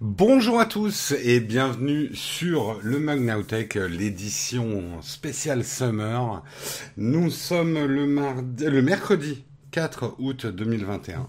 [0.00, 6.44] Bonjour à tous et bienvenue sur le Mug Nowtech, l'édition spéciale Summer.
[6.96, 9.42] Nous sommes le, le mercredi
[9.72, 11.28] 4 août 2021.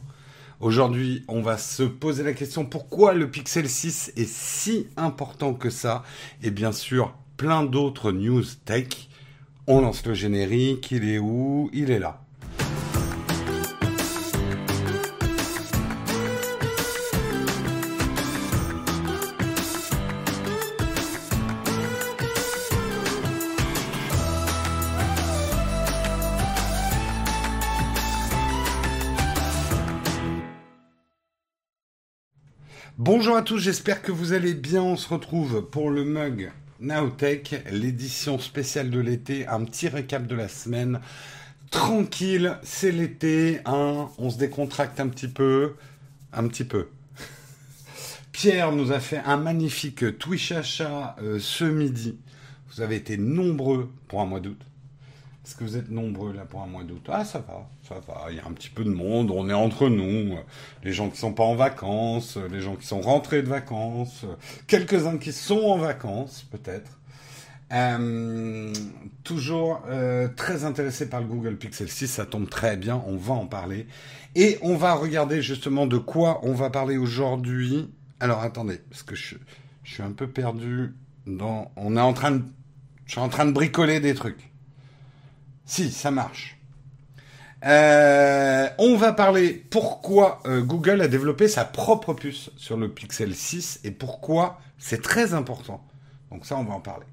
[0.59, 5.71] Aujourd'hui, on va se poser la question pourquoi le Pixel 6 est si important que
[5.71, 6.03] ça?
[6.43, 9.09] Et bien sûr plein d'autres news tech.
[9.65, 11.71] On lance le générique, il est où?
[11.73, 12.21] Il est là.
[33.01, 34.83] Bonjour à tous, j'espère que vous allez bien.
[34.83, 40.35] On se retrouve pour le mug Nowtech, l'édition spéciale de l'été, un petit récap de
[40.35, 40.99] la semaine.
[41.71, 45.75] Tranquille, c'est l'été, hein, on se décontracte un petit peu,
[46.33, 46.89] un petit peu.
[48.33, 52.17] Pierre nous a fait un magnifique Twitch achat euh, ce midi.
[52.69, 54.59] Vous avez été nombreux pour un mois d'août.
[55.49, 58.27] Est-ce que vous êtes nombreux là pour un mois d'août Ah, ça va, ça va.
[58.29, 59.31] Il y a un petit peu de monde.
[59.31, 60.37] On est entre nous.
[60.83, 64.27] Les gens qui sont pas en vacances, les gens qui sont rentrés de vacances,
[64.67, 66.99] quelques-uns qui sont en vacances, peut-être.
[67.73, 68.71] Euh,
[69.23, 73.33] toujours euh, très intéressé par le Google Pixel 6, ça tombe très bien, on va
[73.33, 73.87] en parler.
[74.35, 77.89] Et on va regarder justement de quoi on va parler aujourd'hui.
[78.19, 79.33] Alors attendez, parce que je,
[79.83, 80.93] je suis un peu perdu
[81.25, 81.71] dans...
[81.75, 82.43] On est en train de...
[83.07, 84.48] Je suis en train de bricoler des trucs.
[85.69, 86.57] Si, ça marche.
[87.63, 93.35] Euh, on va parler pourquoi euh, Google a développé sa propre puce sur le Pixel
[93.35, 95.85] 6 et pourquoi c'est très important.
[96.31, 97.05] Donc ça, on va en parler.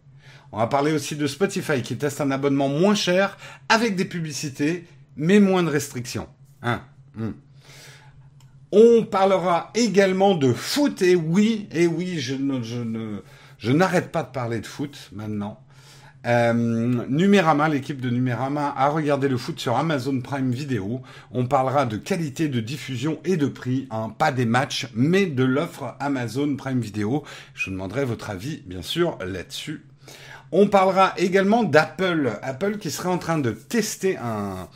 [0.53, 3.37] On va parler aussi de Spotify qui teste un abonnement moins cher
[3.69, 6.27] avec des publicités mais moins de restrictions.
[6.63, 6.81] Hein
[7.15, 7.33] hmm.
[8.73, 13.21] On parlera également de foot et oui, et oui, je ne,
[13.59, 15.61] je n'arrête pas de parler de foot maintenant.
[16.27, 21.01] Euh, Numérama, l'équipe de Numérama a regardé le foot sur Amazon Prime Video.
[21.31, 25.45] On parlera de qualité de diffusion et de prix, hein, pas des matchs, mais de
[25.45, 27.23] l'offre Amazon Prime Video.
[27.55, 29.85] Je vous demanderai votre avis, bien sûr, là-dessus.
[30.51, 32.39] On parlera également d'Apple.
[32.43, 34.69] Apple qui serait en train de tester un,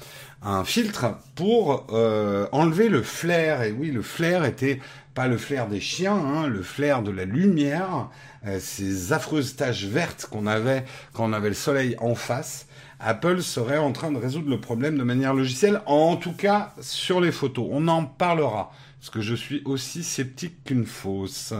[0.64, 3.62] filtre pour euh, enlever le flair.
[3.62, 4.80] Et oui, le flair était
[5.20, 8.08] pas le flair des chiens, hein, le flair de la lumière.
[8.46, 12.66] Euh, ces affreuses taches vertes qu'on avait quand on avait le soleil en face.
[13.00, 17.20] Apple serait en train de résoudre le problème de manière logicielle, en tout cas sur
[17.20, 17.68] les photos.
[17.70, 21.52] On en parlera, parce que je suis aussi sceptique qu'une fausse.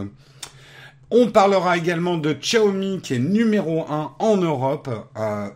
[1.13, 4.89] On parlera également de Xiaomi qui est numéro 1 en Europe.
[5.17, 5.49] Euh,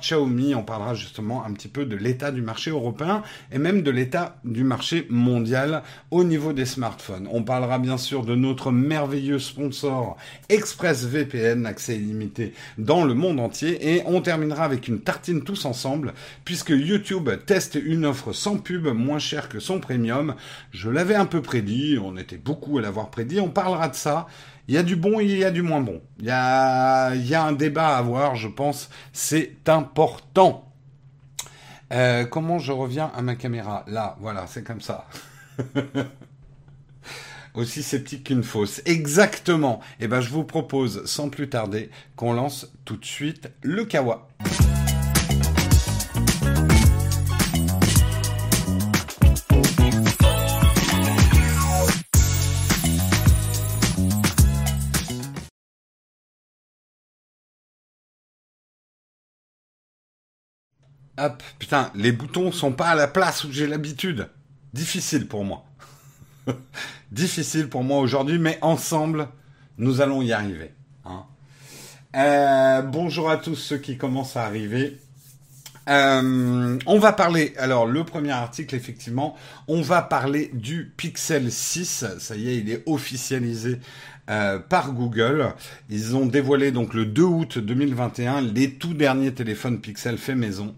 [0.00, 3.22] Xiaomi, on parlera justement un petit peu de l'état du marché européen
[3.52, 7.28] et même de l'état du marché mondial au niveau des smartphones.
[7.30, 10.16] On parlera bien sûr de notre merveilleux sponsor
[10.48, 13.96] ExpressVPN, accès illimité dans le monde entier.
[13.96, 16.14] Et on terminera avec une tartine tous ensemble
[16.46, 20.34] puisque YouTube teste une offre sans pub moins chère que son premium.
[20.70, 24.28] Je l'avais un peu prédit, on était beaucoup à l'avoir prédit, on parlera de ça.
[24.66, 26.00] Il y a du bon il y a du moins bon.
[26.18, 28.88] Il y a, il y a un débat à avoir, je pense.
[29.12, 30.72] C'est important.
[31.92, 33.84] Euh, comment je reviens à ma caméra?
[33.86, 35.06] Là, voilà, c'est comme ça.
[37.54, 38.82] Aussi sceptique qu'une fausse.
[38.84, 39.80] Exactement.
[40.00, 44.28] Eh ben, je vous propose, sans plus tarder, qu'on lance tout de suite le kawa.
[61.16, 64.28] Hop, putain, les boutons sont pas à la place où j'ai l'habitude.
[64.72, 65.64] Difficile pour moi.
[67.12, 69.28] Difficile pour moi aujourd'hui, mais ensemble,
[69.78, 70.72] nous allons y arriver.
[71.04, 71.24] Hein.
[72.16, 74.98] Euh, bonjour à tous ceux qui commencent à arriver.
[75.88, 79.36] Euh, on va parler, alors le premier article effectivement,
[79.68, 83.80] on va parler du Pixel 6, ça y est, il est officialisé
[84.30, 85.54] euh, par Google.
[85.90, 90.74] Ils ont dévoilé donc le 2 août 2021 les tout derniers téléphones Pixel fait maison.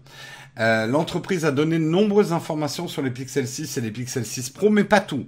[0.59, 4.49] Euh, L'entreprise a donné de nombreuses informations sur les Pixel 6 et les Pixel 6
[4.49, 5.27] Pro, mais pas tout.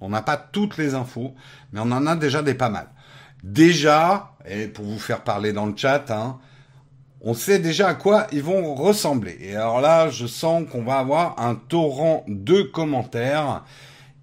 [0.00, 1.34] On n'a pas toutes les infos,
[1.72, 2.88] mais on en a déjà des pas mal.
[3.42, 6.38] Déjà, et pour vous faire parler dans le chat, hein,
[7.22, 9.38] on sait déjà à quoi ils vont ressembler.
[9.40, 13.64] Et alors là, je sens qu'on va avoir un torrent de commentaires.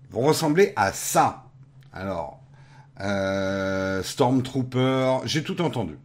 [0.09, 1.45] Ils vont ressembler à ça.
[1.91, 2.42] Alors,
[3.01, 5.97] euh, Stormtrooper, j'ai tout entendu.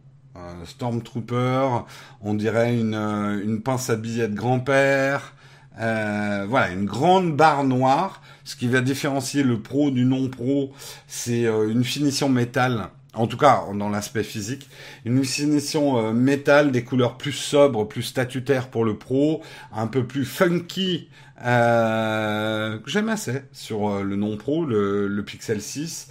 [0.65, 1.83] Stormtrooper,
[2.21, 5.33] on dirait une, euh, une pince à billets de grand-père.
[5.79, 8.21] Euh, voilà, une grande barre noire.
[8.43, 10.73] Ce qui va différencier le pro du non pro,
[11.07, 12.89] c'est euh, une finition métal.
[13.13, 14.69] En tout cas, dans l'aspect physique,
[15.05, 19.41] une finition euh, métal, des couleurs plus sobres, plus statutaires pour le pro,
[19.73, 21.09] un peu plus funky
[21.45, 26.09] euh, j'aime assez sur le non pro, le, le Pixel 6.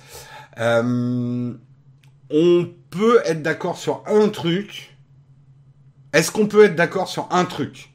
[0.59, 1.57] On
[2.91, 4.97] peut être d'accord sur un truc.
[6.13, 7.93] Est-ce qu'on peut être d'accord sur un truc?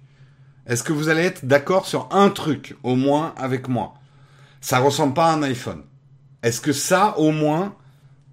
[0.66, 3.96] Est-ce que vous allez être d'accord sur un truc, au moins avec moi?
[4.62, 5.84] Ça ressemble pas à un iPhone.
[6.42, 7.76] Est-ce que ça, au moins,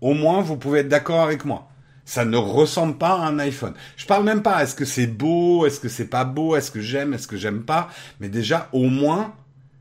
[0.01, 1.69] au moins, vous pouvez être d'accord avec moi?
[2.05, 3.75] Ça ne ressemble pas à un iPhone.
[3.97, 4.63] Je parle même pas.
[4.63, 7.63] Est-ce que c'est beau Est-ce que c'est pas beau Est-ce que j'aime Est-ce que j'aime
[7.63, 7.89] pas?
[8.21, 9.35] Mais déjà, au moins,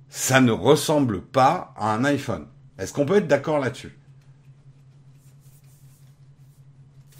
[0.09, 2.47] ça ne ressemble pas à un iPhone.
[2.77, 3.98] Est-ce qu'on peut être d'accord là-dessus?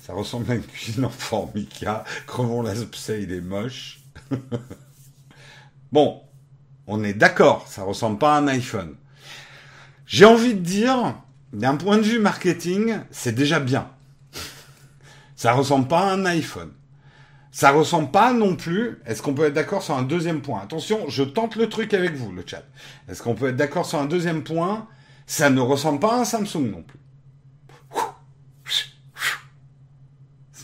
[0.10, 2.04] Ça ressemble à une cuisine en formica.
[2.26, 4.00] Crevons l'abcès, il est moche.
[5.92, 6.22] Bon,
[6.88, 8.96] on est d'accord, ça ressemble pas à un iPhone.
[10.08, 11.16] J'ai envie de dire,
[11.54, 13.90] d'un point de vue marketing, c'est déjà bien.
[15.36, 16.72] Ça ressemble pas à un iPhone.
[17.52, 19.00] Ça ressemble pas non plus.
[19.06, 20.62] Est-ce qu'on peut être d'accord sur un deuxième point?
[20.62, 22.64] Attention, je tente le truc avec vous, le chat.
[23.08, 24.88] Est-ce qu'on peut être d'accord sur un deuxième point?
[25.28, 27.00] Ça ne ressemble pas à un Samsung non plus.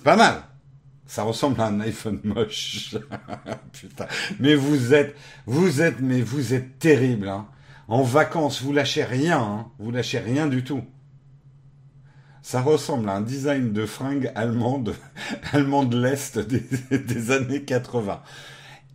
[0.06, 0.44] Pas mal
[1.06, 2.96] ça ressemble à un iPhone moche.
[3.72, 4.08] Putain.
[4.40, 5.16] Mais vous êtes,
[5.46, 7.30] vous êtes, mais vous êtes terrible.
[7.30, 7.48] Hein.
[7.88, 9.40] En vacances, vous lâchez rien.
[9.40, 9.68] Hein.
[9.78, 10.84] Vous lâchez rien du tout.
[12.42, 14.96] Ça ressemble à un design de fringues allemande,
[15.54, 16.64] allemand de l'Est des,
[16.98, 18.22] des années 80.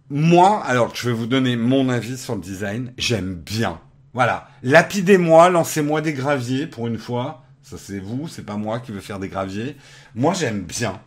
[0.08, 2.92] Moi, alors je vais vous donner mon avis sur le design.
[2.98, 3.80] J'aime bien.
[4.12, 4.48] Voilà.
[4.64, 7.44] Lapidez-moi, lancez-moi des graviers pour une fois.
[7.70, 9.76] Ça c'est vous, c'est pas moi qui veux faire des graviers.
[10.16, 11.00] Moi j'aime bien.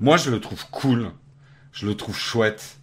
[0.00, 1.12] Moi, je le trouve cool.
[1.72, 2.78] Je le trouve chouette.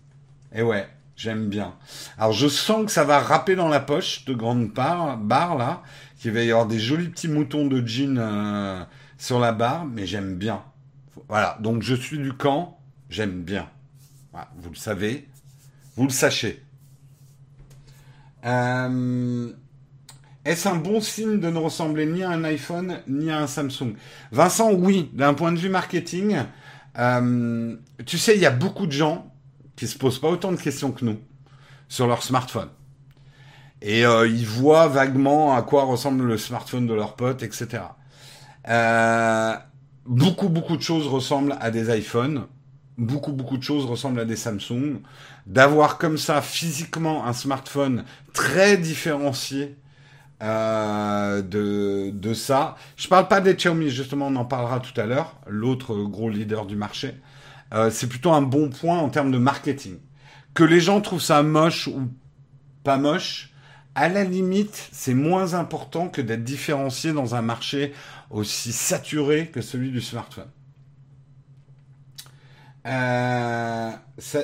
[0.54, 0.88] Et ouais,
[1.18, 1.75] j'aime bien.
[2.18, 5.84] Alors, je sens que ça va râper dans la poche de grande part, barre là,
[6.18, 8.84] qu'il va y avoir des jolis petits moutons de jean euh,
[9.18, 10.63] sur la barre, mais j'aime bien.
[11.28, 12.80] Voilà, donc je suis du camp,
[13.10, 13.69] j'aime bien.
[14.58, 15.28] vous le savez,
[15.98, 16.63] vous le sachez.
[18.46, 19.52] Euh,
[20.43, 23.93] est-ce un bon signe de ne ressembler ni à un iPhone ni à un Samsung?
[24.31, 26.38] Vincent, oui, d'un point de vue marketing,
[26.97, 29.31] euh, tu sais, il y a beaucoup de gens
[29.75, 31.19] qui se posent pas autant de questions que nous
[31.88, 32.69] sur leur smartphone.
[33.83, 37.83] Et euh, ils voient vaguement à quoi ressemble le smartphone de leur pote, etc.
[38.67, 39.55] Euh,
[40.05, 42.45] beaucoup, beaucoup de choses ressemblent à des iPhones.
[42.97, 45.01] Beaucoup, beaucoup de choses ressemblent à des Samsung.
[45.45, 49.75] D'avoir comme ça physiquement un smartphone très différencié
[50.41, 52.75] euh, de, ça.
[52.97, 56.65] Je parle pas des Xiaomi, justement, on en parlera tout à l'heure, l'autre gros leader
[56.65, 57.15] du marché.
[57.73, 59.97] Euh, c'est plutôt un bon point en termes de marketing.
[60.53, 62.09] Que les gens trouvent ça moche ou
[62.83, 63.53] pas moche,
[63.95, 67.93] à la limite, c'est moins important que d'être différencié dans un marché
[68.29, 70.49] aussi saturé que celui du smartphone.
[72.88, 74.39] Euh, ça,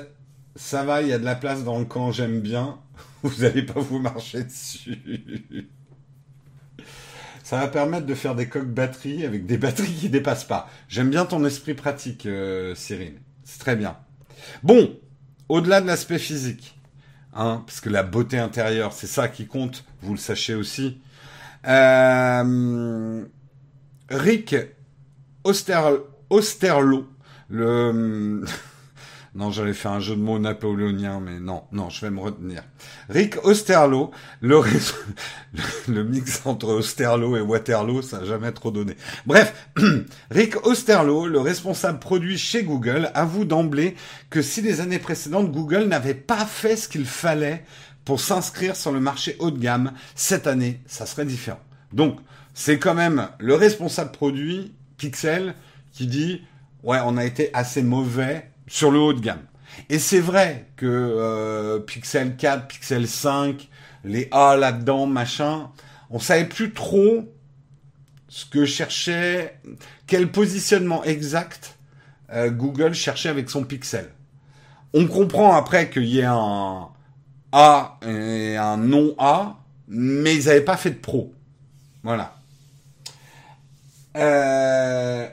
[0.56, 2.78] ça va, il y a de la place dans le camp, j'aime bien.
[3.24, 5.00] Vous n'allez pas vous marcher dessus.
[7.48, 10.70] Ça va permettre de faire des coques batteries avec des batteries qui dépassent pas.
[10.90, 13.22] J'aime bien ton esprit pratique, euh, Cyril.
[13.46, 13.96] C'est très bien.
[14.64, 14.94] Bon,
[15.48, 16.78] au-delà de l'aspect physique,
[17.34, 21.00] hein, parce que la beauté intérieure, c'est ça qui compte, vous le sachez aussi.
[21.66, 23.24] Euh,
[24.10, 24.54] Rick
[25.46, 27.08] Osterlo,
[27.50, 28.44] le
[29.38, 32.64] Non, j'allais faire un jeu de mots napoléonien, mais non, non, je vais me retenir.
[33.08, 34.10] Rick Osterlo,
[34.42, 34.64] le,
[36.04, 38.98] mix entre Osterlo et Waterloo, ça n'a jamais trop donné.
[39.28, 39.54] Bref,
[40.32, 43.96] Rick Osterlo, le responsable produit chez Google, avoue d'emblée
[44.32, 47.64] que si les années précédentes, Google n'avait pas fait ce qu'il fallait
[48.06, 51.62] pour s'inscrire sur le marché haut de gamme, cette année, ça serait différent.
[51.94, 52.18] Donc,
[52.56, 55.54] c'est quand même le responsable produit, Pixel,
[55.92, 56.42] qui dit,
[56.82, 59.46] ouais, on a été assez mauvais sur le haut de gamme.
[59.90, 63.70] Et c'est vrai que euh, Pixel 4, Pixel 5,
[64.04, 65.70] les A là-dedans, machin,
[66.10, 67.26] on savait plus trop
[68.28, 69.60] ce que cherchait,
[70.06, 71.78] quel positionnement exact
[72.32, 74.10] euh, Google cherchait avec son Pixel.
[74.94, 76.90] On comprend après qu'il y ait un
[77.52, 79.58] A et un non A,
[79.88, 81.34] mais ils n'avaient pas fait de pro.
[82.04, 82.36] Voilà.
[84.18, 85.28] Euh,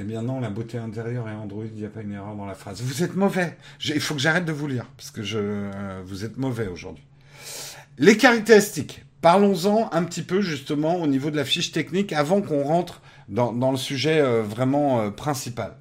[0.00, 2.46] Eh bien non, la beauté intérieure et Android, il n'y a pas une erreur dans
[2.46, 2.80] la phrase.
[2.80, 3.58] Vous êtes mauvais.
[3.84, 7.04] Il faut que j'arrête de vous lire, parce que je, euh, vous êtes mauvais aujourd'hui.
[7.98, 9.04] Les caractéristiques.
[9.20, 13.70] Parlons-en un petit peu justement au niveau de la fiche technique avant qu'on rentre dans,
[13.70, 15.76] le sujet euh, vraiment euh, principal.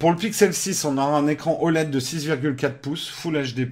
[0.00, 3.68] Pour le Pixel 6, on aura un écran OLED de 6,4 pouces, Full HD+,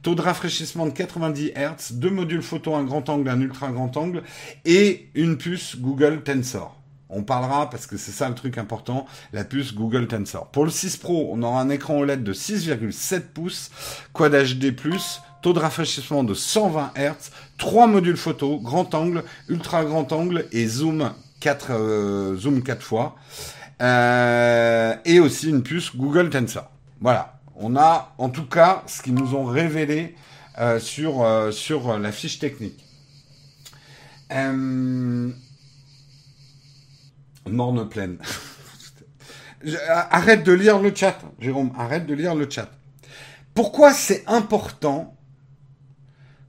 [0.00, 3.94] taux de rafraîchissement de 90 Hz, deux modules photo, un grand angle, un ultra grand
[3.98, 4.22] angle,
[4.64, 6.77] et une puce Google Tensor.
[7.10, 10.48] On parlera, parce que c'est ça le truc important, la puce Google Tensor.
[10.48, 13.70] Pour le 6 Pro, on aura un écran OLED de 6,7 pouces,
[14.12, 14.74] Quad HD+,
[15.40, 20.66] taux de rafraîchissement de 120 Hz, trois modules photo, grand angle, ultra grand angle et
[20.66, 23.16] zoom 4, euh, zoom 4 fois.
[23.80, 26.70] Euh, et aussi une puce Google Tensor.
[27.00, 30.14] Voilà, on a en tout cas ce qu'ils nous ont révélé
[30.58, 32.84] euh, sur, sur la fiche technique.
[37.48, 38.18] Morne pleine.
[39.88, 42.70] arrête de lire le chat, Jérôme, arrête de lire le chat.
[43.54, 45.16] Pourquoi c'est important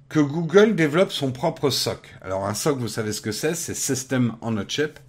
[0.09, 3.75] que Google développe son propre SOC Alors un SOC, vous savez ce que c'est, c'est
[3.75, 4.99] System on a Chip.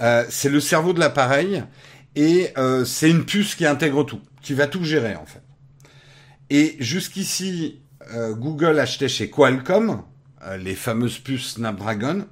[0.00, 1.64] Euh, c'est le cerveau de l'appareil
[2.14, 5.42] et euh, c'est une puce qui intègre tout, qui va tout gérer en fait.
[6.50, 7.80] Et jusqu'ici,
[8.14, 10.02] euh, Google achetait chez Qualcomm
[10.60, 12.26] les fameuses puces Snapdragon.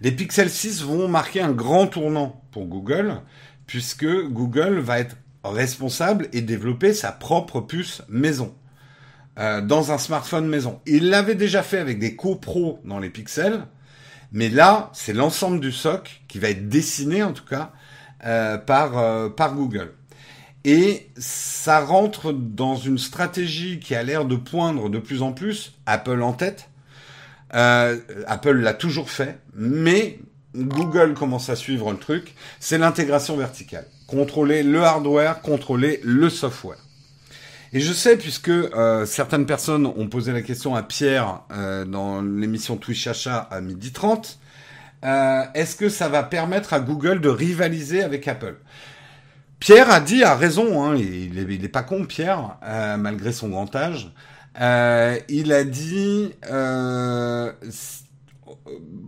[0.00, 3.20] Les Pixel 6 vont marquer un grand tournant pour Google,
[3.66, 8.54] puisque Google va être responsable et développer sa propre puce maison
[9.36, 10.80] dans un smartphone maison.
[10.84, 13.62] Il l'avait déjà fait avec des copros dans les Pixels,
[14.32, 17.72] mais là, c'est l'ensemble du SOC qui va être dessiné, en tout cas,
[18.24, 19.94] euh, par, euh, par Google.
[20.64, 25.78] Et ça rentre dans une stratégie qui a l'air de poindre de plus en plus,
[25.86, 26.68] Apple en tête.
[27.54, 30.18] Euh, Apple l'a toujours fait, mais
[30.54, 33.86] Google commence à suivre le truc, c'est l'intégration verticale.
[34.06, 36.78] Contrôler le hardware, contrôler le software.
[37.72, 42.22] Et je sais, puisque euh, certaines personnes ont posé la question à Pierre euh, dans
[42.22, 44.38] l'émission Twitch Achat à midi 30,
[45.04, 48.56] euh, est-ce que ça va permettre à Google de rivaliser avec Apple?
[49.60, 52.56] Pierre a dit, a raison, hein, il, n'est pas con Pierre,
[52.96, 54.12] malgré son grand âge,
[54.56, 56.32] il a dit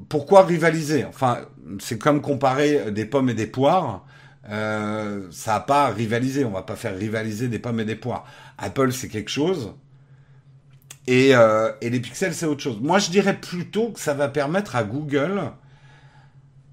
[0.09, 1.04] pourquoi rivaliser?
[1.04, 1.38] Enfin,
[1.78, 4.04] c'est comme comparer des pommes et des poires.
[4.49, 6.44] Euh, ça n'a pas rivalisé.
[6.44, 8.26] On va pas faire rivaliser des pommes et des poires.
[8.59, 9.75] Apple, c'est quelque chose.
[11.06, 12.78] Et, euh, et les pixels, c'est autre chose.
[12.80, 15.42] Moi, je dirais plutôt que ça va permettre à Google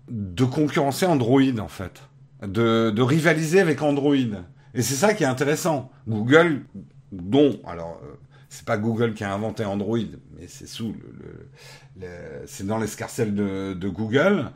[0.09, 2.01] de concurrencer Android, en fait.
[2.41, 4.15] De, rivaliser avec Android.
[4.15, 5.91] Et c'est ça qui est intéressant.
[6.07, 6.63] Google,
[7.11, 8.15] dont, alors, euh,
[8.49, 9.97] c'est pas Google qui a inventé Android,
[10.37, 11.49] mais c'est sous le,
[12.01, 12.07] le,
[12.45, 14.51] c'est dans l'escarcelle de, de Google.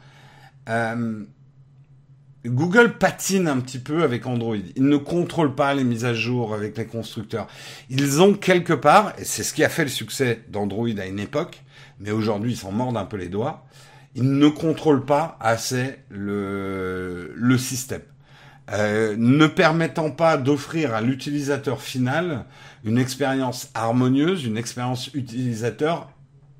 [0.69, 1.25] Euh,
[2.45, 4.55] Google patine un petit peu avec Android.
[4.75, 7.47] Ils ne contrôlent pas les mises à jour avec les constructeurs.
[7.89, 11.19] Ils ont quelque part, et c'est ce qui a fait le succès d'Android à une
[11.19, 11.61] époque,
[11.99, 13.65] mais aujourd'hui ils s'en mordent un peu les doigts,
[14.15, 18.01] ils ne contrôlent pas assez le, le système.
[18.71, 22.45] Euh, ne permettant pas d'offrir à l'utilisateur final
[22.83, 26.09] une expérience harmonieuse, une expérience utilisateur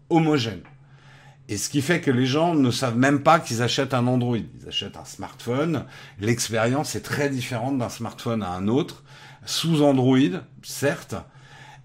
[0.10, 0.62] homogène.
[1.50, 4.38] Et ce qui fait que les gens ne savent même pas qu'ils achètent un Android.
[4.38, 5.86] Ils achètent un smartphone.
[6.20, 9.04] L'expérience est très différente d'un smartphone à un autre,
[9.46, 11.16] sous Android, certes,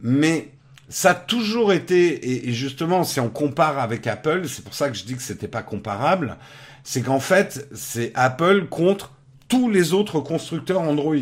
[0.01, 0.53] mais
[0.89, 4.97] ça a toujours été, et justement, si on compare avec Apple, c'est pour ça que
[4.97, 6.37] je dis que c'était pas comparable,
[6.85, 9.13] c'est qu'en fait, c'est Apple contre
[9.49, 11.17] tous les autres constructeurs Android.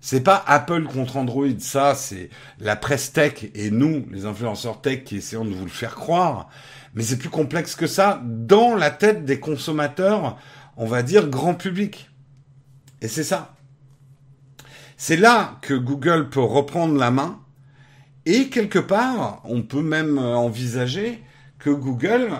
[0.00, 5.04] C'est pas Apple contre Android, ça c'est la presse tech et nous, les influenceurs tech,
[5.04, 6.48] qui essayons de vous le faire croire
[6.94, 10.36] mais c'est plus complexe que ça dans la tête des consommateurs,
[10.76, 12.10] on va dire grand public.
[13.00, 13.54] Et c'est ça.
[14.96, 17.38] C'est là que Google peut reprendre la main
[18.26, 21.22] et quelque part, on peut même envisager
[21.58, 22.30] que Google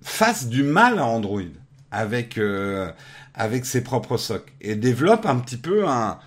[0.00, 1.42] fasse du mal à Android
[1.90, 2.92] avec euh,
[3.34, 6.18] avec ses propres socs et développe un petit peu un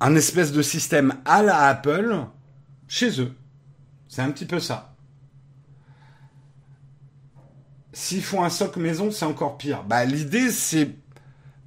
[0.00, 2.26] un espèce de système à la Apple
[2.88, 3.34] chez eux.
[4.08, 4.94] C'est un petit peu ça.
[7.92, 9.82] S'ils font un soc maison, c'est encore pire.
[9.84, 10.96] Bah, l'idée, c'est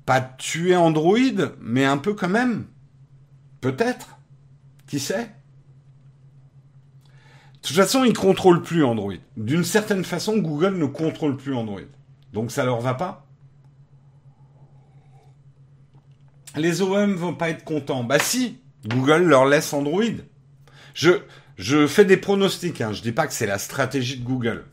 [0.05, 1.17] pas tuer Android,
[1.59, 2.67] mais un peu quand même.
[3.62, 4.19] Peut-être.
[4.88, 5.31] Qui sait?
[7.62, 9.13] De toute façon, ils contrôlent plus Android.
[9.38, 11.81] D'une certaine façon, Google ne contrôle plus Android.
[12.31, 13.28] Donc ça leur va pas.
[16.55, 18.03] Les OEM vont pas être contents.
[18.03, 20.03] Bah si, Google leur laisse Android.
[20.93, 21.11] Je,
[21.57, 22.93] je fais des pronostics, hein.
[22.93, 24.65] je dis pas que c'est la stratégie de Google.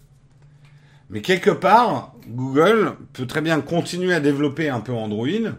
[1.10, 5.52] Mais quelque part, Google peut très bien continuer à développer un peu Android,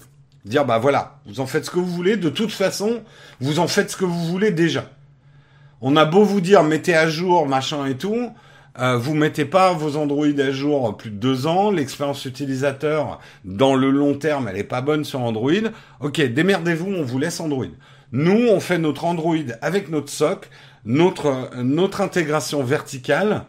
[0.43, 3.03] dire bah voilà, vous en faites ce que vous voulez, de toute façon,
[3.39, 4.91] vous en faites ce que vous voulez déjà.
[5.79, 8.31] On a beau vous dire mettez à jour, machin et tout,
[8.79, 11.71] Euh, vous mettez pas vos Android à jour plus de deux ans.
[11.71, 15.51] L'expérience utilisateur dans le long terme, elle est pas bonne sur Android.
[15.99, 17.65] Ok, démerdez-vous, on vous laisse Android.
[18.11, 20.49] Nous, on fait notre Android avec notre SOC,
[20.85, 23.45] notre intégration verticale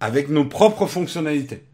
[0.00, 1.64] avec nos propres fonctionnalités.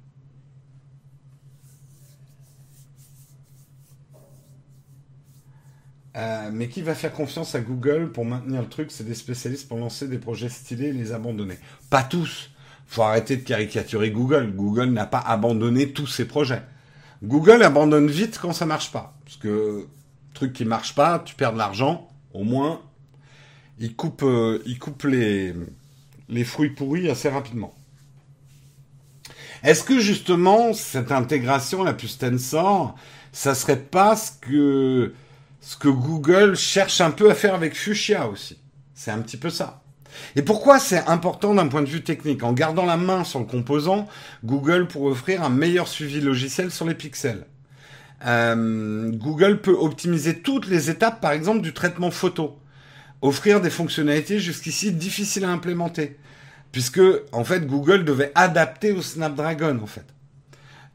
[6.17, 8.91] Euh, mais qui va faire confiance à Google pour maintenir le truc?
[8.91, 11.59] C'est des spécialistes pour lancer des projets stylés et les abandonner.
[11.89, 12.51] Pas tous.
[12.91, 14.53] Faut arrêter de caricaturer Google.
[14.53, 16.63] Google n'a pas abandonné tous ses projets.
[17.23, 19.17] Google abandonne vite quand ça marche pas.
[19.25, 19.87] Parce que
[20.35, 22.09] truc qui marche pas, tu perds de l'argent.
[22.35, 22.83] Au moins,
[23.79, 25.55] il coupe, euh, il coupe les,
[26.29, 27.77] les fruits pourris assez rapidement.
[29.63, 32.97] Est-ce que justement cette intégration, la puce Tensor,
[33.31, 35.15] ça serait pas ce que
[35.61, 38.59] ce que Google cherche un peu à faire avec Fuchsia aussi?
[38.95, 39.80] C'est un petit peu ça.
[40.37, 43.45] Et pourquoi c'est important d'un point de vue technique En gardant la main sur le
[43.45, 44.07] composant,
[44.45, 47.47] Google pourrait offrir un meilleur suivi logiciel sur les pixels.
[48.27, 52.59] Euh, Google peut optimiser toutes les étapes, par exemple, du traitement photo.
[53.23, 56.19] Offrir des fonctionnalités jusqu'ici difficiles à implémenter.
[56.73, 57.01] Puisque,
[57.33, 60.07] en fait, Google devait adapter au Snapdragon, en fait.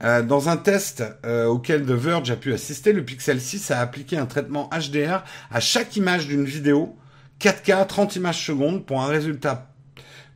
[0.03, 3.79] Euh, dans un test euh, auquel The Verge a pu assister, le Pixel 6 a
[3.79, 6.97] appliqué un traitement HDR à chaque image d'une vidéo,
[7.41, 9.69] 4K, 30 images secondes, pour un résultat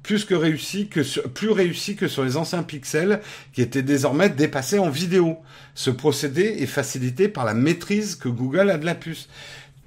[0.03, 3.21] plus que réussi que sur, plus réussi que sur les anciens pixels
[3.53, 5.37] qui étaient désormais dépassés en vidéo.
[5.75, 9.29] Ce procédé est facilité par la maîtrise que Google a de la puce.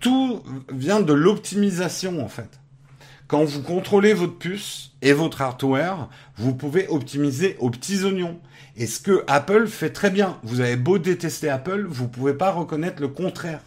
[0.01, 0.43] Tout
[0.73, 2.61] vient de l'optimisation en fait.
[3.27, 8.39] Quand vous contrôlez votre puce et votre hardware, vous pouvez optimiser aux petits oignons.
[8.77, 12.51] Et ce que Apple fait très bien, vous avez beau détester Apple, vous pouvez pas
[12.51, 13.63] reconnaître le contraire.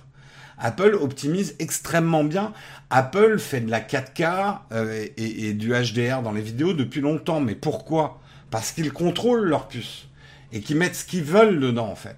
[0.58, 2.54] Apple optimise extrêmement bien.
[2.90, 7.40] Apple fait de la 4K euh, et, du HDR dans les vidéos depuis longtemps.
[7.40, 8.20] Mais pourquoi?
[8.52, 10.08] Parce qu'ils contrôlent leur puce
[10.54, 12.18] et qu'ils mettent ce qu'ils veulent dedans en fait.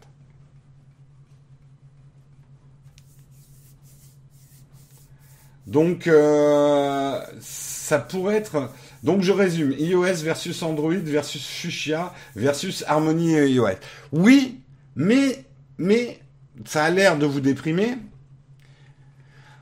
[5.65, 8.69] Donc euh, ça pourrait être
[9.03, 13.77] donc je résume, iOS versus Android versus Fuchsia versus Harmony iOS.
[14.11, 14.61] Oui,
[14.95, 15.45] mais,
[15.77, 16.19] mais
[16.65, 17.97] ça a l'air de vous déprimer.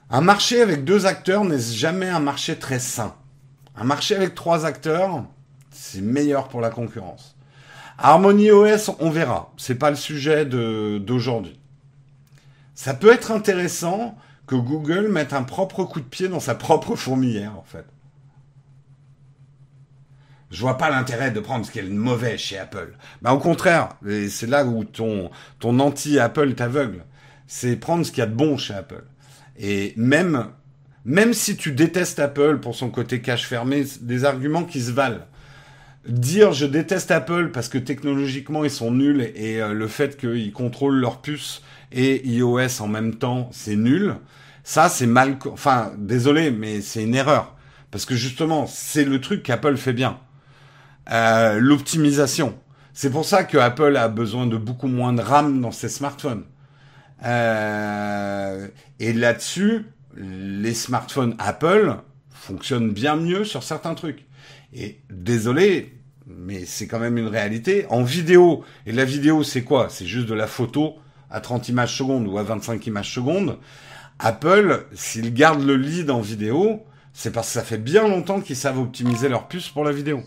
[0.09, 3.15] Un marché avec deux acteurs n'est jamais un marché très sain.
[3.75, 5.25] Un marché avec trois acteurs,
[5.71, 7.35] c'est meilleur pour la concurrence.
[7.97, 9.51] Harmony OS, on verra.
[9.57, 11.59] C'est pas le sujet d'aujourd'hui.
[12.75, 16.95] Ça peut être intéressant que Google mette un propre coup de pied dans sa propre
[16.95, 17.85] fourmilière, en fait.
[20.51, 22.95] Je vois pas l'intérêt de prendre ce qui est mauvais chez Apple.
[23.21, 23.89] Bah au contraire,
[24.29, 27.03] c'est là où ton ton anti-Apple t'aveugle.
[27.47, 29.03] C'est prendre ce qu'il y a de bon chez Apple.
[29.57, 30.47] Et même
[31.05, 35.25] même si tu détestes Apple pour son côté cache fermé, des arguments qui se valent.
[36.07, 40.51] Dire je déteste Apple parce que technologiquement ils sont nuls et euh, le fait qu'ils
[40.51, 44.15] contrôlent leur puce et iOS en même temps, c'est nul.
[44.63, 45.37] Ça, c'est mal.
[45.51, 47.55] Enfin, désolé, mais c'est une erreur.
[47.91, 50.19] Parce que justement, c'est le truc qu'Apple fait bien.
[51.11, 52.57] Euh, l'optimisation.
[52.93, 56.45] C'est pour ça que Apple a besoin de beaucoup moins de RAM dans ses smartphones.
[57.23, 58.67] Euh,
[58.99, 61.95] et là-dessus, les smartphones Apple
[62.29, 64.25] fonctionnent bien mieux sur certains trucs.
[64.73, 65.97] Et désolé,
[66.27, 67.85] mais c'est quand même une réalité.
[67.89, 69.87] En vidéo, et la vidéo c'est quoi?
[69.89, 70.95] C'est juste de la photo
[71.29, 73.57] à 30 images secondes ou à 25 images secondes.
[74.19, 78.55] Apple, s'ils gardent le lead en vidéo, c'est parce que ça fait bien longtemps qu'ils
[78.55, 80.23] savent optimiser leur puce pour la vidéo.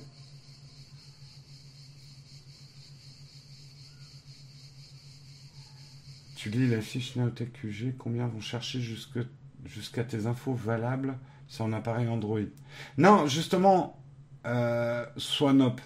[6.50, 7.12] Tu lis la fiche
[7.98, 12.40] combien vont chercher jusqu'à tes infos valables sur un appareil Android?
[12.96, 14.00] Non, justement,
[14.46, 15.80] euh, Swanop.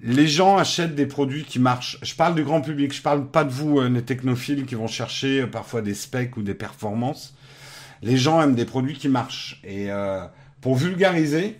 [0.00, 1.98] Les gens achètent des produits qui marchent.
[2.02, 4.86] Je parle du grand public, je parle pas de vous, euh, les technophiles qui vont
[4.86, 7.34] chercher euh, parfois des specs ou des performances.
[8.02, 9.60] Les gens aiment des produits qui marchent.
[9.64, 10.24] Et euh,
[10.60, 11.58] pour vulgariser,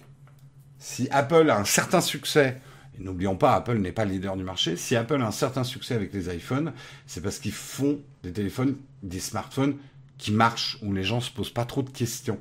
[0.79, 2.61] si Apple a un certain succès
[2.99, 4.77] n'oublions pas, Apple n'est pas leader du marché.
[4.77, 6.73] Si Apple a un certain succès avec les iPhones,
[7.07, 9.77] c'est parce qu'ils font des téléphones, des smartphones
[10.19, 12.39] qui marchent, où les gens se posent pas trop de questions.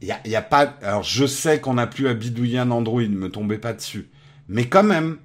[0.00, 0.76] Il y a, pas.
[0.82, 4.08] Alors je sais qu'on n'a plus à bidouiller un Android, ne me tombez pas dessus.
[4.48, 5.18] Mais quand même,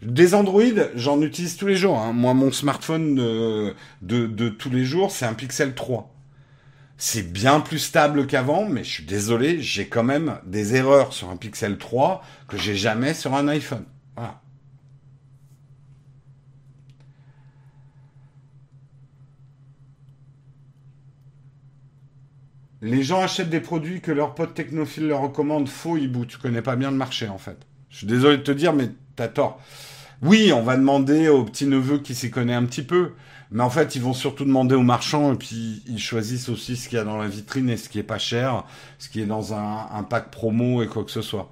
[0.00, 0.62] des Android,
[0.94, 1.98] j'en utilise tous les jours.
[1.98, 2.14] Hein.
[2.14, 6.13] Moi, mon smartphone de, de, de tous les jours, c'est un Pixel 3.
[6.96, 11.30] C'est bien plus stable qu'avant, mais je suis désolé, j'ai quand même des erreurs sur
[11.30, 13.84] un Pixel 3 que j'ai jamais sur un iPhone.
[14.16, 14.40] Voilà.
[22.84, 25.70] Les gens achètent des produits que leurs potes technophiles leur recommandent.
[25.70, 26.26] Faux, hibou.
[26.26, 27.56] Tu connais pas bien le marché, en fait.
[27.88, 29.58] Je suis désolé de te dire, mais t'as tort.
[30.20, 33.12] Oui, on va demander au petit neveu qui s'y connaît un petit peu.
[33.50, 36.88] Mais en fait, ils vont surtout demander aux marchands et puis ils choisissent aussi ce
[36.88, 38.64] qu'il y a dans la vitrine et ce qui est pas cher,
[38.98, 41.50] ce qui est dans un, pack promo et quoi que ce soit.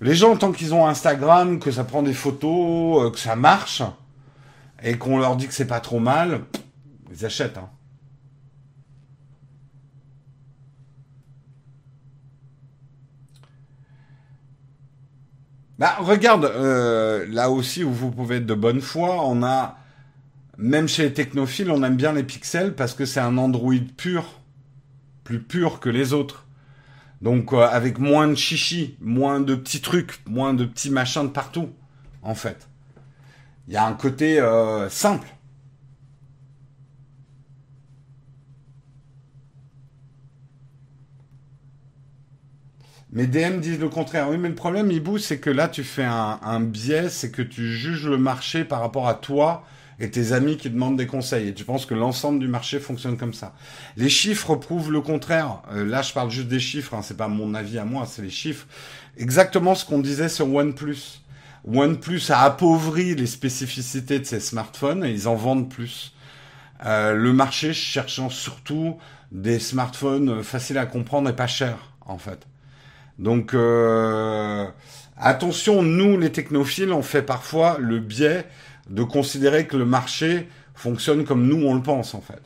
[0.00, 3.82] Les gens, tant qu'ils ont Instagram, que ça prend des photos, euh, que ça marche,
[4.82, 6.42] et qu'on leur dit que c'est pas trop mal,
[7.10, 7.56] ils achètent.
[7.58, 7.70] Hein.
[15.78, 19.76] Bah, regarde, euh, là aussi où vous pouvez être de bonne foi, on a,
[20.58, 24.40] même chez les technophiles, on aime bien les pixels parce que c'est un Android pur,
[25.24, 26.46] plus pur que les autres.
[27.22, 31.28] Donc euh, avec moins de chichi, moins de petits trucs, moins de petits machins de
[31.28, 31.70] partout,
[32.22, 32.68] en fait.
[33.68, 35.26] Il y a un côté euh, simple.
[43.12, 44.28] Mais DM disent le contraire.
[44.28, 47.40] Oui, mais le problème, Ibou, c'est que là, tu fais un, un biais, c'est que
[47.40, 49.64] tu juges le marché par rapport à toi
[49.98, 51.48] et tes amis qui demandent des conseils.
[51.48, 53.54] Et tu penses que l'ensemble du marché fonctionne comme ça.
[53.96, 55.62] Les chiffres prouvent le contraire.
[55.72, 56.94] Euh, là, je parle juste des chiffres.
[56.94, 58.66] Hein, c'est pas mon avis à moi, c'est les chiffres.
[59.16, 61.22] Exactement ce qu'on disait sur OnePlus.
[61.66, 66.12] OnePlus a appauvri les spécificités de ses smartphones et ils en vendent plus.
[66.84, 68.98] Euh, le marché cherchant surtout
[69.32, 72.46] des smartphones faciles à comprendre et pas chers, en fait.
[73.18, 74.66] Donc, euh,
[75.16, 78.46] attention, nous, les technophiles, on fait parfois le biais
[78.88, 82.42] de considérer que le marché fonctionne comme nous, on le pense, en fait.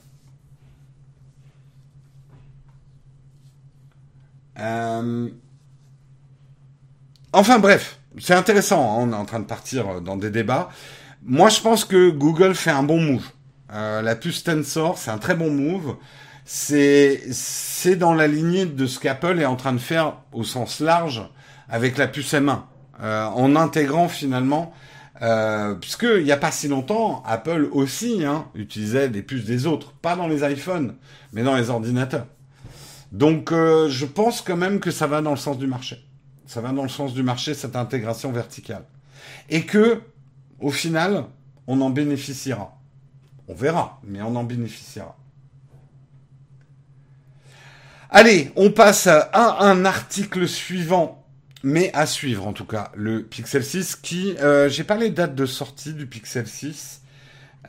[4.59, 5.29] Euh,
[7.33, 10.69] enfin bref, c'est intéressant, hein, on est en train de partir dans des débats.
[11.23, 13.27] Moi, je pense que Google fait un bon move.
[13.73, 15.97] Euh, la puce Tensor, c'est un très bon move
[16.53, 20.81] c'est c'est dans la lignée de ce qu'Apple est en train de faire au sens
[20.81, 21.23] large
[21.69, 22.63] avec la puce M1,
[23.01, 24.75] euh, en intégrant finalement,
[25.23, 29.67] euh, puisque il n'y a pas si longtemps, Apple aussi hein, utilisait des puces des
[29.67, 30.97] autres, pas dans les iPhones,
[31.33, 32.27] mais dans les ordinateurs.
[33.13, 36.05] Donc euh, je pense quand même que ça va dans le sens du marché.
[36.47, 38.85] Ça va dans le sens du marché cette intégration verticale,
[39.49, 40.01] et que
[40.61, 41.25] au final,
[41.67, 42.77] on en bénéficiera.
[43.49, 45.17] On verra, mais on en bénéficiera.
[48.11, 51.20] Allez, on passe à un article suivant,
[51.63, 55.35] mais à suivre en tout cas, le Pixel 6 qui, euh, j'ai pas les dates
[55.35, 57.01] de sortie du Pixel 6,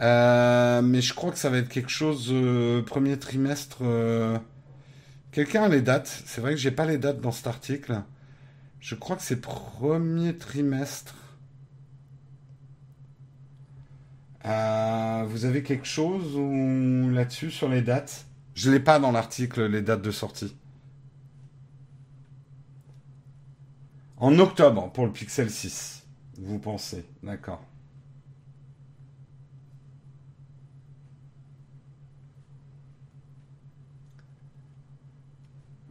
[0.01, 3.79] euh, mais je crois que ça va être quelque chose euh, premier trimestre.
[3.81, 4.37] Euh,
[5.31, 8.01] quelqu'un a les dates C'est vrai que j'ai pas les dates dans cet article.
[8.79, 11.15] Je crois que c'est premier trimestre.
[14.43, 16.35] vous avez quelque chose
[17.13, 18.25] là-dessus sur les dates?
[18.55, 20.55] Je l'ai pas dans l'article les dates de sortie.
[24.21, 26.03] En octobre pour le Pixel 6,
[26.37, 27.65] vous pensez, d'accord.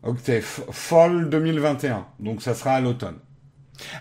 [0.04, 3.18] Ok, Fall 2021, donc ça sera à l'automne.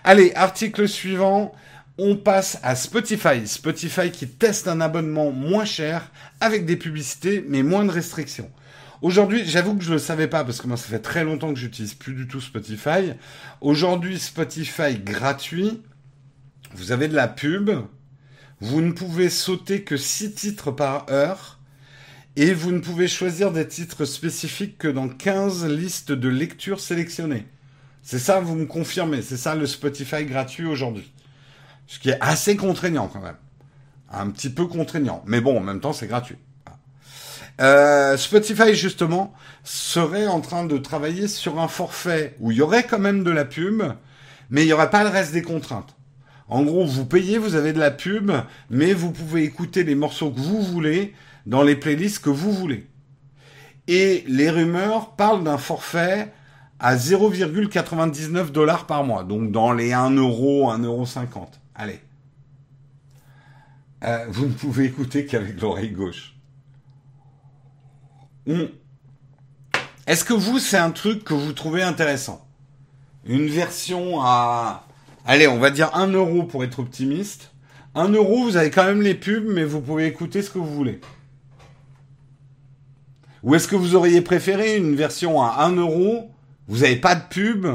[0.04, 1.52] Allez, article suivant,
[1.98, 3.48] on passe à Spotify.
[3.48, 6.08] Spotify qui teste un abonnement moins cher
[6.40, 8.50] avec des publicités mais moins de restrictions.
[9.02, 11.54] Aujourd'hui, j'avoue que je ne le savais pas parce que moi ça fait très longtemps
[11.54, 13.14] que j'utilise plus du tout Spotify.
[13.62, 15.80] Aujourd'hui, Spotify gratuit.
[16.74, 17.70] Vous avez de la pub.
[18.60, 21.58] Vous ne pouvez sauter que 6 titres par heure.
[22.36, 27.46] Et vous ne pouvez choisir des titres spécifiques que dans 15 listes de lecture sélectionnées.
[28.02, 29.22] C'est ça, vous me confirmez.
[29.22, 31.10] C'est ça le Spotify gratuit aujourd'hui.
[31.86, 33.36] Ce qui est assez contraignant quand même.
[34.10, 35.22] Un petit peu contraignant.
[35.26, 36.36] Mais bon, en même temps, c'est gratuit.
[37.60, 39.32] Euh, Spotify, justement,
[39.64, 43.30] serait en train de travailler sur un forfait où il y aurait quand même de
[43.30, 43.82] la pub,
[44.48, 45.94] mais il n'y aurait pas le reste des contraintes.
[46.48, 48.32] En gros, vous payez, vous avez de la pub,
[48.70, 51.14] mais vous pouvez écouter les morceaux que vous voulez
[51.46, 52.88] dans les playlists que vous voulez.
[53.88, 56.32] Et les rumeurs parlent d'un forfait
[56.78, 61.06] à 0,99 dollars par mois, donc dans les 1 euro, 1,50 euro.
[61.74, 62.00] Allez.
[64.02, 66.39] Euh, vous ne pouvez écouter qu'avec l'oreille gauche.
[68.46, 68.66] Hmm.
[70.06, 72.46] Est-ce que vous, c'est un truc que vous trouvez intéressant?
[73.26, 74.86] Une version à...
[75.26, 77.52] Allez, on va dire 1 euro pour être optimiste.
[77.94, 80.74] 1 euro, vous avez quand même les pubs, mais vous pouvez écouter ce que vous
[80.74, 81.00] voulez.
[83.42, 86.30] Ou est-ce que vous auriez préféré une version à 1 euro?
[86.68, 87.66] Vous n'avez pas de pub,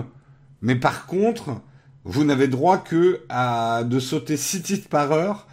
[0.61, 1.61] mais par contre,
[2.03, 5.47] vous n'avez droit que à de sauter 6 titres par heure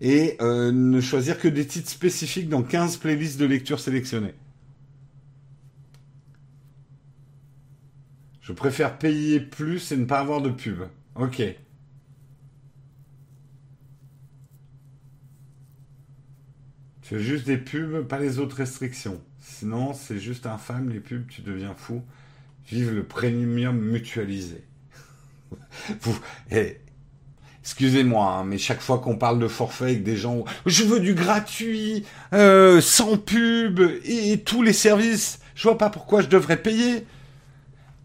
[0.00, 4.34] et euh, ne choisir que des titres spécifiques dans 15 playlists de lecture sélectionnées.
[8.46, 10.84] Je préfère payer plus et ne pas avoir de pub.
[11.16, 11.42] Ok.
[17.02, 19.20] Tu juste des pubs, pas les autres restrictions.
[19.40, 22.04] Sinon, c'est juste infâme, les pubs, tu deviens fou.
[22.68, 24.62] Vive le premium mutualisé.
[26.00, 26.16] Vous,
[26.52, 26.78] eh,
[27.62, 31.14] excusez-moi, hein, mais chaque fois qu'on parle de forfait avec des gens, je veux du
[31.14, 35.40] gratuit, euh, sans pub et, tous les services.
[35.56, 37.08] Je vois pas pourquoi je devrais payer.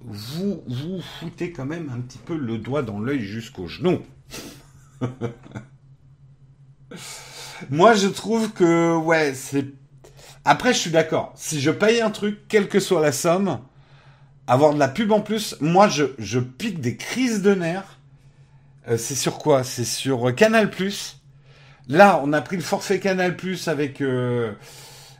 [0.05, 3.99] Vous vous foutez quand même un petit peu le doigt dans l'œil jusqu'au genou.
[7.69, 9.67] Moi, je trouve que ouais, c'est.
[10.45, 11.33] Après, je suis d'accord.
[11.35, 13.59] Si je paye un truc, quelle que soit la somme,
[14.47, 17.99] avoir de la pub en plus, moi, je, je pique des crises de nerfs.
[18.87, 19.63] Euh, c'est sur quoi?
[19.63, 20.71] C'est sur euh, Canal
[21.87, 23.37] Là, on a pris le forfait Canal
[23.67, 24.53] avec euh,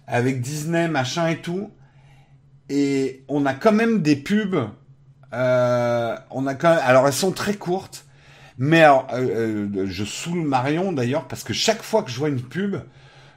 [0.08, 1.72] avec Disney, machin et tout,
[2.72, 4.56] et on a quand même des pubs.
[5.34, 8.06] on a quand même, alors elles sont très courtes,
[8.58, 12.78] mais alors, je saoule Marion d'ailleurs parce que chaque fois que je vois une pub,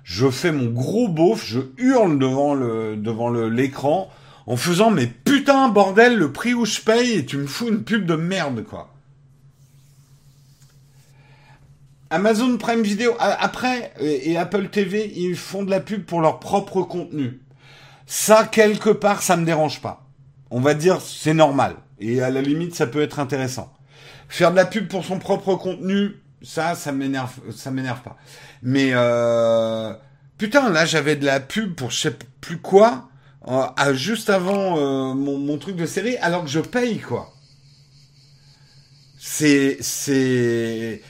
[0.05, 4.09] je fais mon gros beauf, je hurle devant le devant l'écran
[4.47, 7.83] en faisant mais putain bordel le prix où je paye et tu me fous une
[7.83, 8.91] pub de merde quoi.
[12.11, 16.83] Amazon Prime Video après et Apple TV ils font de la pub pour leur propre
[16.83, 17.41] contenu.
[18.07, 20.07] Ça quelque part ça me dérange pas.
[20.51, 23.73] On va dire c'est normal et à la limite ça peut être intéressant.
[24.29, 28.17] Faire de la pub pour son propre contenu, ça ça m'énerve ça m'énerve pas.
[28.63, 29.95] Mais euh,
[30.39, 33.09] putain là j'avais de la pub pour je sais plus quoi
[33.49, 37.33] euh, juste avant euh, mon, truc de série, alors que je paye, quoi.
[39.19, 41.03] C'est, c'est,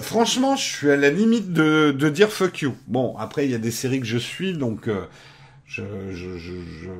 [0.00, 2.74] franchement, je suis à la limite de, de dire fuck you.
[2.86, 5.06] Bon, après, il y a des séries que je suis, donc euh,
[5.80, 6.90] je, je,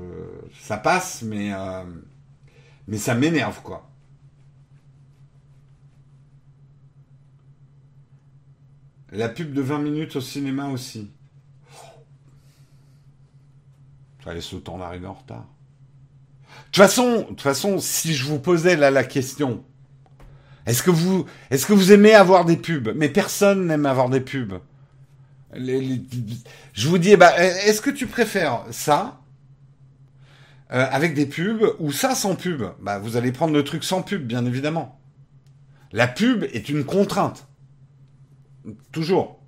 [0.59, 1.51] ça passe, mais,
[2.89, 3.89] mais ça m'énerve, quoi.
[9.11, 11.11] La pub de 20 minutes au cinéma aussi.
[14.25, 15.45] Ça laisse le temps d'arriver en retard.
[15.45, 19.65] De toute façon, toute façon, si je vous posais là la question,
[20.65, 20.91] est-ce que
[21.51, 22.93] est-ce que vous aimez avoir des pubs?
[22.97, 24.55] Mais personne n'aime avoir des pubs.
[25.55, 29.21] Je vous dis, bah, est-ce que tu préfères ça
[30.73, 32.65] euh, avec des pubs ou ça sans pub?
[32.81, 35.01] Bah, vous allez prendre le truc sans pub, bien évidemment.
[35.93, 37.47] La pub est une contrainte.
[38.93, 39.41] Toujours.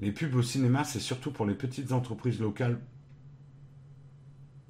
[0.00, 2.80] Les pubs au cinéma, c'est surtout pour les petites entreprises locales.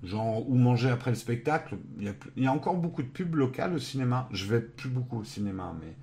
[0.02, 1.76] Genre, où manger après le spectacle.
[1.98, 4.28] Il y, a, encore beaucoup de pubs locales au cinéma.
[4.32, 5.94] Je vais plus beaucoup au cinéma, mais.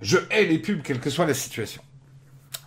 [0.00, 1.82] Je hais les pubs, quelle que soit la situation.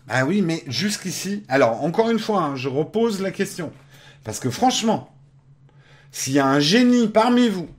[0.07, 1.43] Ah oui, mais jusqu'ici.
[1.49, 3.73] Alors, encore une fois, hein, je repose la question.
[4.23, 5.13] Parce que franchement,
[6.11, 7.69] s'il y a un génie parmi vous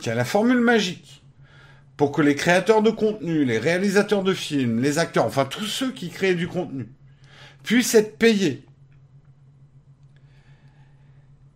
[0.00, 1.23] qui a la formule magique
[1.96, 5.92] pour que les créateurs de contenu, les réalisateurs de films, les acteurs, enfin tous ceux
[5.92, 6.88] qui créent du contenu,
[7.62, 8.64] puissent être payés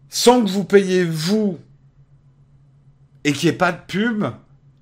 [0.09, 1.59] sans que vous payiez vous
[3.25, 4.25] et qu'il n'y ait pas de pub,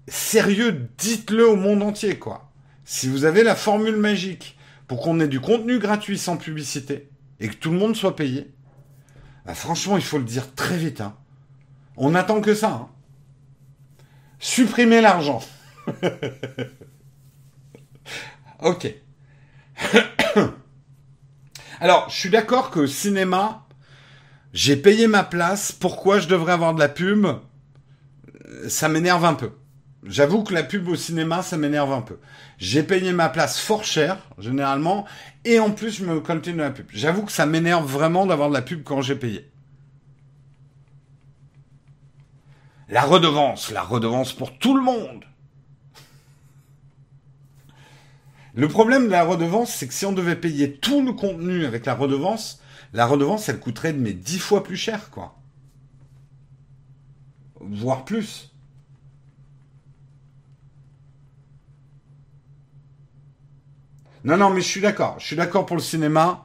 [0.06, 2.50] sérieux, dites-le au monde entier, quoi.
[2.84, 7.08] Si vous avez la formule magique pour qu'on ait du contenu gratuit sans publicité
[7.40, 8.52] et que tout le monde soit payé,
[9.44, 11.00] bah, franchement, il faut le dire très vite.
[11.00, 11.16] Hein.
[11.96, 12.70] On n'attend que ça.
[12.70, 12.88] Hein
[14.38, 15.42] supprimer l'argent.
[18.60, 18.94] ok.
[21.80, 23.66] Alors, je suis d'accord que cinéma,
[24.52, 27.26] j'ai payé ma place, pourquoi je devrais avoir de la pub?
[28.68, 29.50] Ça m'énerve un peu.
[30.04, 32.18] J'avoue que la pub au cinéma, ça m'énerve un peu.
[32.58, 35.04] J'ai payé ma place fort cher, généralement,
[35.44, 36.86] et en plus, je me continue la pub.
[36.92, 39.50] J'avoue que ça m'énerve vraiment d'avoir de la pub quand j'ai payé.
[42.88, 45.24] La redevance, la redevance pour tout le monde.
[48.54, 51.84] Le problème de la redevance, c'est que si on devait payer tout le contenu avec
[51.84, 55.36] la redevance, la redevance, elle coûterait mes dix fois plus cher, quoi.
[57.60, 58.52] Voire plus.
[64.24, 65.16] Non, non, mais je suis d'accord.
[65.18, 66.44] Je suis d'accord pour le cinéma.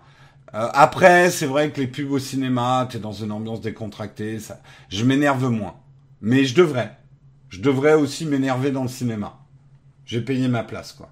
[0.54, 4.60] Euh, après, c'est vrai que les pubs au cinéma, t'es dans une ambiance décontractée, ça,
[4.90, 5.76] je m'énerve moins.
[6.22, 6.98] Mais je devrais.
[7.50, 9.40] Je devrais aussi m'énerver dans le cinéma.
[10.06, 11.10] J'ai payé ma place, quoi.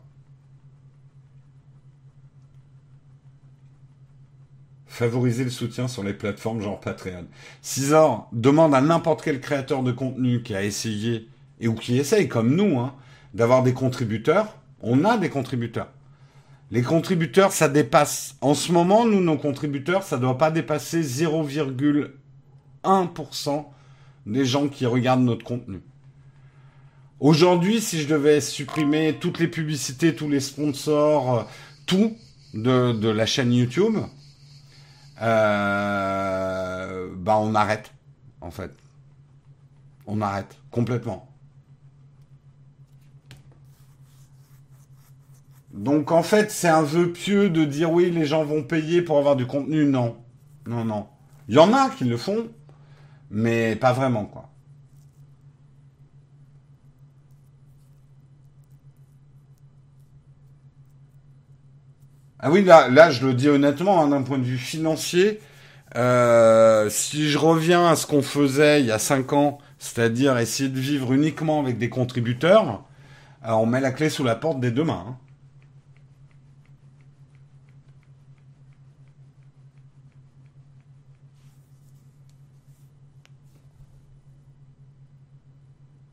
[4.85, 7.25] Favoriser le soutien sur les plateformes genre Patreon.
[7.61, 11.27] César demande à n'importe quel créateur de contenu qui a essayé,
[11.59, 12.93] et ou qui essaye comme nous, hein,
[13.33, 14.57] d'avoir des contributeurs.
[14.81, 15.89] On a des contributeurs.
[16.71, 18.35] Les contributeurs, ça dépasse.
[18.41, 23.65] En ce moment, nous, nos contributeurs, ça ne doit pas dépasser 0,1%
[24.29, 25.81] des gens qui regardent notre contenu.
[27.19, 31.43] Aujourd'hui, si je devais supprimer toutes les publicités, tous les sponsors, euh,
[31.85, 32.15] tout
[32.53, 33.97] de, la chaîne YouTube,
[35.21, 37.91] euh, bah on arrête,
[38.39, 38.71] en fait.
[40.07, 41.29] On arrête complètement.
[45.73, 49.17] Donc en fait, c'est un vœu pieux de dire oui, les gens vont payer pour
[49.17, 49.85] avoir du contenu.
[49.85, 50.15] Non,
[50.65, 51.07] non, non.
[51.47, 52.47] Il y en a qui le font,
[53.29, 54.49] mais pas vraiment quoi.
[62.41, 65.41] Ah oui, là, je le dis honnêtement, hein, d'un point de vue financier,
[65.97, 70.69] euh, si je reviens à ce qu'on faisait il y a 5 ans, c'est-à-dire essayer
[70.69, 72.83] de vivre uniquement avec des contributeurs,
[73.45, 75.05] euh, on met la clé sous la porte mains.
[75.09, 75.17] Hein.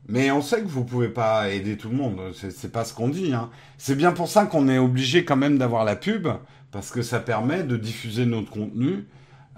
[0.07, 2.31] Mais on sait que vous pouvez pas aider tout le monde.
[2.33, 3.33] C'est pas ce qu'on dit.
[3.33, 3.49] Hein.
[3.77, 6.27] C'est bien pour ça qu'on est obligé quand même d'avoir la pub,
[6.71, 9.05] parce que ça permet de diffuser notre contenu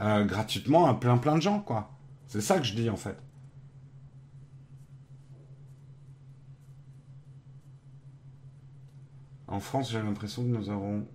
[0.01, 1.91] euh, gratuitement à plein plein de gens, quoi.
[2.27, 3.17] C'est ça que je dis en fait.
[9.47, 11.07] En France, j'ai l'impression que nous avons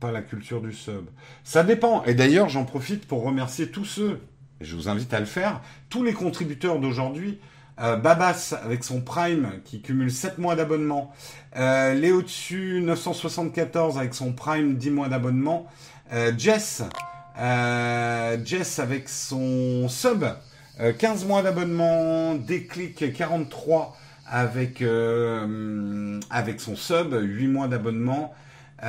[0.00, 1.06] pas la culture du sub.
[1.44, 2.04] Ça dépend.
[2.04, 4.20] Et d'ailleurs, j'en profite pour remercier tous ceux,
[4.60, 7.38] et je vous invite à le faire, tous les contributeurs d'aujourd'hui
[7.78, 11.12] euh, Babas avec son Prime qui cumule 7 mois d'abonnement.
[11.56, 15.66] Euh, Léo dessus 974 avec son Prime 10 mois d'abonnement.
[16.12, 16.82] Euh, Jess,
[18.44, 20.24] Jess avec son sub
[20.98, 22.34] 15 mois d'abonnement.
[22.34, 24.82] Déclic 43 avec
[26.30, 28.32] avec son sub 8 mois d'abonnement.
[28.80, 28.88] da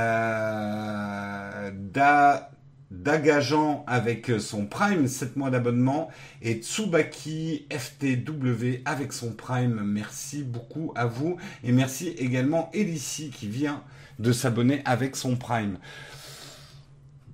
[2.92, 6.10] Dagajan avec son Prime 7 mois d'abonnement
[6.42, 9.82] et Tsubaki FTW avec son Prime.
[9.84, 13.84] Merci beaucoup à vous et merci également Elici qui vient
[14.20, 15.78] de s'abonner avec son Prime.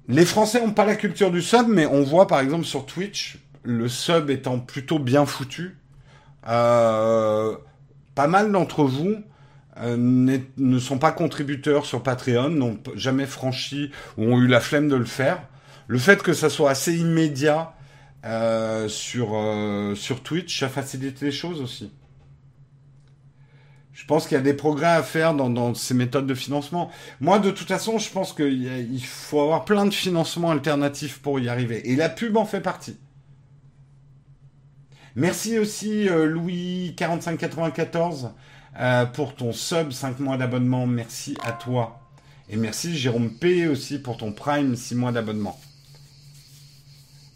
[0.08, 3.38] Les Français n'ont pas la culture du sub, mais on voit par exemple sur Twitch
[3.64, 5.78] le sub étant plutôt bien foutu.
[6.48, 7.56] Euh,
[8.16, 9.33] pas mal d'entre vous euh,
[9.78, 14.96] ne sont pas contributeurs sur Patreon, n'ont jamais franchi ou ont eu la flemme de
[14.96, 15.42] le faire.
[15.88, 17.74] Le fait que ça soit assez immédiat
[18.26, 21.92] euh, sur, euh, sur Twitch, ça facilite les choses aussi.
[23.92, 26.90] Je pense qu'il y a des progrès à faire dans, ces méthodes de financement.
[27.20, 31.48] Moi, de toute façon, je pense qu'il faut avoir plein de financements alternatifs pour y
[31.48, 31.92] arriver.
[31.92, 32.98] Et la pub en fait partie.
[35.16, 38.32] Merci aussi Louis 4594
[38.80, 40.88] euh, pour ton sub, 5 mois d'abonnement.
[40.88, 42.00] Merci à toi.
[42.50, 45.60] Et merci Jérôme P aussi pour ton Prime, 6 mois d'abonnement.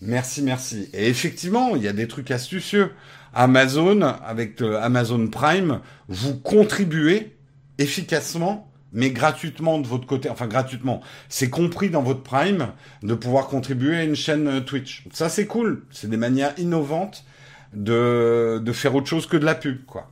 [0.02, 0.90] Merci, merci.
[0.94, 2.92] Et effectivement, il y a des trucs astucieux.
[3.34, 7.36] Amazon, avec Amazon Prime, vous contribuez
[7.78, 10.30] efficacement, mais gratuitement de votre côté.
[10.30, 11.02] Enfin, gratuitement.
[11.30, 12.70] C'est compris dans votre Prime
[13.04, 15.04] de pouvoir contribuer à une chaîne euh, Twitch.
[15.14, 15.86] Ça, c'est cool.
[15.92, 17.26] C'est des manières innovantes
[17.74, 20.10] de, de faire autre chose que de la pub, quoi.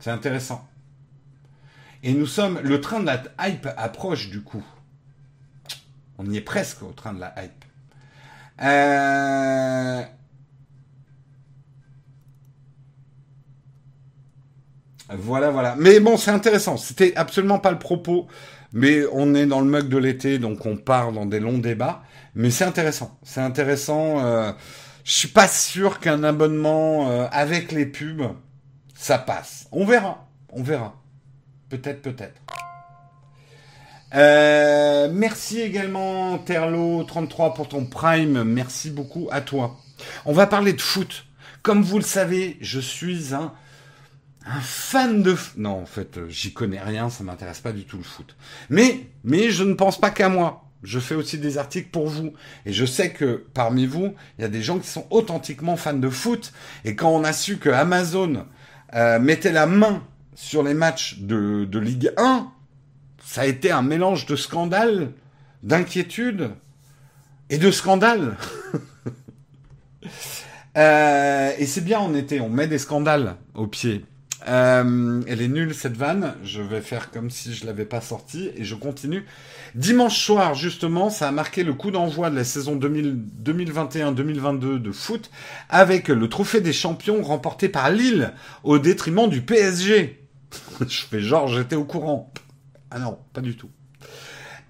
[0.00, 0.66] C'est intéressant.
[2.02, 2.58] Et nous sommes.
[2.62, 4.64] Le train de la hype approche du coup.
[6.18, 7.64] On y est presque au train de la hype.
[8.62, 10.02] Euh,
[15.10, 15.76] voilà, voilà.
[15.78, 16.76] Mais bon, c'est intéressant.
[16.76, 18.26] C'était absolument pas le propos.
[18.72, 22.02] Mais on est dans le mug de l'été, donc on part dans des longs débats.
[22.34, 23.18] Mais c'est intéressant.
[23.22, 24.24] C'est intéressant.
[24.24, 24.52] Euh,
[25.04, 28.22] je suis pas sûr qu'un abonnement euh, avec les pubs
[29.00, 29.66] ça passe.
[29.72, 30.94] On verra, on verra.
[31.70, 32.38] Peut-être, peut-être.
[34.14, 38.44] Euh, merci également Terlo33 pour ton prime.
[38.44, 39.78] Merci beaucoup à toi.
[40.26, 41.24] On va parler de foot.
[41.62, 43.54] Comme vous le savez, je suis un,
[44.60, 48.02] fan de Non, en fait, euh, j'y connais rien, ça m'intéresse pas du tout le
[48.02, 48.36] foot.
[48.68, 50.66] Mais, mais je ne pense pas qu'à moi.
[50.82, 52.34] Je fais aussi des articles pour vous.
[52.66, 55.94] Et je sais que parmi vous, il y a des gens qui sont authentiquement fans
[55.94, 56.52] de foot.
[56.84, 58.46] Et quand on a su que Amazon
[58.94, 60.02] euh, mettait la main
[60.34, 62.50] sur les matchs de, de Ligue 1,
[63.24, 65.12] ça a été un mélange de scandale,
[65.62, 66.50] d'inquiétude
[67.50, 68.36] et de scandale.
[70.76, 74.04] euh, et c'est bien en été, on met des scandales au pied.
[74.48, 76.34] Euh, elle est nulle cette vanne.
[76.42, 79.26] Je vais faire comme si je l'avais pas sortie et je continue.
[79.74, 85.30] Dimanche soir, justement, ça a marqué le coup d'envoi de la saison 2021-2022 de foot
[85.68, 88.32] avec le trophée des champions remporté par Lille
[88.64, 90.26] au détriment du PSG.
[90.80, 92.32] Je fais genre, j'étais au courant.
[92.90, 93.70] Ah non, pas du tout.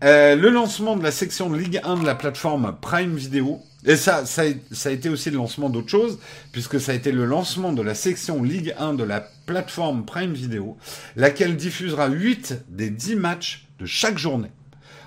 [0.05, 3.61] Euh, le lancement de la section Ligue 1 de la plateforme Prime Video.
[3.87, 6.19] Et ça, ça, ça a été aussi le lancement d'autres choses,
[6.53, 10.35] puisque ça a été le lancement de la section Ligue 1 de la plateforme Prime
[10.35, 10.77] Video,
[11.17, 14.51] laquelle diffusera 8 des 10 matchs de chaque journée.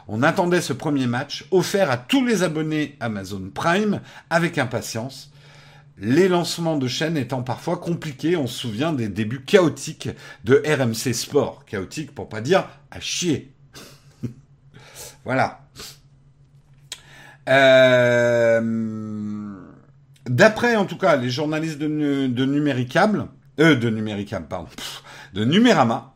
[0.07, 5.31] On attendait ce premier match, offert à tous les abonnés Amazon Prime, avec impatience.
[5.97, 10.09] Les lancements de chaînes étant parfois compliqués, on se souvient des débuts chaotiques
[10.43, 11.65] de RMC Sport.
[11.65, 13.53] Chaotique pour pas dire à chier.
[15.25, 15.59] voilà.
[17.49, 18.61] Euh,
[20.25, 23.27] d'après en tout cas les journalistes de, de Numéricable,
[23.59, 24.69] euh, de Numéricable, pardon,
[25.33, 26.12] de Numérama,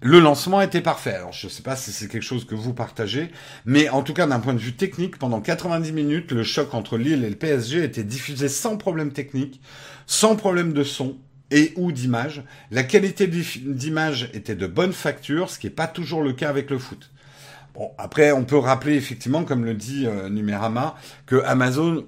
[0.00, 1.14] le lancement était parfait.
[1.14, 3.30] Alors, je ne sais pas si c'est quelque chose que vous partagez,
[3.64, 6.98] mais en tout cas, d'un point de vue technique, pendant 90 minutes, le choc entre
[6.98, 9.60] Lille et le PSG était diffusé sans problème technique,
[10.06, 11.16] sans problème de son
[11.50, 12.42] et ou d'image.
[12.70, 16.70] La qualité d'image était de bonne facture, ce qui n'est pas toujours le cas avec
[16.70, 17.10] le foot.
[17.74, 20.96] Bon, après, on peut rappeler effectivement, comme le dit euh, Numérama,
[21.26, 22.04] que Amazon,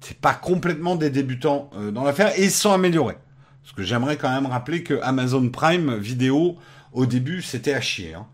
[0.00, 3.16] c'est pas complètement des débutants euh, dans l'affaire et ils sont améliorés.
[3.62, 6.58] Parce que j'aimerais quand même rappeler que Amazon Prime vidéo
[6.92, 8.14] au début, c'était à chier.
[8.14, 8.26] Hein.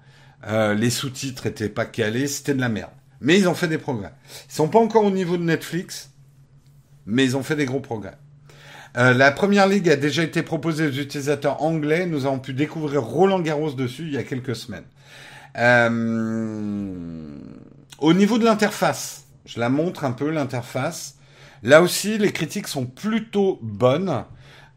[0.46, 2.90] Euh, les sous-titres étaient pas calés, c'était de la merde.
[3.20, 4.12] Mais ils ont fait des progrès.
[4.48, 6.10] Ils sont pas encore au niveau de Netflix,
[7.06, 8.16] mais ils ont fait des gros progrès.
[8.96, 12.06] Euh, la première ligue a déjà été proposée aux utilisateurs anglais.
[12.06, 14.84] Nous avons pu découvrir Roland Garros dessus il y a quelques semaines.
[15.56, 17.38] Euh,
[17.98, 21.16] au niveau de l'interface, je la montre un peu l'interface.
[21.64, 24.24] Là aussi, les critiques sont plutôt bonnes.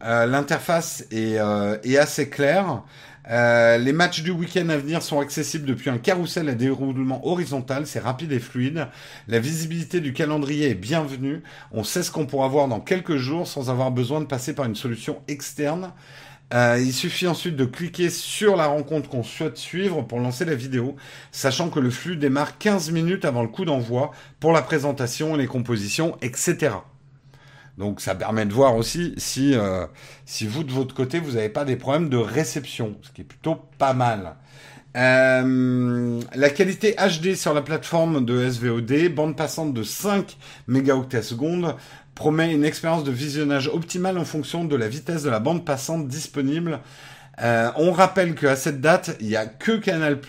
[0.02, 1.38] l'interface est,
[1.84, 2.84] est, assez claire.
[3.30, 7.86] Euh, les matchs du week-end à venir sont accessibles depuis un carrousel à déroulement horizontal,
[7.86, 8.88] c'est rapide et fluide.
[9.28, 11.44] La visibilité du calendrier est bienvenue.
[11.72, 14.66] On sait ce qu'on pourra voir dans quelques jours sans avoir besoin de passer par
[14.66, 15.94] une solution externe.
[16.54, 20.56] Euh, il suffit ensuite de cliquer sur la rencontre qu'on souhaite suivre pour lancer la
[20.56, 20.98] vidéo,
[21.32, 24.12] sachant que le flux démarre 15 minutes avant le coup d'envoi
[24.42, 26.72] pour la présentation, les compositions, etc.
[27.82, 29.88] Donc ça permet de voir aussi si, euh,
[30.26, 33.26] si vous de votre côté vous n'avez pas des problèmes de réception, ce qui est
[33.26, 34.36] plutôt pas mal.
[34.96, 41.34] Euh, la qualité HD sur la plateforme de SVOD, bande passante de 5 mégaoctets
[42.14, 46.08] promet une expérience de visionnage optimale en fonction de la vitesse de la bande passante
[46.08, 46.82] disponible.
[47.42, 50.20] Euh, on rappelle qu'à cette date, il n'y a que Canal+,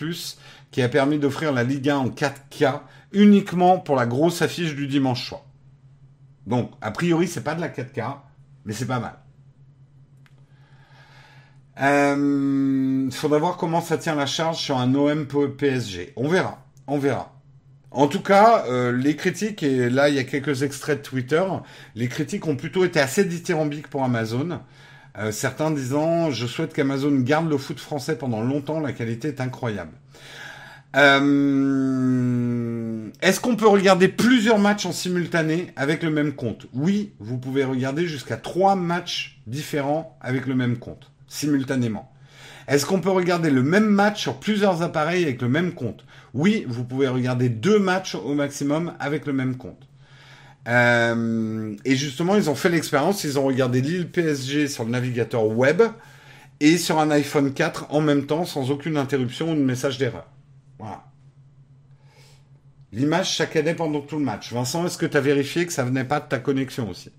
[0.71, 2.81] qui a permis d'offrir la Ligue 1 en 4K
[3.13, 5.43] uniquement pour la grosse affiche du dimanche soir.
[6.47, 8.17] Donc, a priori, c'est pas de la 4K,
[8.65, 9.15] mais c'est pas mal.
[11.79, 16.13] Il euh, faudra voir comment ça tient la charge sur un OM PSG.
[16.17, 17.33] On verra, on verra.
[17.91, 21.45] En tout cas, euh, les critiques, et là il y a quelques extraits de Twitter,
[21.95, 24.61] les critiques ont plutôt été assez dithyrambiques pour Amazon.
[25.19, 29.41] Euh, certains disant, je souhaite qu'Amazon garde le foot français pendant longtemps, la qualité est
[29.41, 29.93] incroyable.
[30.95, 32.83] Euh,
[33.23, 37.65] est-ce qu'on peut regarder plusieurs matchs en simultané avec le même compte Oui, vous pouvez
[37.65, 42.13] regarder jusqu'à trois matchs différents avec le même compte, simultanément.
[42.69, 46.65] Est-ce qu'on peut regarder le même match sur plusieurs appareils avec le même compte Oui,
[46.69, 49.89] vous pouvez regarder deux matchs au maximum avec le même compte.
[50.69, 55.47] Euh, et justement, ils ont fait l'expérience, ils ont regardé l'île PSG sur le navigateur
[55.47, 55.83] web
[56.61, 60.27] et sur un iPhone 4 en même temps sans aucune interruption ou de message d'erreur.
[60.83, 61.05] Voilà.
[62.91, 64.53] L'image chaque année pendant tout le match.
[64.53, 67.13] Vincent, est-ce que tu as vérifié que ça venait pas de ta connexion aussi?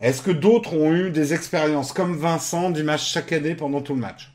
[0.00, 4.00] Est-ce que d'autres ont eu des expériences comme Vincent d'image chaque année pendant tout le
[4.00, 4.32] match?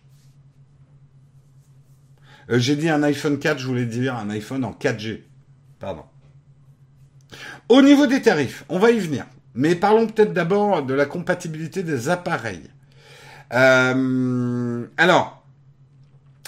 [2.51, 5.23] Euh, J'ai dit un iPhone 4, je voulais dire un iPhone en 4G.
[5.79, 6.03] Pardon.
[7.69, 9.25] Au niveau des tarifs, on va y venir.
[9.55, 12.69] Mais parlons peut-être d'abord de la compatibilité des appareils.
[13.51, 15.34] Euh, alors,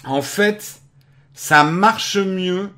[0.08, 0.82] en fait,
[1.34, 2.72] ça marche mieux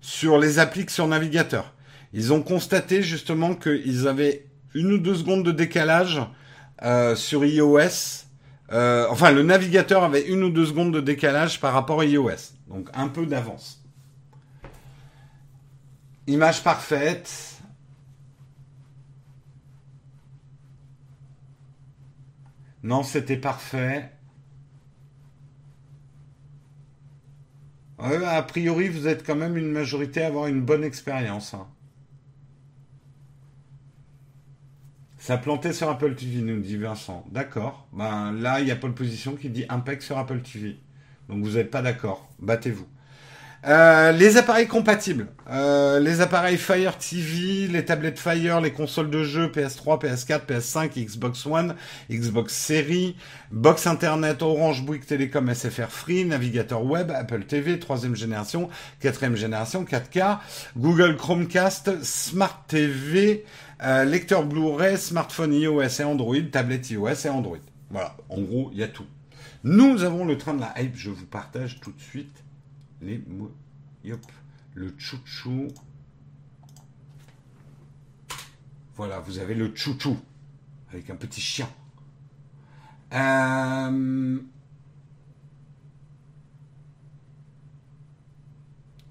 [0.00, 1.72] sur les applis sur navigateur.
[2.12, 6.20] Ils ont constaté justement qu'ils avaient une ou deux secondes de décalage
[6.82, 8.24] euh, sur iOS.
[8.72, 12.52] Euh, enfin, le navigateur avait une ou deux secondes de décalage par rapport à iOS.
[12.68, 13.82] Donc un peu d'avance.
[16.26, 17.58] Image parfaite.
[22.82, 24.13] Non, c'était parfait.
[28.04, 31.54] A priori, vous êtes quand même une majorité à avoir une bonne expérience.
[31.54, 31.66] Hein.
[35.16, 37.24] Ça plantait sur Apple TV, nous dit Vincent.
[37.30, 37.88] D'accord.
[37.94, 40.76] Ben, là, il y a Paul Position qui dit Impec sur Apple TV.
[41.30, 42.28] Donc vous n'êtes pas d'accord.
[42.40, 42.86] Battez-vous.
[43.66, 49.24] Euh, les appareils compatibles, euh, les appareils Fire TV, les tablettes Fire, les consoles de
[49.24, 51.74] jeux PS3, PS4, PS5, Xbox One,
[52.10, 53.16] Xbox Series,
[53.50, 58.68] box Internet, Orange, Bouygues Telecom, SFR Free, navigateur web, Apple TV, troisième génération,
[59.00, 60.40] quatrième génération, 4K,
[60.76, 63.46] Google Chromecast, Smart TV,
[63.82, 67.56] euh, lecteur Blu-ray, smartphone iOS et Android, tablette iOS et Android.
[67.88, 69.06] Voilà, en gros, il y a tout.
[69.62, 72.43] Nous avons le train de la hype, je vous partage tout de suite
[74.74, 75.68] le chouchou.
[78.96, 80.16] Voilà, vous avez le chouchou
[80.90, 81.68] avec un petit chien.
[83.12, 84.38] Euh,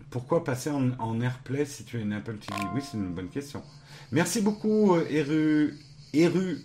[0.10, 3.64] pourquoi passer en, AirPlay si tu as une Apple TV Oui, c'est une bonne question.
[4.12, 5.74] Merci beaucoup, euh, Eru,
[6.14, 6.62] Eru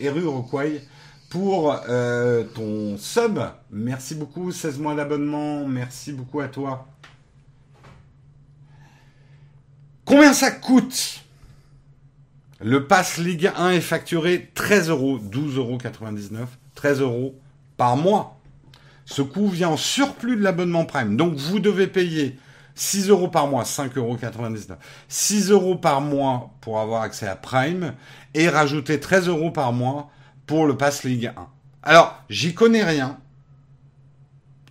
[0.00, 0.82] Eru Roquay
[1.28, 3.38] pour euh, ton sub.
[3.70, 5.66] Merci beaucoup, 16 mois d'abonnement.
[5.66, 6.86] Merci beaucoup à toi.
[10.04, 11.22] Combien ça coûte?
[12.60, 15.78] Le Pass Ligue 1 est facturé 13 euros, 12,99 euros,
[16.74, 17.34] 13 euros
[17.76, 18.40] par mois.
[19.04, 21.16] Ce coût vient en surplus de l'abonnement Prime.
[21.16, 22.38] Donc vous devez payer
[22.74, 24.16] 6 euros par mois, 5,99 euros.
[25.08, 27.94] 6 euros par mois pour avoir accès à Prime
[28.34, 30.10] et rajouter 13 euros par mois
[30.48, 31.34] pour le Pass Ligue 1.
[31.84, 33.20] Alors, j'y connais rien.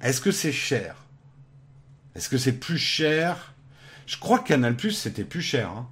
[0.02, 0.96] Est-ce que c'est cher?
[2.16, 3.54] Est-ce que c'est plus cher?
[4.06, 5.70] Je crois que Canal Plus c'était plus cher.
[5.70, 5.88] Hein.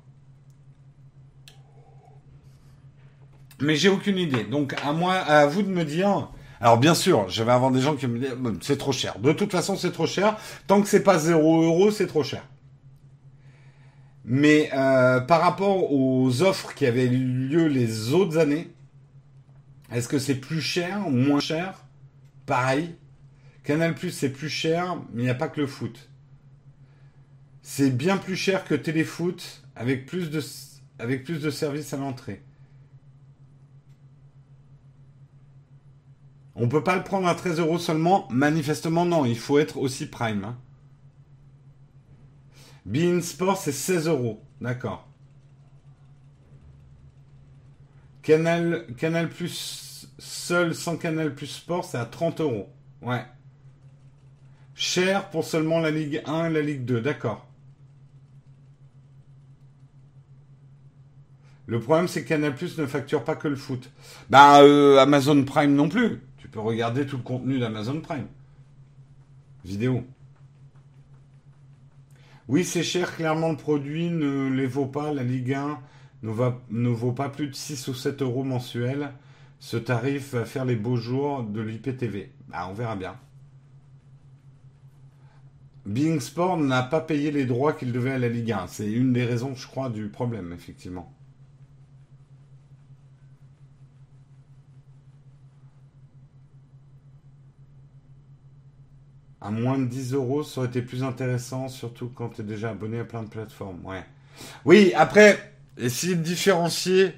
[3.62, 4.44] Mais j'ai aucune idée.
[4.44, 6.30] Donc à moi, à vous de me dire.
[6.60, 9.20] Alors bien sûr, je vais avoir des gens qui me disent c'est trop cher.
[9.20, 10.38] De toute façon, c'est trop cher.
[10.68, 12.44] Tant que c'est pas 0 euros, c'est trop cher.
[14.24, 18.75] Mais euh, par rapport aux offres qui avaient lieu les autres années,
[19.92, 21.86] est-ce que c'est plus cher ou moins cher
[22.46, 22.96] Pareil.
[23.64, 26.10] Canal Plus c'est plus cher, mais il n'y a pas que le foot.
[27.62, 30.42] C'est bien plus cher que Téléfoot avec plus de,
[31.00, 32.44] avec services à l'entrée.
[36.56, 40.06] On peut pas le prendre à 13 euros seulement Manifestement non, il faut être aussi
[40.06, 40.46] prime.
[40.46, 40.58] Hein.
[42.86, 45.10] Bein Sport c'est 16 euros, d'accord.
[48.26, 52.70] Canal, Plus seul sans Canal Plus Sport, c'est à 30 euros.
[53.04, 53.24] Ouais.
[54.74, 57.48] Cher pour seulement la Ligue 1 et la Ligue 2, d'accord.
[61.68, 63.92] Le problème, c'est que Canal Plus ne facture pas que le foot.
[64.30, 66.22] Ben, euh, Amazon Prime non plus.
[66.38, 68.28] Tu peux regarder tout le contenu d'Amazon Prime.
[69.64, 70.04] Vidéo.
[72.48, 75.14] Oui, c'est cher, clairement, le produit ne les vaut pas.
[75.14, 75.80] La Ligue 1
[76.26, 79.12] ne, vaut pas plus de 6 ou 7 euros mensuels.
[79.60, 82.32] Ce tarif va faire les beaux jours de l'IPTV.
[82.48, 83.16] Bah, on verra bien.
[85.86, 88.68] Bing Sport n'a pas payé les droits qu'il devait à la Ligue 1.
[88.68, 91.12] C'est une des raisons, je crois, du problème, effectivement.
[99.42, 102.72] À moins de 10 euros, ça aurait été plus intéressant, surtout quand tu es déjà
[102.72, 103.80] abonné à plein de plateformes.
[104.66, 107.14] Oui, après, essayer de différencier,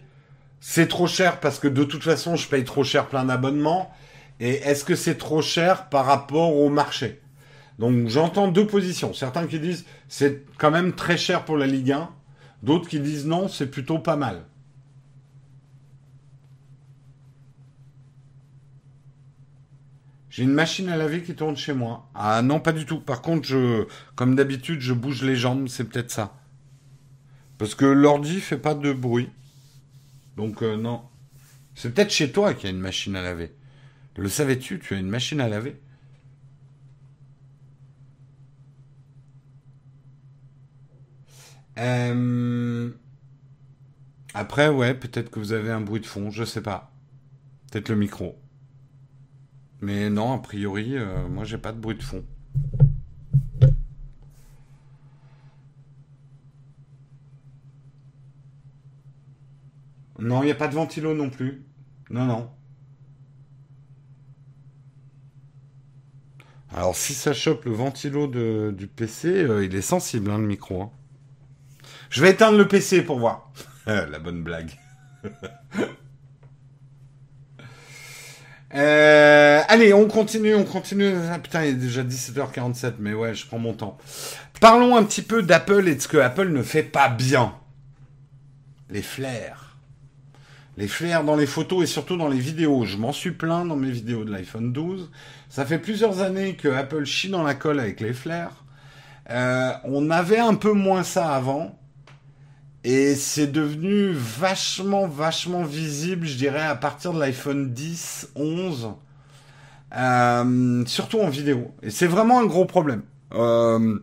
[0.59, 3.91] c'est trop cher parce que de toute façon, je paye trop cher plein d'abonnements.
[4.39, 7.21] Et est-ce que c'est trop cher par rapport au marché?
[7.79, 9.13] Donc j'entends deux positions.
[9.13, 12.09] Certains qui disent c'est quand même très cher pour la Ligue 1.
[12.63, 14.43] D'autres qui disent non, c'est plutôt pas mal.
[20.29, 22.09] J'ai une machine à laver qui tourne chez moi.
[22.13, 22.99] Ah non, pas du tout.
[22.99, 26.35] Par contre, je, comme d'habitude, je bouge les jambes, c'est peut-être ça.
[27.57, 29.29] Parce que l'ordi fait pas de bruit.
[30.37, 31.01] Donc euh, non.
[31.75, 33.53] C'est peut-être chez toi qu'il y a une machine à laver.
[34.17, 35.77] Le savais-tu Tu as une machine à laver?
[41.77, 42.91] Euh,
[44.33, 46.93] Après, ouais, peut-être que vous avez un bruit de fond, je sais pas.
[47.71, 48.37] Peut-être le micro.
[49.81, 52.23] Mais non, a priori, euh, moi j'ai pas de bruit de fond.
[60.19, 61.65] Non, il n'y a pas de ventilo non plus.
[62.09, 62.49] Non, non.
[66.75, 70.81] Alors si ça chope le ventilo du PC, euh, il est sensible, hein, le micro.
[70.81, 70.91] Hein.
[72.09, 73.51] Je vais éteindre le PC pour voir.
[73.85, 74.71] La bonne blague.
[78.75, 81.13] Euh, allez, on continue, on continue.
[81.31, 83.97] Ah, putain, il est déjà 17h47, mais ouais, je prends mon temps.
[84.59, 87.55] Parlons un petit peu d'Apple et de ce que Apple ne fait pas bien.
[88.89, 89.66] Les flares
[90.77, 92.85] les flares dans les photos et surtout dans les vidéos.
[92.85, 95.09] Je m'en suis plein dans mes vidéos de l'iPhone 12.
[95.49, 98.63] Ça fait plusieurs années que Apple chie dans la colle avec les flares.
[99.29, 101.77] Euh, on avait un peu moins ça avant.
[102.83, 108.91] Et c'est devenu vachement, vachement visible, je dirais, à partir de l'iPhone 10, 11.
[109.95, 111.71] Euh, surtout en vidéo.
[111.81, 113.01] Et c'est vraiment un gros problème.
[113.33, 113.99] Euh,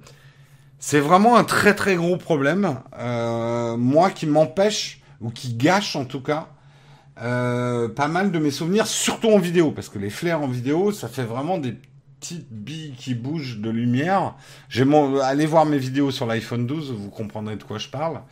[0.79, 2.79] c'est vraiment un très très gros problème.
[2.99, 6.49] Euh, moi qui m'empêche, ou qui gâche en tout cas,
[7.23, 10.93] euh, pas mal de mes souvenirs, surtout en vidéo, parce que les flares en vidéo,
[10.93, 11.77] ça fait vraiment des
[12.21, 14.35] petites billes qui bougent de lumière.
[14.79, 15.21] Mon...
[15.21, 18.23] Allez voir mes vidéos sur l'iPhone 12, vous comprendrez de quoi je parle.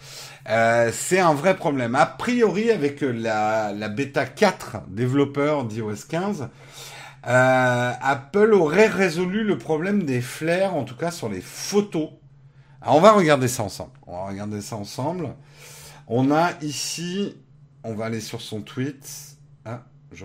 [0.49, 1.95] Euh, c'est un vrai problème.
[1.95, 6.49] A priori, avec la, la bêta 4 développeur d'iOS 15,
[7.27, 12.09] euh, Apple aurait résolu le problème des flares, en tout cas sur les photos.
[12.81, 13.93] Alors on va regarder ça ensemble.
[14.07, 15.29] On va regarder ça ensemble.
[16.09, 17.37] On a ici,
[17.85, 19.37] on va aller sur son tweet.
[19.65, 20.25] Ah, je...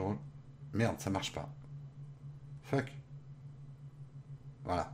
[0.73, 1.49] Merde, ça marche pas.
[2.63, 2.91] Fuck.
[4.63, 4.91] Voilà.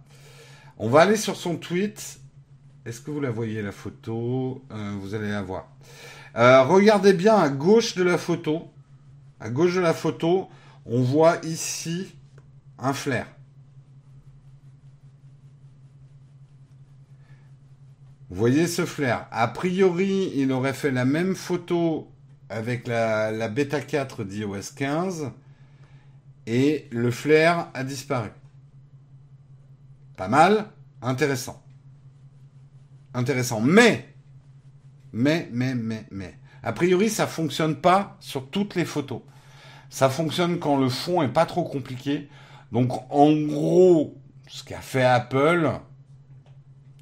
[0.78, 2.20] On va aller sur son tweet.
[2.86, 4.64] Est-ce que vous la voyez la photo?
[4.72, 5.68] Euh, Vous allez la voir.
[6.36, 8.72] Euh, regardez bien à gauche de la photo.
[9.40, 10.50] À gauche de la photo,
[10.86, 12.16] on voit ici
[12.80, 13.28] un flair.
[18.30, 19.28] Vous voyez ce flair?
[19.32, 22.13] A priori, il aurait fait la même photo
[22.54, 25.32] avec la, bêta 4 d'iOS 15
[26.46, 28.30] et le flair a disparu.
[30.16, 30.70] Pas mal,
[31.02, 31.64] intéressant.
[33.14, 33.60] Intéressant.
[33.60, 34.14] Mais,
[35.12, 39.22] mais, mais, mais, mais, a priori, ça fonctionne pas sur toutes les photos.
[39.90, 42.30] Ça fonctionne quand le fond est pas trop compliqué.
[42.72, 45.72] Donc en gros, ce qu'a fait Apple,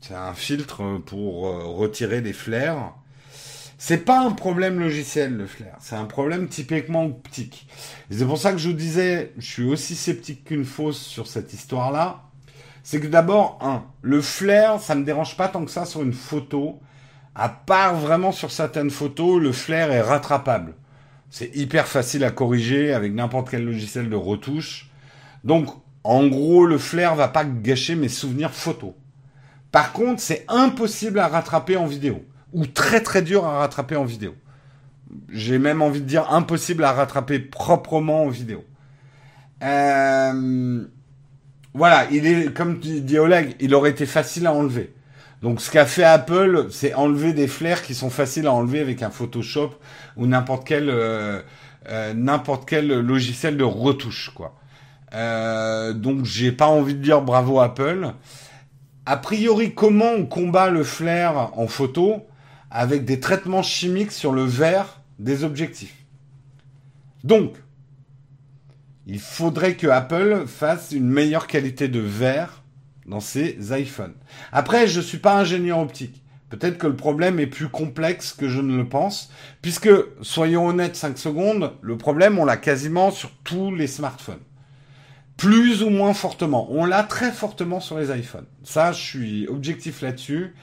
[0.02, 3.01] c'est un filtre pour euh, retirer les flares.
[3.84, 7.66] C'est pas un problème logiciel le flair, c'est un problème typiquement optique.
[8.12, 11.52] C'est pour ça que je vous disais, je suis aussi sceptique qu'une fausse sur cette
[11.52, 12.22] histoire-là.
[12.84, 16.14] C'est que d'abord, un, le flair, ça me dérange pas tant que ça sur une
[16.14, 16.80] photo.
[17.34, 20.76] À part vraiment sur certaines photos, le flair est rattrapable.
[21.32, 24.92] C'est hyper facile à corriger avec n'importe quel logiciel de retouche.
[25.44, 25.70] Donc,
[26.04, 28.94] en gros, le flair va pas gâcher mes souvenirs photos.
[29.72, 32.24] Par contre, c'est impossible à rattraper en vidéo.
[32.54, 34.36] Ou très très dur à rattraper en vidéo.
[35.30, 38.64] J'ai même envie de dire impossible à rattraper proprement en vidéo.
[39.64, 40.86] Euh,
[41.74, 44.94] voilà, il est, comme dit Oleg, il aurait été facile à enlever.
[45.42, 49.02] Donc ce qu'a fait Apple, c'est enlever des flares qui sont faciles à enlever avec
[49.02, 49.72] un Photoshop
[50.16, 51.42] ou n'importe quel euh,
[51.90, 54.56] euh, n'importe quel logiciel de retouche quoi.
[55.94, 58.14] Donc j'ai pas envie de dire bravo Apple.
[59.06, 62.28] A priori, comment on combat le flare en photo?
[62.72, 66.06] Avec des traitements chimiques sur le verre des objectifs
[67.24, 67.54] Donc,
[69.06, 72.64] il faudrait que Apple fasse une meilleure qualité de verre
[73.06, 74.14] dans ces iPhones.
[74.52, 76.24] Après, je ne suis pas ingénieur optique.
[76.50, 79.90] Peut-être que le problème est plus complexe que je ne le pense, puisque,
[80.22, 84.42] soyons honnêtes 5 secondes, le problème, on l'a quasiment sur tous les smartphones.
[85.38, 86.68] Plus ou moins fortement.
[86.72, 88.46] On l'a très fortement sur les iPhones.
[88.64, 90.54] Ça, je suis objectif là-dessus.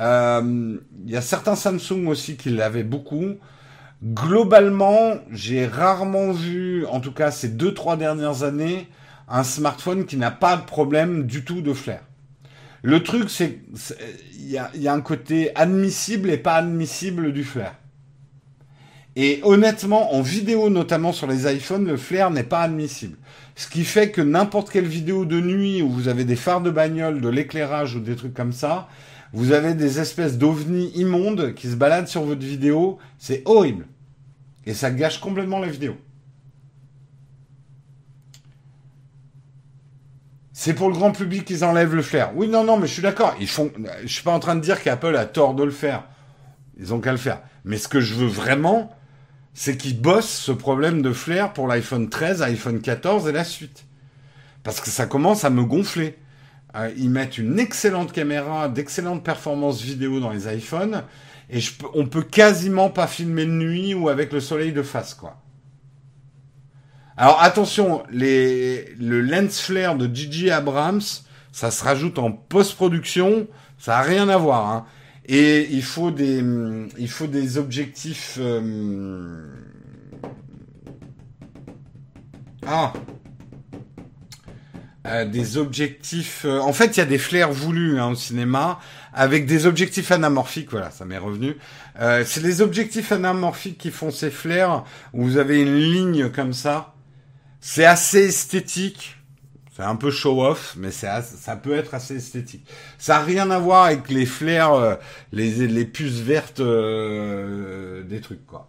[0.00, 3.34] Euh, il y a certains Samsung aussi qui l'avaient beaucoup.
[4.02, 8.88] Globalement, j'ai rarement vu, en tout cas ces 2-3 dernières années,
[9.28, 12.00] un smartphone qui n'a pas de problème du tout de flair.
[12.82, 13.60] Le truc, c'est
[14.38, 17.74] il y a, un côté admissible et pas admissible du flair.
[19.16, 23.16] Et honnêtement, en vidéo, notamment sur les iPhones, le flair n'est pas admissible.
[23.54, 26.70] Ce qui fait que n'importe quelle vidéo de nuit où vous avez des phares de
[26.70, 28.88] bagnole, de l'éclairage ou des trucs comme ça,
[29.34, 33.88] vous avez des espèces d'ovnis immondes qui se baladent sur votre vidéo, c'est horrible.
[34.64, 35.96] Et ça gâche complètement la vidéo.
[40.52, 42.30] C'est pour le grand public qu'ils enlèvent le flair.
[42.36, 43.34] Oui, non, non, mais je suis d'accord.
[43.40, 43.72] Ils font.
[44.02, 46.04] Je suis pas en train de dire qu'Apple a tort de le faire.
[46.78, 47.42] Ils ont qu'à le faire.
[47.64, 48.96] Mais ce que je veux vraiment,
[49.52, 53.84] c'est qu'ils bossent ce problème de flair pour l'iPhone 13, iPhone 14 et la suite.
[54.62, 56.16] Parce que ça commence à me gonfler.
[56.74, 61.04] Euh, ils mettent une excellente caméra, d'excellentes performances vidéo dans les iPhones,
[61.50, 65.14] et je, on peut quasiment pas filmer de nuit ou avec le soleil de face,
[65.14, 65.40] quoi.
[67.16, 71.02] Alors attention, les, le lens flare de Gigi Abrams,
[71.52, 73.46] ça se rajoute en post-production,
[73.78, 74.68] ça n'a rien à voir.
[74.68, 74.86] Hein.
[75.26, 76.42] Et il faut des,
[76.98, 78.36] il faut des objectifs.
[78.40, 79.46] Euh,
[82.66, 82.92] ah,
[85.06, 86.44] euh, des objectifs.
[86.44, 88.80] Euh, en fait, il y a des flares voulus hein, au cinéma
[89.12, 90.70] avec des objectifs anamorphiques.
[90.70, 91.56] Voilà, ça m'est revenu.
[91.98, 96.94] c'est les objectifs anamorphiques qui font ces flares où vous avez une ligne comme ça
[97.66, 99.16] c'est assez esthétique.
[99.74, 101.22] C'est un peu show-off, mais ça
[101.62, 102.66] peut être assez esthétique.
[102.98, 104.94] Ça n'a rien à voir avec les flares, euh,
[105.32, 108.68] les, les puces vertes euh, des trucs, quoi.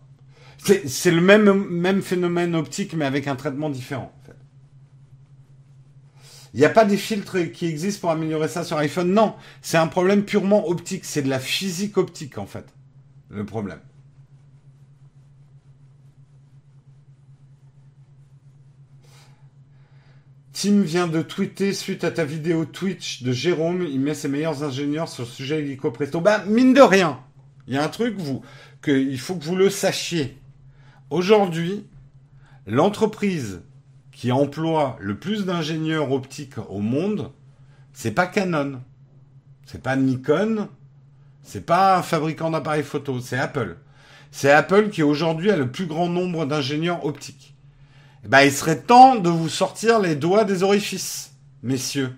[0.58, 4.14] C'est le même, même phénomène optique, mais avec un traitement différent.
[6.56, 9.12] Il n'y a pas des filtres qui existent pour améliorer ça sur iPhone.
[9.12, 11.03] Non, c'est un problème purement optique.
[11.03, 12.74] C'est de la physique optique, en fait,
[13.30, 13.82] le problème.
[20.53, 23.86] Tim vient de tweeter suite à ta vidéo Twitch de Jérôme.
[23.91, 26.22] Il met ses meilleurs ingénieurs sur le sujet hélico presto.
[26.22, 27.20] Bah, mine de rien,
[27.68, 28.41] il y a un truc vous,
[28.82, 30.38] que il faut que vous le sachiez.
[31.10, 31.86] Aujourd'hui,
[32.66, 33.62] l'entreprise
[34.32, 37.32] emploie le plus d'ingénieurs optiques au monde,
[37.94, 38.82] c'est pas Canon,
[39.66, 40.70] c'est pas Nikon,
[41.44, 43.78] c'est pas un fabricant d'appareils photo, c'est Apple.
[44.32, 47.56] C'est Apple qui aujourd'hui a le plus grand nombre d'ingénieurs optiques.
[48.26, 52.16] Eh ben, il serait temps de vous sortir les doigts des orifices, messieurs,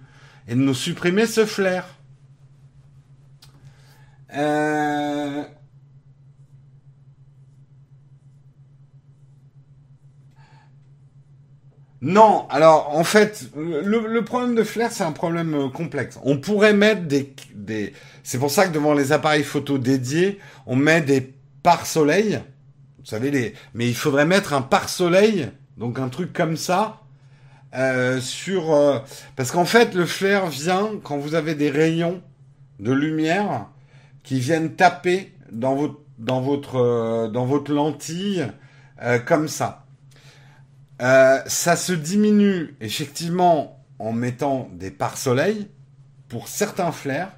[0.47, 1.86] et de nous supprimer ce flair.
[4.34, 5.43] Euh...
[12.01, 16.19] Non, alors en fait, le, problème de flair, c'est un problème euh, complexe.
[16.23, 17.93] On pourrait mettre des, des...
[18.23, 21.33] C'est pour ça que devant les appareils photo dédiés, on met des
[21.63, 22.39] pare-soleil.
[22.99, 23.53] Vous savez, les...
[23.73, 27.01] mais il faudrait mettre un pare-soleil donc un truc comme ça.
[27.75, 28.99] Euh, sur euh,
[29.35, 32.21] parce qu'en fait le flair vient quand vous avez des rayons
[32.79, 33.67] de lumière
[34.23, 38.47] qui viennent taper dans votre dans votre dans votre lentille
[39.25, 39.86] comme ça.
[40.99, 45.67] Ça se diminue effectivement en mettant des pare-soleil
[46.27, 47.31] pour certains flairs,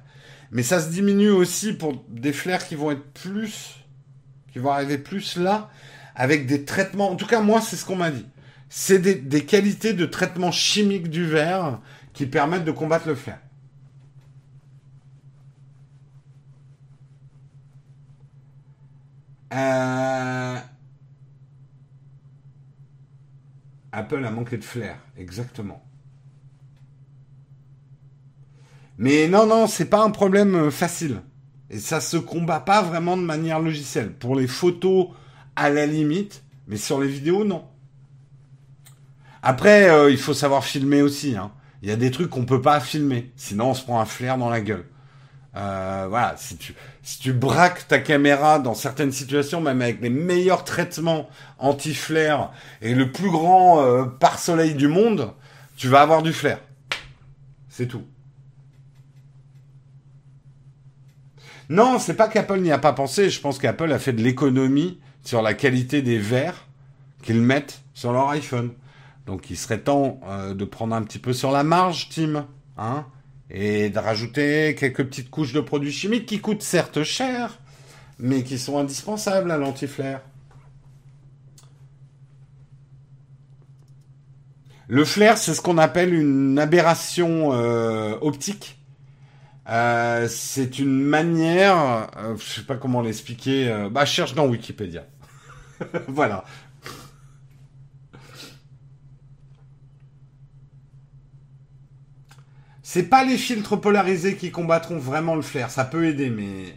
[0.50, 3.80] mais ça se diminue aussi pour des flairs qui vont être plus
[4.52, 5.70] qui vont arriver plus là
[6.14, 7.10] avec des traitements.
[7.10, 8.26] En tout cas, moi, c'est ce qu'on m'a dit.
[8.68, 11.80] C'est des, qualités de traitement chimique du verre
[12.12, 13.38] qui permettent de combattre le flair.
[19.52, 20.56] Euh,
[23.92, 25.84] Apple a manqué de flair, exactement.
[28.98, 31.22] Mais non, non, c'est pas un problème euh, facile.
[31.70, 34.12] Et ça se combat pas vraiment de manière logicielle.
[34.12, 35.08] Pour les photos,
[35.56, 37.64] à la limite, mais sur les vidéos, non.
[39.42, 41.36] Après, euh, il faut savoir filmer aussi.
[41.36, 41.52] Hein.
[41.82, 44.36] Il y a des trucs qu'on peut pas filmer, sinon on se prend un flair
[44.36, 44.84] dans la gueule.
[45.56, 50.10] Euh, voilà, si tu, si tu braques ta caméra dans certaines situations, même avec les
[50.10, 51.28] meilleurs traitements
[51.58, 55.32] anti-flair et le plus grand euh, pare-soleil du monde,
[55.76, 56.60] tu vas avoir du flair.
[57.68, 58.04] C'est tout.
[61.68, 63.30] Non, c'est pas qu'Apple n'y a pas pensé.
[63.30, 66.66] Je pense qu'Apple a fait de l'économie sur la qualité des verres
[67.22, 68.72] qu'ils mettent sur leur iPhone.
[69.26, 72.46] Donc il serait temps euh, de prendre un petit peu sur la marge, Tim,
[72.76, 73.06] hein,
[73.50, 77.58] et de rajouter quelques petites couches de produits chimiques qui coûtent certes cher,
[78.18, 80.20] mais qui sont indispensables à l'anti-flair.
[84.88, 88.78] Le flair, c'est ce qu'on appelle une aberration euh, optique.
[89.68, 93.88] Euh, c'est une manière, je je sais pas comment l'expliquer.
[93.90, 95.04] bah, cherche dans Wikipédia.
[96.08, 96.44] voilà.
[102.92, 105.70] C'est pas les filtres polarisés qui combattront vraiment le flair.
[105.70, 106.76] Ça peut aider, mais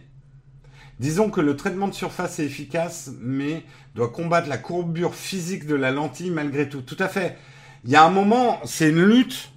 [1.00, 3.64] disons que le traitement de surface est efficace, mais
[3.96, 6.82] doit combattre la courbure physique de la lentille malgré tout.
[6.82, 7.36] Tout à fait.
[7.82, 9.50] Il y a un moment, c'est une lutte.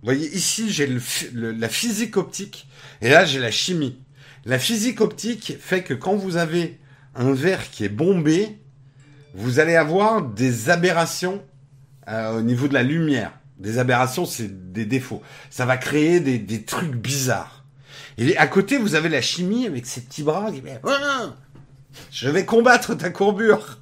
[0.00, 0.88] Vous voyez, ici, j'ai
[1.34, 2.68] la physique optique,
[3.02, 3.98] et là, j'ai la chimie.
[4.46, 6.80] La physique optique fait que quand vous avez
[7.16, 8.56] un verre qui est bombé,
[9.34, 11.42] vous allez avoir des aberrations
[12.08, 13.37] euh, au niveau de la lumière.
[13.58, 15.22] Des aberrations, c'est des défauts.
[15.50, 17.64] Ça va créer des, trucs bizarres.
[18.16, 20.90] Et à côté, vous avez la chimie avec ses petits bras qui oh
[22.10, 23.78] je vais combattre ta courbure.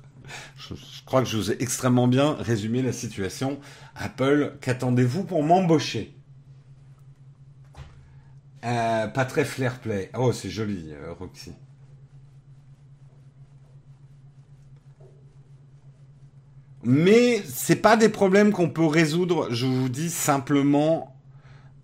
[0.57, 0.75] Je,
[1.05, 3.61] crois que je vous ai extrêmement bien résumé la situation.
[3.95, 6.15] Apple, qu'attendez-vous pour m'embaucher?
[8.65, 10.11] Euh, Pas très flair play.
[10.17, 11.53] Oh, c'est joli, euh, Roxy.
[16.87, 21.13] Mais c'est pas des problèmes qu'on peut résoudre, je vous dis simplement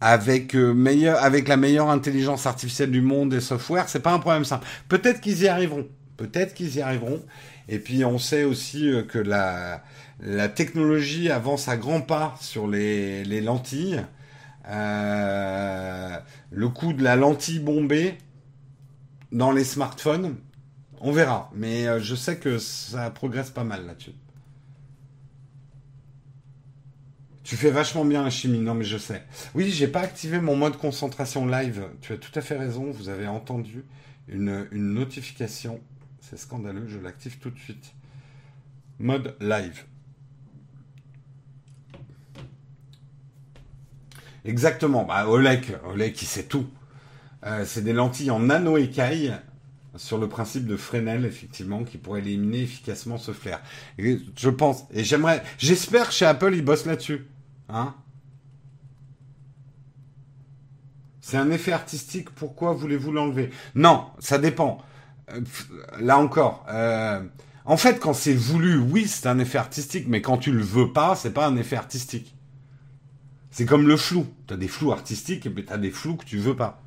[0.01, 4.21] avec euh, meilleur, avec la meilleure intelligence artificielle du monde et software, c'est pas un
[4.21, 4.67] problème simple.
[4.89, 5.87] Peut-être qu'ils y arriveront,
[6.17, 7.21] peut-être qu'ils y arriveront.
[7.69, 9.83] Et puis on sait aussi euh, que la,
[10.21, 14.03] la technologie avance à grands pas sur les, les lentilles.
[14.69, 16.17] Euh,
[16.51, 18.19] le coût de la lentille bombée
[19.33, 20.37] dans les smartphones,
[21.01, 21.51] on verra.
[21.55, 24.15] Mais euh, je sais que ça progresse pas mal là-dessus.
[27.53, 29.23] Tu fais vachement bien la chimie, non mais je sais.
[29.55, 31.87] Oui, j'ai pas activé mon mode concentration live.
[32.01, 33.85] Tu as tout à fait raison, vous avez entendu
[34.27, 35.79] une, une notification.
[36.23, 37.93] C'est scandaleux, je l'active tout de suite.
[38.99, 39.85] Mode live.
[44.47, 45.05] Exactement.
[45.05, 46.67] Bah, Olek, Olek, il sait tout.
[47.45, 49.37] Euh, c'est des lentilles en nano écaille
[49.97, 53.61] sur le principe de Fresnel, effectivement, qui pourrait éliminer efficacement ce flair.
[53.99, 57.27] Et je pense, et j'aimerais, j'espère que chez Apple, ils bossent là-dessus.
[57.73, 57.95] Hein?
[61.21, 63.51] C'est un effet artistique, pourquoi voulez-vous l'enlever?
[63.75, 64.79] Non, ça dépend.
[65.31, 65.41] Euh,
[65.99, 67.23] là encore, euh,
[67.65, 70.93] en fait, quand c'est voulu, oui, c'est un effet artistique, mais quand tu le veux
[70.93, 72.37] pas, c'est pas un effet artistique.
[73.51, 74.27] C'est comme le flou.
[74.47, 76.83] Tu as des flous artistiques et puis tu as des flous que tu veux pas.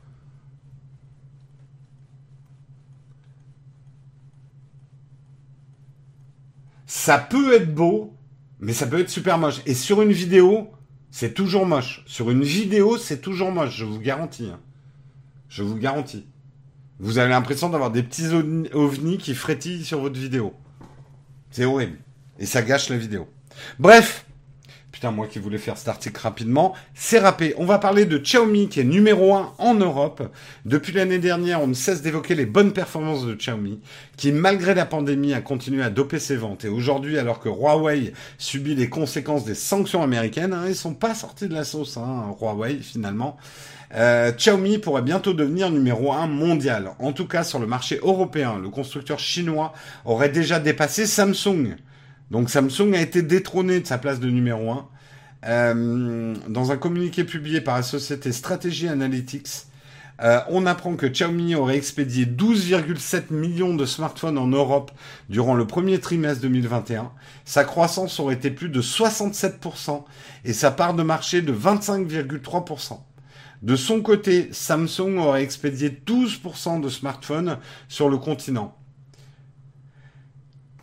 [6.85, 8.15] Ça peut être beau,
[8.59, 9.61] mais ça peut être super moche.
[9.65, 10.71] Et sur une vidéo,
[11.17, 12.03] c'est toujours moche.
[12.07, 14.49] Sur une vidéo, c'est toujours moche, je vous garantis.
[14.51, 14.59] Hein.
[15.47, 16.25] Je vous garantis.
[16.99, 18.27] Vous avez l'impression d'avoir des petits
[18.73, 20.53] ovnis qui frétillent sur votre vidéo.
[21.51, 21.99] C'est horrible.
[22.37, 23.29] Et ça gâche la vidéo.
[23.79, 24.24] Bref,
[25.11, 27.53] Moi qui voulais faire cet article rapidement, c'est râpé.
[27.57, 30.23] On va parler de Xiaomi qui est numéro 1 en Europe.
[30.65, 33.79] Depuis l'année dernière, on ne cesse d'évoquer les bonnes performances de Xiaomi,
[34.17, 36.65] qui malgré la pandémie a continué à doper ses ventes.
[36.65, 41.15] Et aujourd'hui, alors que Huawei subit les conséquences des sanctions américaines, hein, ils sont pas
[41.15, 43.37] sortis de la sauce, hein, Huawei finalement.
[43.93, 46.91] Euh, Xiaomi pourrait bientôt devenir numéro 1 mondial.
[46.99, 51.75] En tout cas, sur le marché européen, le constructeur chinois aurait déjà dépassé Samsung.
[52.31, 54.87] Donc Samsung a été détrôné de sa place de numéro 1.
[55.45, 59.67] Euh, dans un communiqué publié par la société Strategy Analytics,
[60.21, 64.91] euh, on apprend que Xiaomi aurait expédié 12,7 millions de smartphones en Europe
[65.29, 67.11] durant le premier trimestre 2021.
[67.43, 70.05] Sa croissance aurait été plus de 67%
[70.45, 72.99] et sa part de marché de 25,3%.
[73.61, 78.75] De son côté, Samsung aurait expédié 12% de smartphones sur le continent.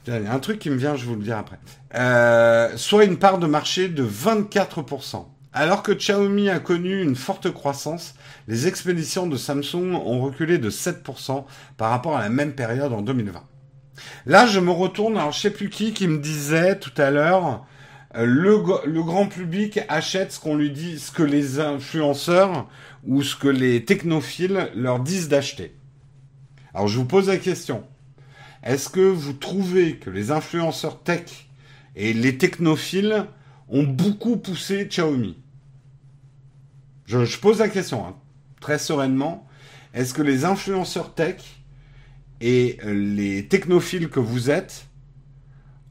[0.06, 1.58] Il y a un truc qui me vient, je vous le dirai après.
[1.94, 5.26] Euh, soit une part de marché de 24%.
[5.52, 8.14] Alors que Xiaomi a connu une forte croissance,
[8.48, 11.44] les expéditions de Samsung ont reculé de 7%
[11.76, 13.42] par rapport à la même période en 2020.
[14.26, 17.66] Là, je me retourne, alors je sais plus qui qui me disait tout à l'heure,
[18.16, 22.68] euh, le, le, grand public achète ce qu'on lui dit, ce que les influenceurs
[23.06, 25.76] ou ce que les technophiles leur disent d'acheter.
[26.74, 27.84] Alors je vous pose la question.
[28.62, 31.48] Est-ce que vous trouvez que les influenceurs tech
[31.96, 33.26] et les technophiles
[33.68, 35.36] ont beaucoup poussé Xiaomi?
[37.06, 38.14] Je, pose la question, hein,
[38.60, 39.46] très sereinement.
[39.92, 41.42] Est-ce que les influenceurs tech
[42.40, 44.86] et euh, les technophiles que vous êtes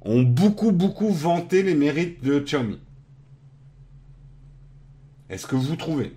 [0.02, 2.80] ont beaucoup, beaucoup vanté les mérites de Xiaomi?
[5.30, 6.14] Est-ce que vous trouvez?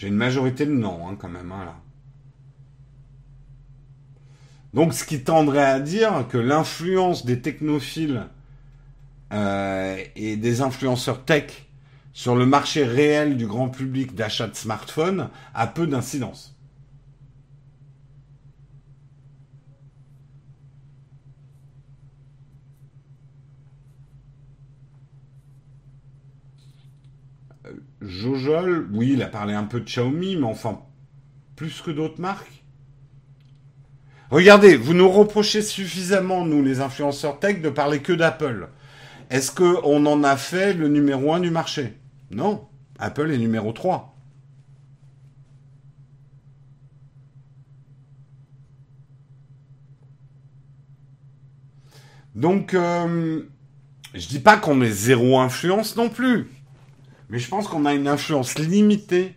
[0.00, 1.76] J'ai une majorité de non, hein, quand même, hein, là.
[4.72, 8.26] Donc, ce qui tendrait à dire que l'influence des technophiles
[9.34, 11.66] euh, et des influenceurs tech
[12.14, 16.56] sur le marché réel du grand public d'achat de smartphones a peu d'incidence.
[28.00, 30.80] Jojol, oui, il a parlé un peu de Xiaomi, mais enfin,
[31.56, 32.64] plus que d'autres marques.
[34.30, 38.68] Regardez, vous nous reprochez suffisamment, nous, les influenceurs tech, de parler que d'Apple.
[39.28, 41.94] Est-ce qu'on en a fait le numéro 1 du marché?
[42.30, 42.68] Non.
[42.98, 44.16] Apple est numéro 3.
[52.34, 53.42] Donc, euh,
[54.14, 56.48] je dis pas qu'on est zéro influence non plus.
[57.30, 59.34] Mais je pense qu'on a une influence limitée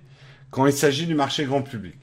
[0.50, 1.96] quand il s'agit du marché grand public.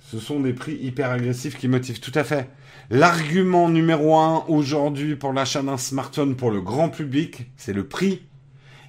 [0.00, 2.50] Ce sont des prix hyper agressifs qui motivent tout à fait.
[2.90, 8.22] L'argument numéro un aujourd'hui pour l'achat d'un smartphone pour le grand public, c'est le prix.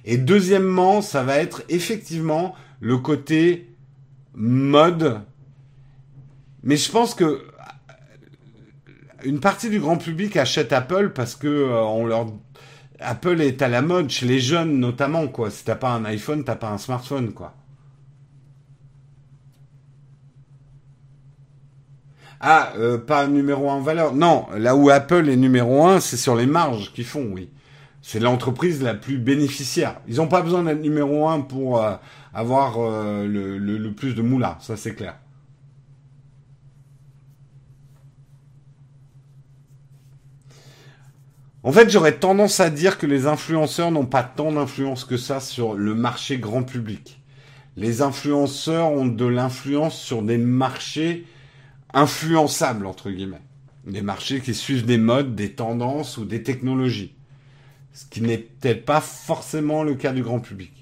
[0.04, 3.70] Et deuxièmement, ça va être effectivement le côté
[4.34, 5.22] mode.
[6.62, 7.46] Mais je pense que
[9.24, 12.26] une partie du grand public achète Apple parce que euh, on leur
[13.00, 15.50] Apple est à la mode chez les jeunes notamment quoi.
[15.50, 17.54] Si t'as pas un iPhone, t'as pas un smartphone quoi.
[22.40, 24.14] Ah, euh, pas numéro un en valeur.
[24.14, 27.48] Non, là où Apple est numéro un, c'est sur les marges qu'ils font, oui.
[28.02, 29.96] C'est l'entreprise la plus bénéficiaire.
[30.06, 31.94] Ils n'ont pas besoin d'être numéro un pour euh,
[32.34, 35.16] avoir le, le, plus de moula, ça c'est clair.
[41.64, 45.40] En fait, j'aurais tendance à dire que les influenceurs n'ont pas tant d'influence que ça
[45.40, 47.22] sur le marché grand public.
[47.78, 51.24] Les influenceurs ont de l'influence sur des marchés
[51.94, 53.40] influençables, entre guillemets.
[53.86, 57.14] Des marchés qui suivent des modes, des tendances ou des technologies.
[57.94, 60.73] Ce qui n'est peut-être pas forcément le cas du grand public.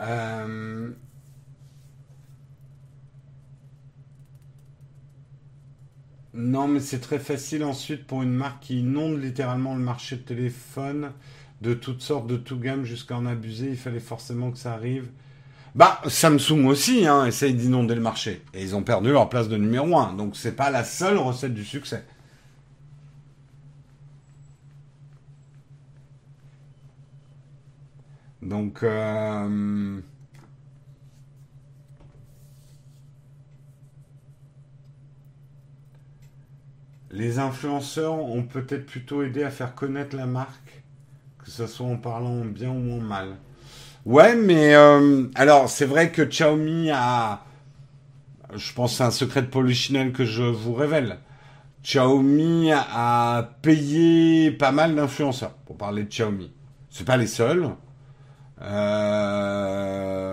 [0.00, 0.90] Euh,
[6.34, 10.22] non, mais c'est très facile ensuite pour une marque qui inonde littéralement le marché de
[10.22, 11.12] téléphone
[11.60, 13.70] de toutes sortes, de tout gamme jusqu'à en abuser.
[13.70, 15.08] Il fallait forcément que ça arrive.
[15.74, 18.42] Bah, Samsung aussi, hein, essaye d'inonder le marché.
[18.54, 20.14] Et ils ont perdu leur place de numéro 1.
[20.14, 22.04] Donc c'est pas la seule recette du succès.
[28.48, 30.00] Donc, euh,
[37.10, 40.82] les influenceurs ont peut-être plutôt aidé à faire connaître la marque,
[41.44, 43.36] que ce soit en parlant bien ou en mal.
[44.06, 47.44] Ouais, mais euh, alors c'est vrai que Xiaomi a,
[48.54, 51.18] je pense c'est un secret de polichinelle que je vous révèle.
[51.82, 56.50] Xiaomi a payé pas mal d'influenceurs pour parler de Xiaomi.
[56.88, 57.68] C'est pas les seuls.
[58.62, 60.28] Euh,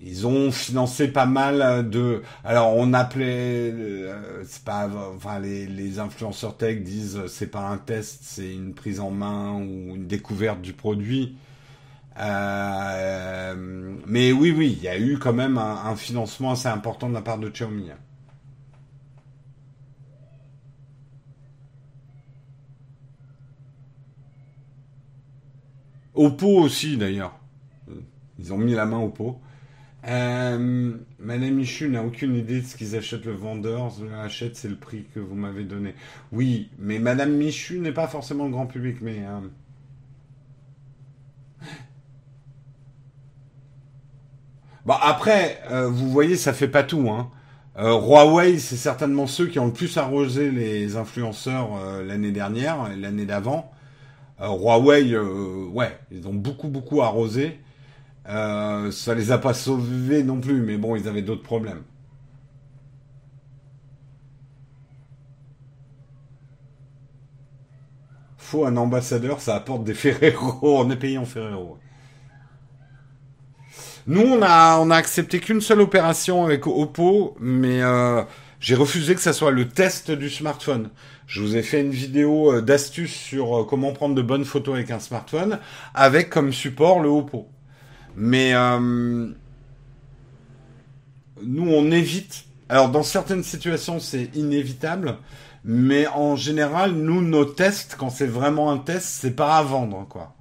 [0.00, 2.22] ils ont financé pas mal de.
[2.44, 7.78] Alors on appelait, euh, c'est pas, enfin les, les, influenceurs tech disent c'est pas un
[7.78, 11.36] test, c'est une prise en main ou une découverte du produit.
[12.20, 13.54] Euh,
[14.06, 17.14] mais oui, oui, il y a eu quand même un, un, financement assez important de
[17.14, 17.90] la part de Xiaomi.
[26.18, 27.38] Oppo aussi, d'ailleurs.
[28.38, 29.40] Ils ont mis la main au pot.
[30.06, 33.92] Euh, Madame Michu n'a aucune idée de ce qu'ils achètent le vendeur.
[34.28, 35.94] C'est le prix que vous m'avez donné.
[36.32, 39.18] Oui, mais Madame Michu n'est pas forcément le grand public, mais.
[39.26, 39.40] Euh...
[44.88, 47.08] Après, euh, vous voyez, ça fait pas tout.
[47.10, 47.30] Hein.
[47.78, 52.90] Euh, Huawei, c'est certainement ceux qui ont le plus arrosé les influenceurs euh, l'année dernière
[52.92, 53.70] et l'année d'avant.
[54.40, 57.60] Euh, Huawei, euh, ouais, ils ont beaucoup beaucoup arrosé.
[58.28, 61.84] Euh, ça les a pas sauvés non plus, mais bon, ils avaient d'autres problèmes.
[68.38, 70.58] Faut un ambassadeur, ça apporte des Ferrero.
[70.80, 71.78] On est payé en Ferrero.
[74.06, 78.22] Nous, on a, on a accepté qu'une seule opération avec Oppo, mais euh,
[78.60, 80.90] j'ai refusé que ça soit le test du smartphone.
[81.28, 84.76] Je vous ai fait une vidéo euh, d'astuces sur euh, comment prendre de bonnes photos
[84.76, 85.60] avec un smartphone,
[85.94, 87.46] avec comme support le Oppo.
[88.16, 89.28] Mais euh,
[91.42, 92.46] nous, on évite.
[92.70, 95.18] Alors, dans certaines situations, c'est inévitable.
[95.64, 100.06] Mais en général, nous, nos tests, quand c'est vraiment un test, c'est pas à vendre,
[100.08, 100.34] quoi.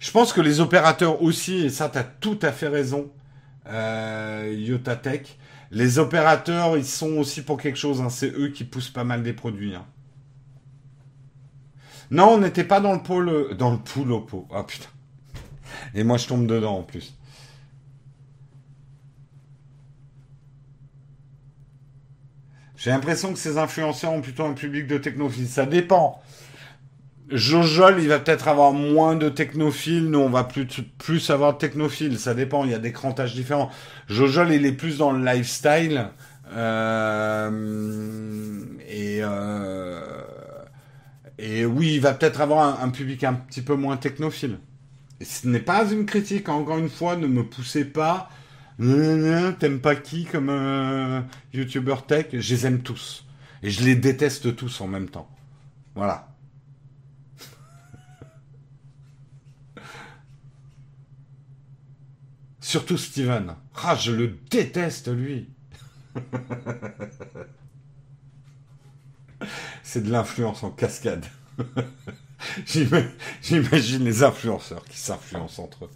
[0.00, 3.08] Je pense que les opérateurs aussi, et ça, tu as tout à fait raison,
[3.66, 5.38] euh, Yotatech,
[5.70, 8.00] les opérateurs, ils sont aussi pour quelque chose.
[8.00, 8.10] Hein.
[8.10, 9.74] C'est eux qui poussent pas mal des produits.
[9.74, 9.86] Hein.
[12.10, 14.46] Non, on n'était pas dans le pôle, dans le pool au pot.
[14.52, 14.88] Ah putain.
[15.94, 17.14] Et moi, je tombe dedans en plus.
[22.76, 25.48] J'ai l'impression que ces influenceurs ont plutôt un public de technophiles.
[25.48, 26.22] Ça dépend.
[27.30, 30.10] Jojol, il va peut-être avoir moins de technophiles.
[30.10, 30.66] Nous, on va plus,
[30.98, 32.18] plus avoir de technophiles.
[32.18, 32.64] Ça dépend.
[32.64, 33.70] Il y a des crantages différents.
[34.08, 36.08] Jojol, il est plus dans le lifestyle.
[36.52, 37.50] Euh,
[38.86, 40.00] et, euh,
[41.38, 44.58] et oui, il va peut-être avoir un, public un petit peu moins technophile.
[45.22, 46.48] Ce n'est pas une critique.
[46.50, 48.28] Encore une fois, ne me poussez pas.
[48.78, 51.20] T'aimes pas qui comme euh,
[51.54, 52.26] YouTuber tech?
[52.32, 53.24] Je les aime tous.
[53.62, 55.28] Et je les déteste tous en même temps.
[55.94, 56.33] Voilà.
[62.64, 63.56] Surtout Steven.
[63.76, 65.50] Ah, je le déteste, lui.
[69.82, 71.26] C'est de l'influence en cascade.
[72.64, 75.90] J'imagine les influenceurs qui s'influencent entre eux.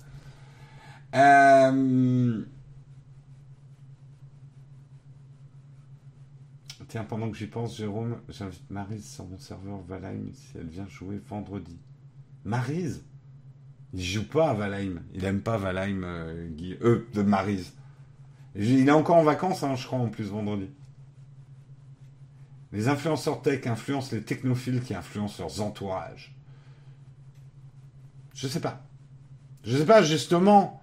[1.15, 2.45] Euh...
[6.89, 10.87] Tiens, pendant que j'y pense, Jérôme, j'invite Marise sur mon serveur Valheim si elle vient
[10.87, 11.79] jouer vendredi.
[12.45, 13.03] Marise?
[13.95, 15.03] Il joue pas à Valheim.
[15.15, 17.73] Il aime pas Valheim, euh, Guy, euh, de Marise.
[18.55, 20.69] Il est encore en vacances, hein, je crois, en plus, vendredi.
[22.73, 26.35] Les influenceurs tech influencent les technophiles qui influencent leurs entourages.
[28.35, 28.85] Je sais pas.
[29.65, 30.83] Je sais pas, justement.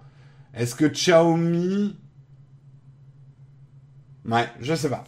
[0.52, 1.96] Est-ce que Xiaomi.
[4.24, 5.04] Ouais, je sais pas.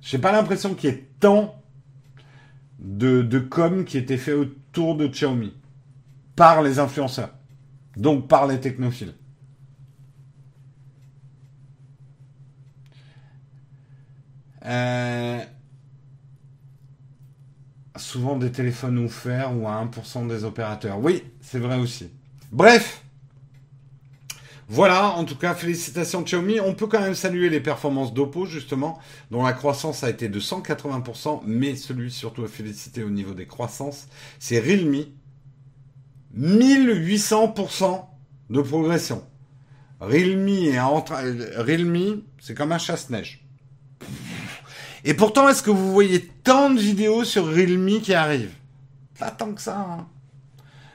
[0.00, 1.62] J'ai pas l'impression qu'il y ait tant
[2.80, 5.54] de, de com qui était fait autour de Xiaomi.
[6.42, 7.30] Par les influenceurs.
[7.96, 9.14] Donc par les technophiles.
[14.66, 15.38] Euh,
[17.94, 20.98] souvent des téléphones offerts ou à 1% des opérateurs.
[20.98, 22.10] Oui, c'est vrai aussi.
[22.50, 23.04] Bref,
[24.66, 26.58] voilà, en tout cas, félicitations Xiaomi.
[26.58, 28.98] On peut quand même saluer les performances d'Oppo, justement,
[29.30, 33.46] dont la croissance a été de 180%, mais celui surtout à féliciter au niveau des
[33.46, 34.08] croissances,
[34.40, 35.04] c'est Realme.
[36.36, 38.04] 1800%
[38.50, 39.24] de progression.
[40.00, 43.46] Realme est en Realme, c'est comme un chasse-neige.
[45.04, 48.54] Et pourtant, est-ce que vous voyez tant de vidéos sur Realme qui arrivent?
[49.18, 49.78] Pas tant que ça.
[49.78, 50.08] Hein.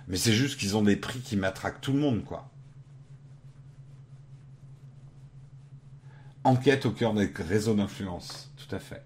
[0.07, 2.49] Mais c'est juste qu'ils ont des prix qui m'attraquent tout le monde, quoi.
[6.43, 8.51] Enquête au cœur des réseaux d'influence.
[8.55, 9.03] Tout à fait.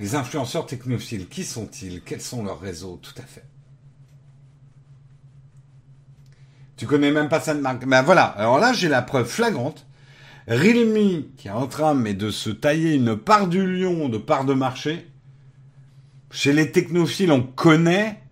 [0.00, 2.00] Les influenceurs technophiles, qui sont-ils?
[2.00, 3.44] Quels sont leurs réseaux Tout à fait?
[6.78, 7.86] Tu connais même pas ça de marque.
[7.86, 9.86] Ben voilà, alors là j'ai la preuve flagrante.
[10.48, 14.46] Realme qui est en train mais de se tailler une part du lion de part
[14.46, 15.06] de marché.
[16.30, 18.22] Chez les technophiles, on connaît.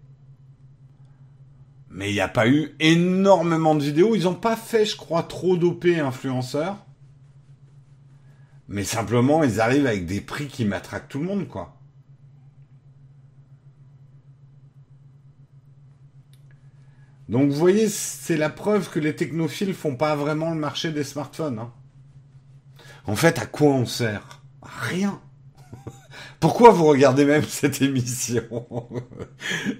[1.90, 4.14] Mais il n'y a pas eu énormément de vidéos.
[4.14, 6.78] Ils n'ont pas fait, je crois, trop d'OP influenceurs.
[8.68, 11.78] Mais simplement, ils arrivent avec des prix qui m'attraquent tout le monde, quoi.
[17.28, 21.04] Donc vous voyez, c'est la preuve que les technophiles font pas vraiment le marché des
[21.04, 21.58] smartphones.
[21.58, 21.72] Hein.
[23.06, 24.42] En fait, à quoi on sert?
[24.62, 25.20] Rien.
[26.40, 28.44] Pourquoi vous regardez même cette émission?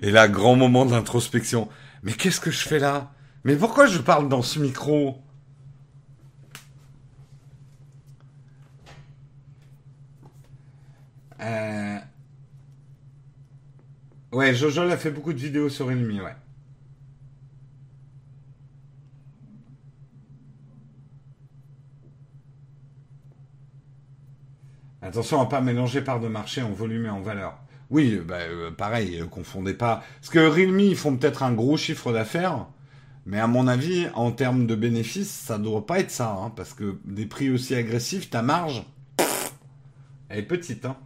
[0.03, 1.69] Et là, grand moment d'introspection.
[2.03, 3.13] Mais qu'est-ce que je fais là?
[3.45, 5.23] Mais pourquoi je parle dans ce micro?
[11.41, 11.99] Euh...
[14.33, 16.37] Ouais, Jojo a fait beaucoup de vidéos sur Realme, ouais.
[25.01, 27.59] Attention à pas mélanger part de marché en volume et en valeur.
[27.91, 30.03] Oui, bah, euh, pareil, ne confondez pas.
[30.21, 32.67] Parce que Realme, ils font peut-être un gros chiffre d'affaires,
[33.25, 36.53] mais à mon avis, en termes de bénéfices, ça ne doit pas être ça, hein,
[36.55, 38.85] parce que des prix aussi agressifs, ta marge,
[40.29, 40.85] elle est petite.
[40.85, 40.97] Hein.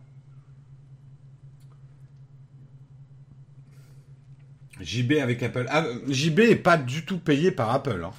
[4.83, 5.66] JB avec Apple.
[5.70, 8.12] Ah, JB est pas du tout payé par Apple, hein.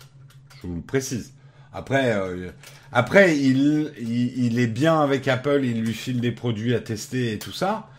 [0.61, 1.33] je vous le précise.
[1.73, 2.51] Après, euh,
[3.27, 7.89] il, est bien avec Apple, il lui file des produits à tester et tout ça.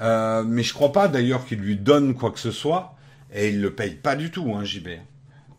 [0.00, 2.94] Euh, mais je crois pas d'ailleurs qu'il lui donne quoi que ce soit.
[3.34, 4.88] Et il le paye pas du tout, hein, JB.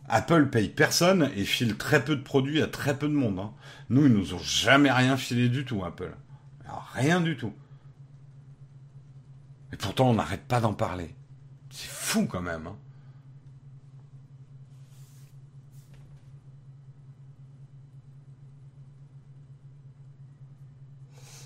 [0.08, 3.40] Apple paye personne et file très peu de produits à très peu de monde.
[3.40, 3.52] Hein.
[3.90, 6.16] Nous, ils nous ont jamais rien filé du tout, Apple.
[6.94, 7.54] rien du tout.
[9.74, 11.14] Et pourtant, on n'arrête pas d'en parler.
[11.78, 12.66] C'est fou quand même.
[12.66, 12.76] Hein.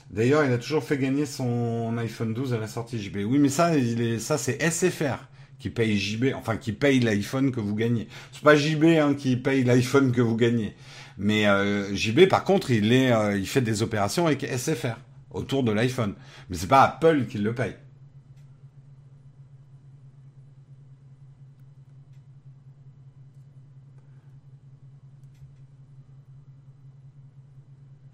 [0.09, 3.17] D'ailleurs, il a toujours fait gagner son iPhone 12 à la sortie JB.
[3.27, 3.73] Oui, mais ça,
[4.19, 5.17] ça c'est SFR
[5.59, 8.07] qui paye JB, enfin qui paye l'iPhone que vous gagnez.
[8.31, 10.75] C'est pas JB hein, qui paye l'iPhone que vous gagnez.
[11.17, 14.95] Mais euh, JB, par contre, il euh, il fait des opérations avec SFR
[15.31, 16.13] autour de l'iPhone.
[16.49, 17.75] Mais c'est pas Apple qui le paye.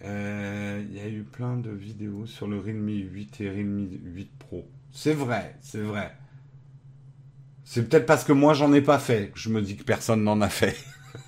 [0.07, 4.31] Euh, il y a eu plein de vidéos sur le Realme 8 et Realme 8
[4.39, 4.69] Pro.
[4.91, 6.15] C'est vrai, c'est vrai.
[7.63, 10.23] C'est peut-être parce que moi j'en ai pas fait que je me dis que personne
[10.23, 10.75] n'en a fait.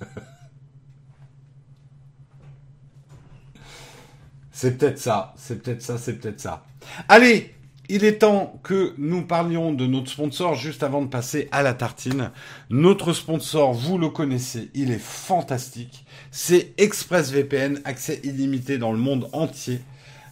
[4.50, 6.64] c'est peut-être ça, c'est peut-être ça, c'est peut-être ça.
[7.08, 7.54] Allez,
[7.90, 11.74] il est temps que nous parlions de notre sponsor juste avant de passer à la
[11.74, 12.30] tartine.
[12.70, 16.04] Notre sponsor, vous le connaissez, il est fantastique.
[16.32, 19.80] C'est ExpressVPN, accès illimité dans le monde entier.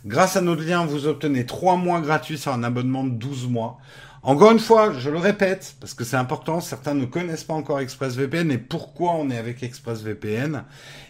[0.07, 3.79] Grâce à notre lien, vous obtenez 3 mois gratuits sur un abonnement de 12 mois.
[4.23, 7.81] Encore une fois, je le répète, parce que c'est important, certains ne connaissent pas encore
[7.81, 10.63] ExpressVPN et pourquoi on est avec ExpressVPN?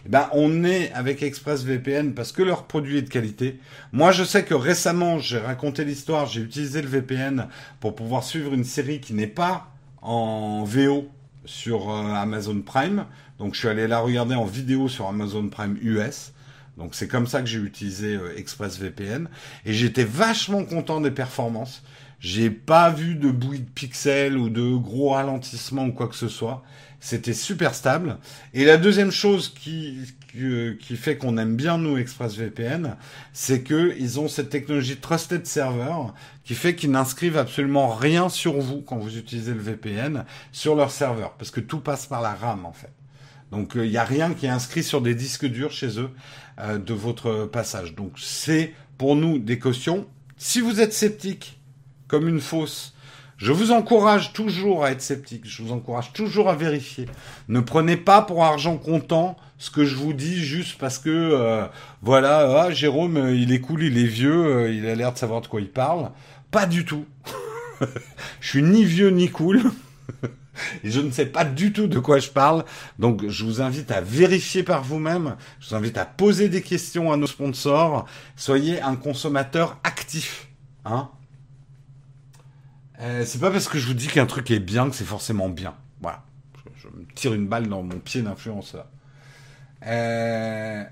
[0.06, 3.60] Eh ben, on est avec ExpressVPN parce que leur produit est de qualité.
[3.92, 7.48] Moi, je sais que récemment, j'ai raconté l'histoire, j'ai utilisé le VPN
[7.80, 9.68] pour pouvoir suivre une série qui n'est pas
[10.00, 11.08] en VO
[11.44, 13.06] sur euh, Amazon Prime.
[13.38, 16.32] Donc je suis allé la regarder en vidéo sur Amazon Prime US.
[16.76, 19.28] Donc c'est comme ça que j'ai utilisé euh, ExpressVPN
[19.64, 21.82] et j'étais vachement content des performances.
[22.20, 26.28] J'ai pas vu de bruit de pixels ou de gros ralentissements ou quoi que ce
[26.28, 26.64] soit.
[27.00, 28.18] C'était super stable.
[28.54, 29.98] Et la deuxième chose qui,
[30.80, 32.96] qui, fait qu'on aime bien nous ExpressVPN,
[33.32, 36.12] c'est que ils ont cette technologie Trusted Server
[36.44, 40.90] qui fait qu'ils n'inscrivent absolument rien sur vous quand vous utilisez le VPN sur leur
[40.90, 42.92] serveur, parce que tout passe par la RAM en fait.
[43.50, 46.10] Donc il euh, n'y a rien qui est inscrit sur des disques durs chez eux
[46.60, 47.94] euh, de votre passage.
[47.94, 50.06] Donc c'est pour nous des cautions.
[50.36, 51.58] Si vous êtes sceptique,
[52.06, 52.94] comme une fausse,
[53.36, 55.42] je vous encourage toujours à être sceptique.
[55.44, 57.06] Je vous encourage toujours à vérifier.
[57.48, 61.66] Ne prenez pas pour argent comptant ce que je vous dis juste parce que euh,
[62.02, 65.46] voilà, ah, Jérôme, il est cool, il est vieux, il a l'air de savoir de
[65.46, 66.10] quoi il parle.
[66.50, 67.04] Pas du tout.
[68.40, 69.62] je suis ni vieux ni cool.
[70.84, 72.64] et je ne sais pas du tout de quoi je parle.
[72.98, 75.36] Donc, je vous invite à vérifier par vous-même.
[75.60, 78.06] Je vous invite à poser des questions à nos sponsors.
[78.36, 80.48] Soyez un consommateur actif.
[80.84, 81.10] Hein
[83.00, 85.48] euh, c'est pas parce que je vous dis qu'un truc est bien que c'est forcément
[85.48, 85.74] bien.
[86.00, 86.24] Voilà.
[86.76, 88.86] Je, me tire une balle dans mon pied d'influenceur.
[89.86, 90.84] Euh...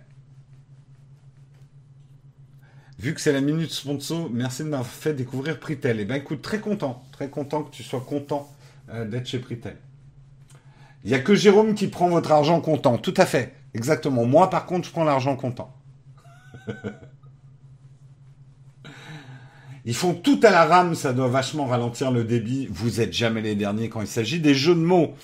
[2.99, 6.01] Vu que c'est la minute sponsor, merci de m'avoir fait découvrir Pritel.
[6.01, 8.51] Eh ben écoute, très content, très content que tu sois content
[8.89, 9.77] d'être chez Pritel.
[11.05, 12.99] Il n'y a que Jérôme qui prend votre argent comptant.
[12.99, 13.55] Tout à fait.
[13.75, 14.25] Exactement.
[14.25, 15.75] Moi, par contre, je prends l'argent comptant.
[19.85, 22.67] Ils font tout à la rame, ça doit vachement ralentir le débit.
[22.73, 25.15] Vous êtes jamais les derniers quand il s'agit des jeux de mots.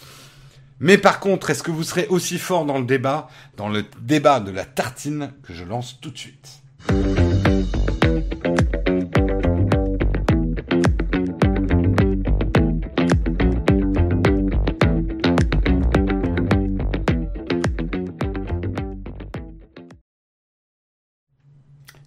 [0.79, 4.39] Mais par contre, est-ce que vous serez aussi fort dans le débat, dans le débat
[4.39, 6.63] de la tartine que je lance tout de suite?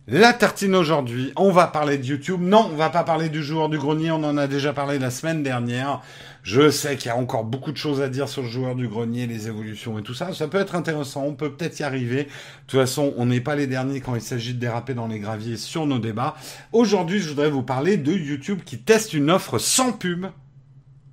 [0.08, 2.40] La tartine aujourd'hui, on va parler de YouTube.
[2.40, 5.10] Non, on va pas parler du joueur du grenier, on en a déjà parlé la
[5.10, 6.04] semaine dernière.
[6.44, 8.88] Je sais qu'il y a encore beaucoup de choses à dire sur le joueur du
[8.88, 10.32] grenier, les évolutions et tout ça.
[10.32, 12.26] Ça peut être intéressant, on peut peut-être y arriver.
[12.26, 12.30] De
[12.68, 15.58] toute façon, on n'est pas les derniers quand il s'agit de déraper dans les graviers
[15.58, 16.36] sur nos débats.
[16.72, 20.28] Aujourd'hui, je voudrais vous parler de YouTube qui teste une offre sans pub,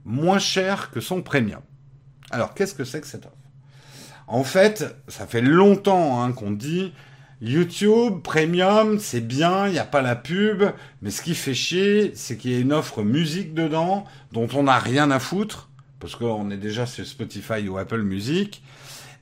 [0.04, 1.62] moins chère que son premium.
[2.30, 3.36] Alors, qu'est-ce que c'est que cette offre?
[4.26, 6.92] En fait, ça fait longtemps hein, qu'on dit
[7.44, 10.62] YouTube Premium, c'est bien, il n'y a pas la pub,
[11.02, 14.62] mais ce qui fait chier, c'est qu'il y a une offre musique dedans dont on
[14.62, 18.62] n'a rien à foutre, parce qu'on est déjà sur Spotify ou Apple Music.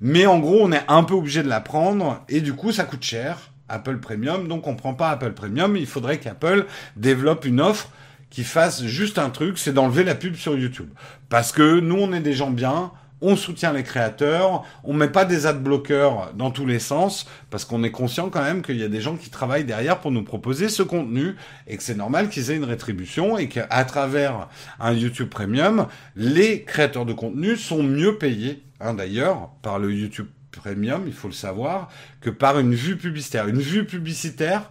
[0.02, 2.84] Mais en gros, on est un peu obligé de la prendre, et du coup, ça
[2.84, 3.38] coûte cher,
[3.70, 6.66] Apple Premium, donc on prend pas Apple Premium, il faudrait qu'Apple
[6.97, 7.88] développe une offre
[8.28, 10.90] qui fasse juste un truc, c'est d'enlever la pub sur YouTube.
[11.30, 12.92] Parce que nous, on est des gens bien,
[13.22, 17.64] on soutient les créateurs, on met pas des ad bloqueurs dans tous les sens, parce
[17.64, 20.22] qu'on est conscient quand même qu'il y a des gens qui travaillent derrière pour nous
[20.22, 21.36] proposer ce contenu,
[21.66, 24.48] et que c'est normal qu'ils aient une rétribution, et qu'à travers
[24.78, 25.86] un YouTube Premium,
[26.16, 31.28] les créateurs de contenu sont mieux payés, hein, d'ailleurs, par le YouTube Premium, il faut
[31.28, 31.88] le savoir,
[32.20, 33.48] que par une vue publicitaire.
[33.48, 34.70] Une vue publicitaire,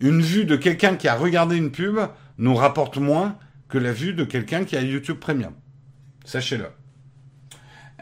[0.00, 1.98] une vue de quelqu'un qui a regardé une pub,
[2.38, 3.38] nous rapporte moins
[3.68, 5.52] que la vue de quelqu'un qui a YouTube Premium.
[6.24, 6.66] Sachez-le.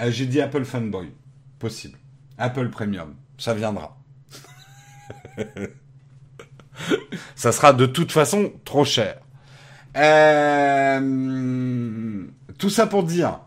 [0.01, 1.13] Euh, j'ai dit Apple Fanboy.
[1.59, 1.99] Possible.
[2.39, 3.15] Apple Premium.
[3.39, 3.99] Ça viendra.
[7.35, 9.19] ça sera de toute façon trop cher.
[9.97, 11.01] Euh,
[12.59, 13.41] tout ça pour dire,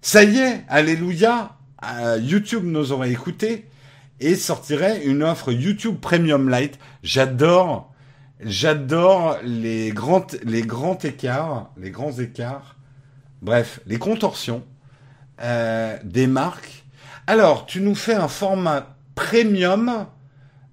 [0.00, 3.66] ça y est, alléluia, euh, YouTube nous aurait écouté
[4.20, 6.78] et sortirait une offre YouTube Premium Lite.
[7.02, 7.92] J'adore,
[8.40, 12.76] j'adore les grands, les grands écarts, les grands écarts,
[13.42, 14.64] bref, les contorsions
[15.40, 16.84] euh, des marques.
[17.26, 20.06] Alors, tu nous fais un format premium,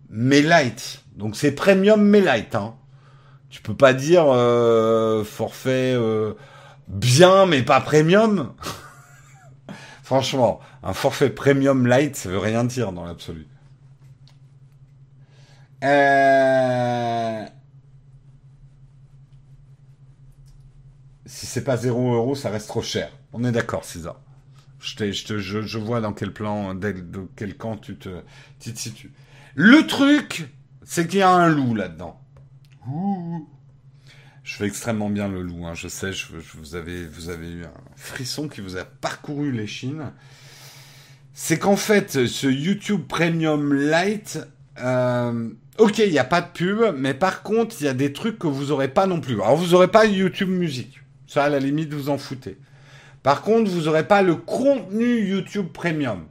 [0.09, 1.03] mais light.
[1.15, 2.55] Donc c'est premium, mais light.
[2.55, 2.75] Hein.
[3.49, 6.33] Tu peux pas dire euh, forfait euh,
[6.87, 8.53] bien, mais pas premium.
[10.03, 13.47] Franchement, un forfait premium light, ça veut rien dire dans l'absolu.
[21.25, 23.11] Si c'est pas 0 euros, ça reste trop cher.
[23.33, 24.15] On est d'accord, César.
[24.85, 26.95] Je, vois dans quel plan, de
[27.35, 28.09] quel camp tu te,
[28.59, 29.11] situes.
[29.55, 30.47] Le truc,
[30.83, 32.21] c'est qu'il y a un loup là-dedans.
[34.43, 35.73] Je fais extrêmement bien le loup, hein.
[35.73, 36.11] je sais,
[36.53, 40.11] vous, avez, vous avez eu un frisson qui vous a parcouru les chines.
[41.33, 44.39] C'est qu'en fait, ce YouTube Premium Lite,
[44.79, 45.49] euh,
[45.79, 48.37] ok, il n'y a pas de pub, mais par contre, il y a des trucs
[48.37, 49.33] que vous n'aurez pas non plus.
[49.41, 50.99] Alors, vous n'aurez pas YouTube Musique.
[51.27, 52.57] Ça, à la limite, vous en foutez.
[53.25, 56.27] Par contre, vous n'aurez pas le contenu YouTube Premium.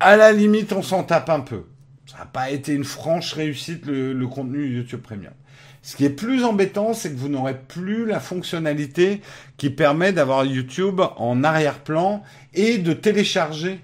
[0.00, 1.66] À la limite, on s'en tape un peu.
[2.06, 5.34] Ça n'a pas été une franche réussite le, contenu YouTube Premium.
[5.82, 9.20] Ce qui est plus embêtant, c'est que vous n'aurez plus la fonctionnalité
[9.58, 12.22] qui permet d'avoir YouTube en arrière-plan
[12.54, 13.78] et de télécharger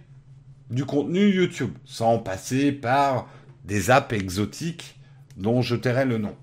[0.70, 3.28] du contenu YouTube sans passer par
[3.66, 4.98] des apps exotiques
[5.36, 6.34] dont je tairai le nom.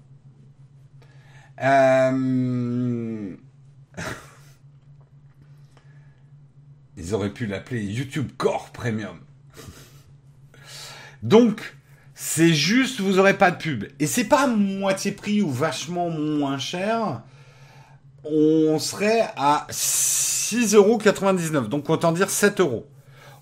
[1.63, 3.35] Euh,
[6.97, 9.19] ils auraient pu l'appeler YouTube Core Premium.
[11.23, 11.75] Donc,
[12.13, 13.85] c'est juste, vous aurez pas de pub.
[13.99, 17.23] Et c'est pas moitié prix ou vachement moins cher.
[18.23, 21.67] On serait à 6,99€.
[21.67, 22.87] Donc, autant dire 7 euros.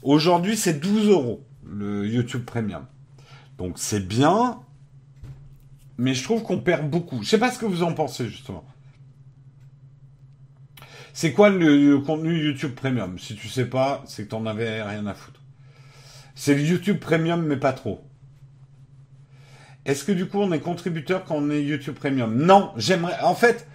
[0.02, 2.86] Aujourd'hui, c'est 12 euros, le YouTube Premium.
[3.58, 4.60] Donc, c'est bien.
[5.98, 7.22] Mais je trouve qu'on perd beaucoup.
[7.22, 8.66] Je sais pas ce que vous en pensez, justement.
[11.16, 15.06] C'est quoi le, contenu YouTube Premium Si tu sais pas, c'est que t'en avais rien
[15.06, 15.42] à foutre.
[16.34, 18.04] C'est le YouTube Premium, mais pas trop.
[19.86, 22.36] Est-ce que du coup on est contributeur quand on est YouTube Premium?
[22.36, 23.20] Non, j'aimerais.
[23.22, 23.68] En fait,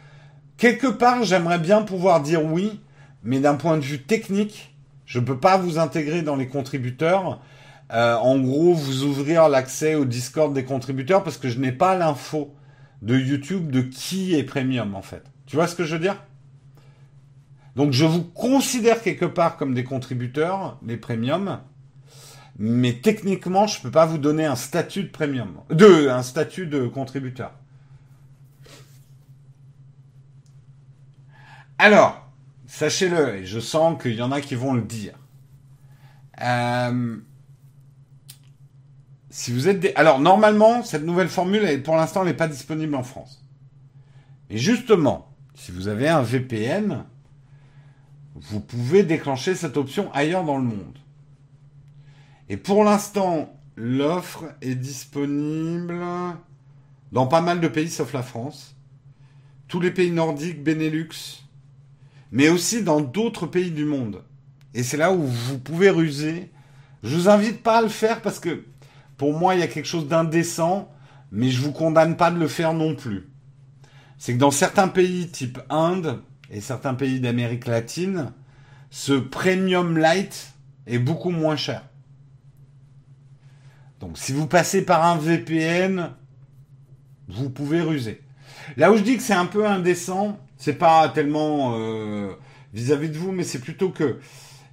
[0.57, 2.81] quelque part, j'aimerais bien pouvoir dire oui,
[3.23, 4.75] mais d'un point de vue technique,
[5.07, 7.41] je ne peux pas vous intégrer dans les contributeurs.
[7.93, 11.97] Euh, en gros, vous ouvrir l'accès au Discord des contributeurs parce que je n'ai pas
[11.97, 12.53] l'info
[13.01, 15.23] de YouTube de qui est Premium en fait.
[15.47, 16.17] Tu vois ce que je veux dire?
[17.79, 21.61] Donc je vous considère quelque part comme des contributeurs, les Premium,
[22.59, 26.67] mais techniquement, je ne peux pas vous donner un statut de premium, de un statut
[26.67, 27.53] de contributeur.
[31.79, 32.29] Alors,
[32.67, 35.15] sachez-le, et je sens qu'il y en a qui vont le dire.
[36.43, 37.17] Euh,
[39.31, 39.93] si vous êtes.
[39.95, 43.47] Alors, normalement, cette nouvelle formule, pour l'instant, n'est pas disponible en France.
[44.51, 47.05] Et justement, si vous avez un VPN,
[48.41, 50.99] vous pouvez déclencher cette option ailleurs dans le monde.
[52.49, 56.03] Et pour l'instant, l'offre est disponible
[57.13, 58.75] dans pas mal de pays sauf la France.
[59.67, 61.45] Tous les pays nordiques, Benelux,
[62.33, 64.23] mais aussi dans d'autres pays du monde.
[64.75, 66.51] Et c'est là où vous pouvez ruser.
[67.03, 68.65] Je vous invite pas à le faire parce que
[69.17, 70.91] pour moi, il y a quelque chose d'indécent,
[71.33, 73.29] mais je vous condamne pas de le faire non plus.
[74.17, 78.33] C'est que dans certains pays type Inde et certains pays d'Amérique latine,
[78.91, 80.55] ce premium light
[80.87, 81.83] est beaucoup moins cher.
[84.01, 86.11] Donc si vous passez par un VPN,
[87.29, 88.23] vous pouvez ruser.
[88.77, 92.33] Là où je dis que c'est un peu indécent, c'est pas tellement euh,
[92.73, 94.19] vis-à-vis de vous, mais c'est plutôt que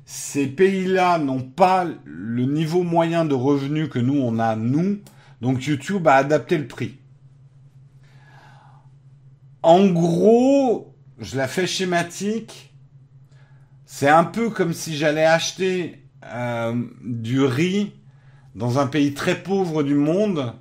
[0.06, 5.00] ces pays-là n'ont pas le niveau moyen de revenus que nous on a nous,
[5.42, 6.98] donc YouTube a adapté le prix.
[9.64, 12.74] En gros, je la fais schématique.
[13.86, 17.94] C'est un peu comme si j'allais acheter euh, du riz
[18.56, 20.54] dans un pays très pauvre du monde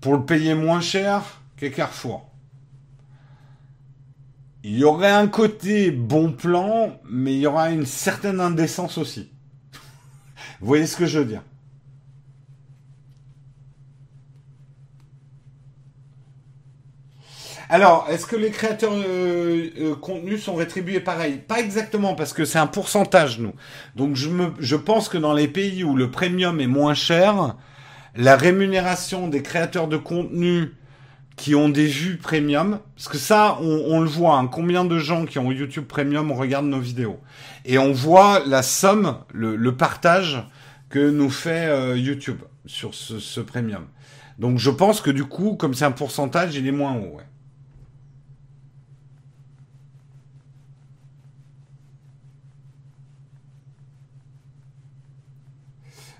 [0.00, 2.30] pour le payer moins cher que Carrefour.
[4.64, 9.30] Il y aurait un côté bon plan, mais il y aura une certaine indécence aussi.
[10.60, 11.42] Vous voyez ce que je veux dire?
[17.68, 21.40] Alors, est-ce que les créateurs euh, euh, contenus sont rétribués pareil?
[21.46, 23.54] Pas exactement, parce que c'est un pourcentage, nous.
[23.96, 27.56] Donc, je, pense que dans les pays où le premium est moins cher,
[28.14, 30.74] la rémunération des créateurs de contenu
[31.34, 35.26] qui ont des vues premium, parce que ça, on, le voit, hein, combien de gens
[35.26, 37.18] qui ont YouTube Premium regardent nos vidéos.
[37.64, 40.42] Et on voit la somme, le, partage
[40.88, 43.86] que nous fait euh, YouTube sur ce, ce premium.
[44.38, 47.16] Donc je pense que du coup, comme c'est un pourcentage, il est moins haut.
[47.16, 47.24] Ouais.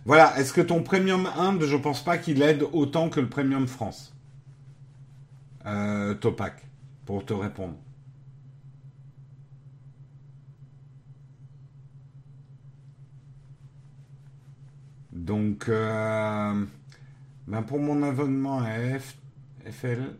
[0.06, 3.66] Voilà, est-ce que ton Premium Inde, je pense pas qu'il aide autant que le Premium
[3.66, 4.14] France
[5.66, 6.64] euh, Topac,
[7.04, 7.74] pour te répondre.
[15.10, 16.64] Donc, euh,
[17.48, 18.76] ben pour mon abonnement à
[19.68, 20.14] FL,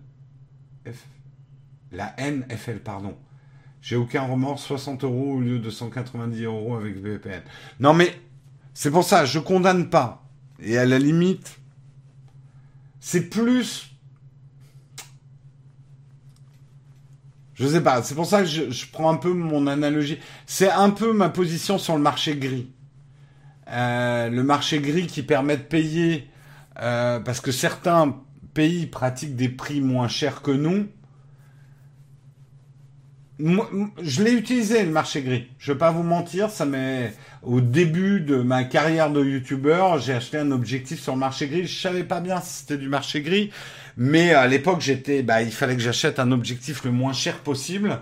[1.93, 3.17] la NFL, pardon,
[3.81, 7.43] j'ai aucun remords, 60 euros au lieu de 190 euros avec VPN.
[7.79, 8.13] Non mais
[8.79, 10.23] c'est pour ça, je condamne pas.
[10.61, 11.61] Et à la limite,
[13.01, 13.91] c'est plus.
[17.55, 20.19] Je sais pas, c'est pour ça que je, prends un peu mon analogie.
[20.45, 22.71] C'est un peu ma position sur le marché gris.
[23.69, 26.29] Euh, le marché gris qui permet de payer,
[26.79, 28.15] euh, parce que certains
[28.53, 30.87] pays pratiquent des prix moins chers que nous.
[33.39, 35.47] Je l'ai utilisé le marché gris.
[35.59, 40.15] Je vais pas vous mentir, ça m'est au début de ma carrière de youtubeur, j'ai
[40.15, 41.67] acheté un objectif sur le marché gris.
[41.67, 43.51] Je savais pas bien si c'était du marché gris,
[43.97, 48.01] mais à l'époque j'étais, bah il fallait que j'achète un objectif le moins cher possible,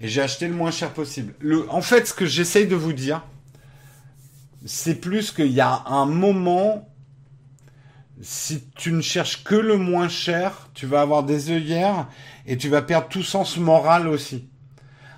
[0.00, 1.34] et j'ai acheté le moins cher possible.
[1.40, 3.22] Le, en fait, ce que j'essaye de vous dire,
[4.64, 6.88] c'est plus qu'il y a un moment,
[8.20, 12.06] si tu ne cherches que le moins cher, tu vas avoir des œillères
[12.46, 14.48] et tu vas perdre tout sens moral aussi.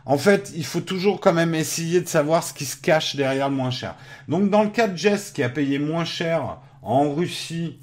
[0.07, 3.49] En fait, il faut toujours quand même essayer de savoir ce qui se cache derrière
[3.49, 3.97] le moins cher.
[4.29, 7.79] Donc dans le cas de Jess qui a payé moins cher en Russie,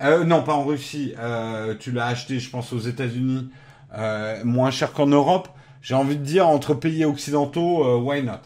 [0.00, 3.50] euh, non pas en Russie, euh, tu l'as acheté je pense aux États-Unis,
[3.94, 5.48] euh, moins cher qu'en Europe,
[5.82, 8.40] j'ai envie de dire entre pays occidentaux, why not?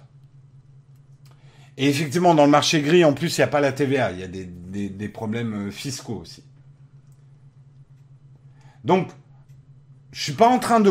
[1.78, 4.20] Et effectivement dans le marché gris en plus il n'y a pas la TVA, il
[4.20, 6.43] y a des, des problèmes fiscaux aussi.
[8.85, 9.09] Donc
[10.12, 10.90] je suis pas en train de,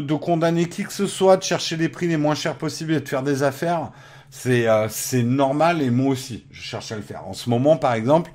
[0.00, 3.00] de, condamner qui que ce soit, de chercher les prix les moins chers possibles et
[3.00, 3.90] de faire des affaires.
[4.28, 4.88] C'est euh,
[5.24, 7.26] normal et moi aussi, je cherche à le faire.
[7.26, 8.30] En ce moment, par exemple,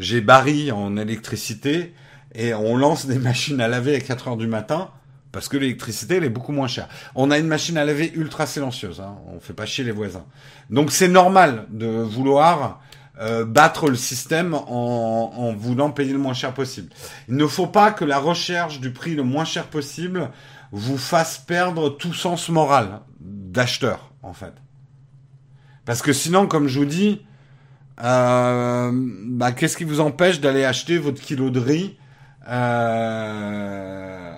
[0.00, 1.94] j'ai Barry en électricité
[2.34, 4.90] et on lance des machines à laver à 4 heures du matin
[5.30, 6.88] parce que l'électricité elle est beaucoup moins chère.
[7.14, 10.24] On a une machine à laver ultra silencieuse, hein, on fait pas chier les voisins.
[10.70, 12.80] Donc c'est normal de vouloir
[13.20, 16.90] euh, battre le système en, en, voulant payer le moins cher possible.
[17.28, 20.30] Il ne faut pas que la recherche du prix le moins cher possible
[20.70, 24.52] vous fasse perdre tout sens moral d'acheteur, en fait.
[25.84, 27.22] Parce que sinon, comme je vous dis,
[28.04, 31.96] euh, bah, qu'est-ce qui vous empêche d'aller acheter votre kilo de riz
[32.48, 34.34] euh,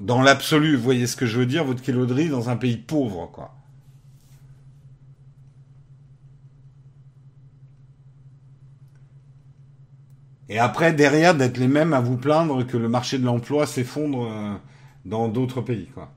[0.00, 0.74] dans l'absolu?
[0.74, 1.64] Vous voyez ce que je veux dire?
[1.64, 3.54] Votre kilo de riz dans un pays pauvre, quoi.
[10.52, 14.26] Et après, derrière, d'être les mêmes à vous plaindre que le marché de l'emploi s'effondre
[14.30, 14.54] euh,
[15.06, 16.12] dans d'autres pays, quoi.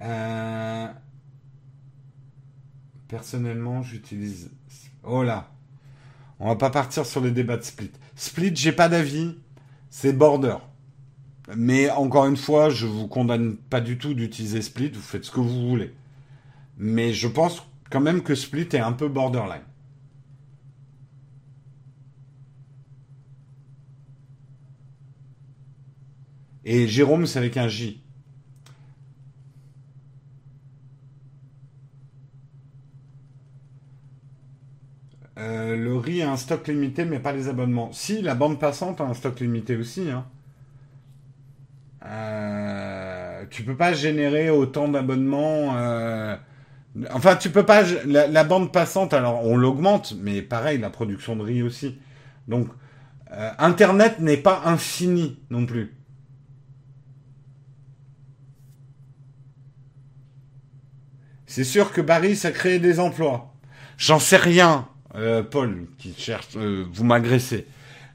[0.00, 0.88] Euh,
[3.06, 4.50] personnellement, j'utilise.
[5.04, 5.48] Oh là,
[6.40, 7.92] on va pas partir sur les débats de Split.
[8.16, 9.36] Split, j'ai pas d'avis.
[9.90, 10.56] C'est border.
[11.56, 15.30] Mais encore une fois, je vous condamne pas du tout d'utiliser Split, vous faites ce
[15.30, 15.92] que vous voulez.
[16.78, 19.62] Mais je pense quand même que Split est un peu borderline.
[26.64, 28.02] Et Jérôme, c'est avec un J.
[35.38, 37.92] Euh, le riz a un stock limité, mais pas les abonnements.
[37.92, 40.08] Si, la bande passante a un stock limité aussi.
[40.10, 40.24] Hein.
[42.04, 45.76] Euh, tu peux pas générer autant d'abonnements.
[45.76, 46.36] Euh,
[47.10, 47.82] enfin, tu peux pas.
[48.06, 51.98] La, bande passante, alors on l'augmente, mais pareil, la production de riz aussi.
[52.48, 52.68] Donc,
[53.32, 55.94] euh, Internet n'est pas infini non plus.
[61.46, 63.52] C'est sûr que Barry, ça crée des emplois.
[63.98, 64.88] J'en sais rien,
[65.50, 66.56] Paul, qui cherche.
[66.56, 67.66] vous m'agressez.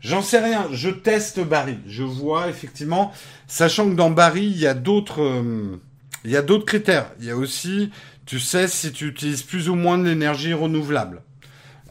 [0.02, 0.68] J'en sais rien.
[0.72, 1.80] Je teste Barry.
[1.88, 3.11] Je vois effectivement,
[3.48, 5.82] sachant que dans Barry, il y a d'autres, euh,
[6.24, 7.11] il y a d'autres critères.
[7.19, 7.91] Il y a aussi,
[8.26, 11.22] tu sais, si tu utilises plus ou moins de l'énergie renouvelable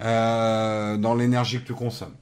[0.01, 2.15] euh, dans l'énergie que tu consommes.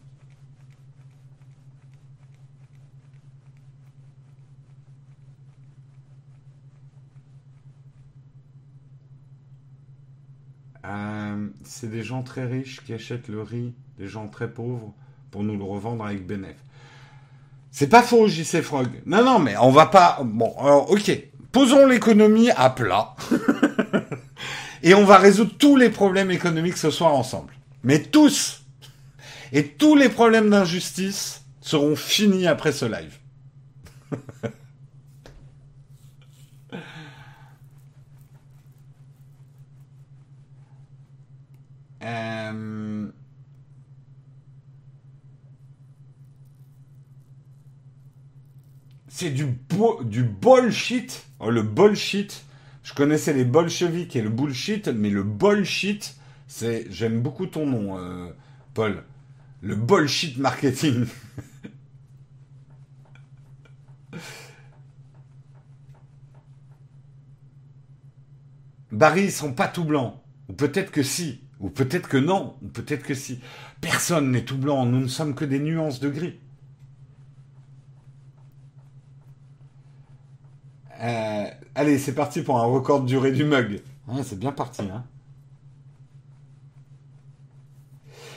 [10.86, 14.94] Euh, c'est des gens très riches qui achètent le riz, des gens très pauvres
[15.34, 16.54] pour nous le revendre avec Benef.
[17.72, 18.86] C'est pas faux, JC Frog.
[19.04, 20.20] Non, non, mais on va pas.
[20.22, 21.10] Bon, alors, ok.
[21.50, 23.16] Posons l'économie à plat.
[24.84, 27.52] et on va résoudre tous les problèmes économiques ce soir ensemble.
[27.82, 28.62] Mais tous.
[29.50, 33.18] Et tous les problèmes d'injustice seront finis après ce live.
[42.04, 43.08] euh...
[49.14, 49.46] c'est du,
[50.06, 51.24] du bullshit.
[51.38, 52.44] Oh, le bullshit.
[52.82, 56.16] Je connaissais les bolcheviks et le bullshit, mais le bullshit,
[56.48, 56.88] c'est.
[56.90, 58.30] J'aime beaucoup ton nom, euh,
[58.74, 59.04] Paul.
[59.60, 61.06] Le bullshit marketing.
[68.90, 70.20] Barry, ils sont pas tout blancs.
[70.48, 71.44] Ou peut-être que si.
[71.60, 72.56] Ou peut-être que non.
[72.62, 73.38] Ou peut-être que si.
[73.80, 74.84] Personne n'est tout blanc.
[74.86, 76.40] Nous ne sommes que des nuances de gris.
[81.04, 81.44] Euh,
[81.74, 83.82] allez, c'est parti pour un record de durée du mug.
[84.22, 84.82] c'est bien parti.
[84.82, 85.04] Hein.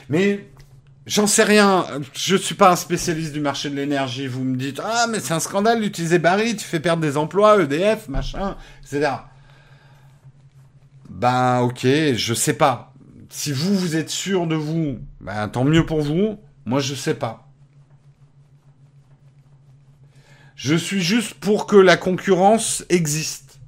[0.08, 0.48] Mais
[1.08, 1.86] J'en sais rien.
[2.12, 4.26] Je suis pas un spécialiste du marché de l'énergie.
[4.26, 7.62] Vous me dites ah mais c'est un scandale d'utiliser Barry, tu fais perdre des emplois,
[7.62, 9.12] EDF, machin, etc.
[11.08, 12.92] Ben ok, je sais pas.
[13.30, 16.38] Si vous vous êtes sûr de vous, ben tant mieux pour vous.
[16.66, 17.47] Moi je sais pas.
[20.58, 23.60] Je suis juste pour que la concurrence existe.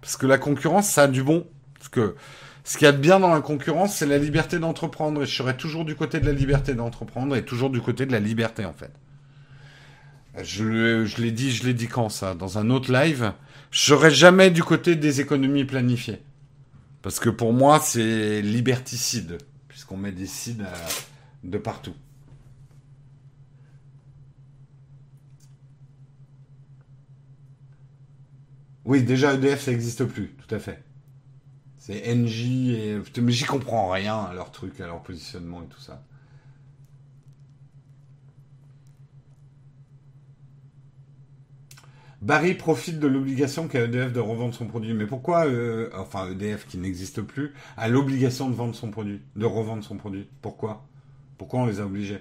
[0.00, 1.48] Parce que la concurrence, ça a du bon.
[1.74, 2.14] Parce que
[2.62, 5.20] ce qu'il y a de bien dans la concurrence, c'est la liberté d'entreprendre.
[5.24, 8.12] Et je serai toujours du côté de la liberté d'entreprendre et toujours du côté de
[8.12, 8.92] la liberté, en fait.
[10.40, 12.34] Je, l'ai dit, je l'ai dit quand ça?
[12.34, 13.32] Dans un autre live.
[13.72, 16.22] Je serai jamais du côté des économies planifiées.
[17.02, 19.38] Parce que pour moi, c'est liberticide.
[19.66, 20.88] Puisqu'on met des cides euh,
[21.42, 21.94] de partout.
[28.88, 30.82] Oui, déjà EDF, ça n'existe plus, tout à fait.
[31.76, 32.98] C'est NJ et.
[33.20, 36.02] Mais j'y comprends rien à leur truc, à leur positionnement et tout ça.
[42.22, 44.94] Barry profite de l'obligation qu'a EDF de revendre son produit.
[44.94, 49.44] Mais pourquoi, euh, enfin EDF qui n'existe plus, a l'obligation de vendre son produit, de
[49.44, 50.26] revendre son produit?
[50.40, 50.86] Pourquoi?
[51.36, 52.20] Pourquoi on les a obligés?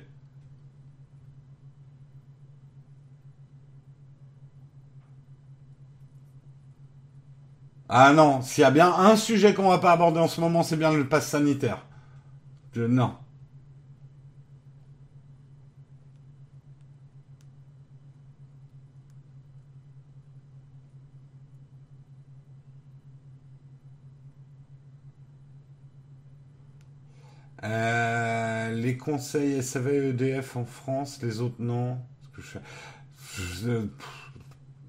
[7.90, 10.64] Ah non, s'il y a bien un sujet qu'on va pas aborder en ce moment,
[10.64, 11.86] c'est bien le pass sanitaire.
[12.88, 13.18] non.
[27.64, 31.98] Euh, les conseils SAV EDF en France, les autres non.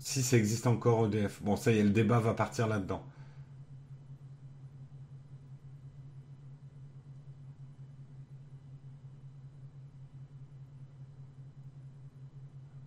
[0.09, 1.43] Si ça existe encore EDF.
[1.43, 3.03] Bon, ça y est, le débat va partir là-dedans.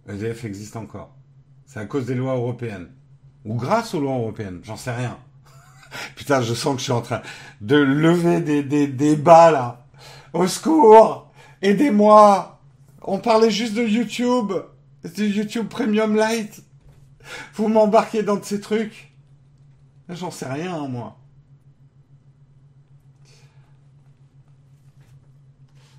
[0.10, 1.15] EDF existe encore.
[1.68, 2.89] C'est à cause des lois européennes.
[3.45, 5.19] Ou grâce aux lois européennes, j'en sais rien.
[6.15, 7.22] Putain, je sens que je suis en train
[7.61, 9.85] de lever des, des débats là.
[10.34, 11.31] Au secours
[11.61, 12.60] Aidez-moi
[13.03, 14.53] On parlait juste de YouTube.
[15.03, 16.64] Du YouTube Premium Light.
[17.53, 19.11] Vous m'embarquez dans de ces trucs
[20.10, 21.18] J'en sais rien, moi.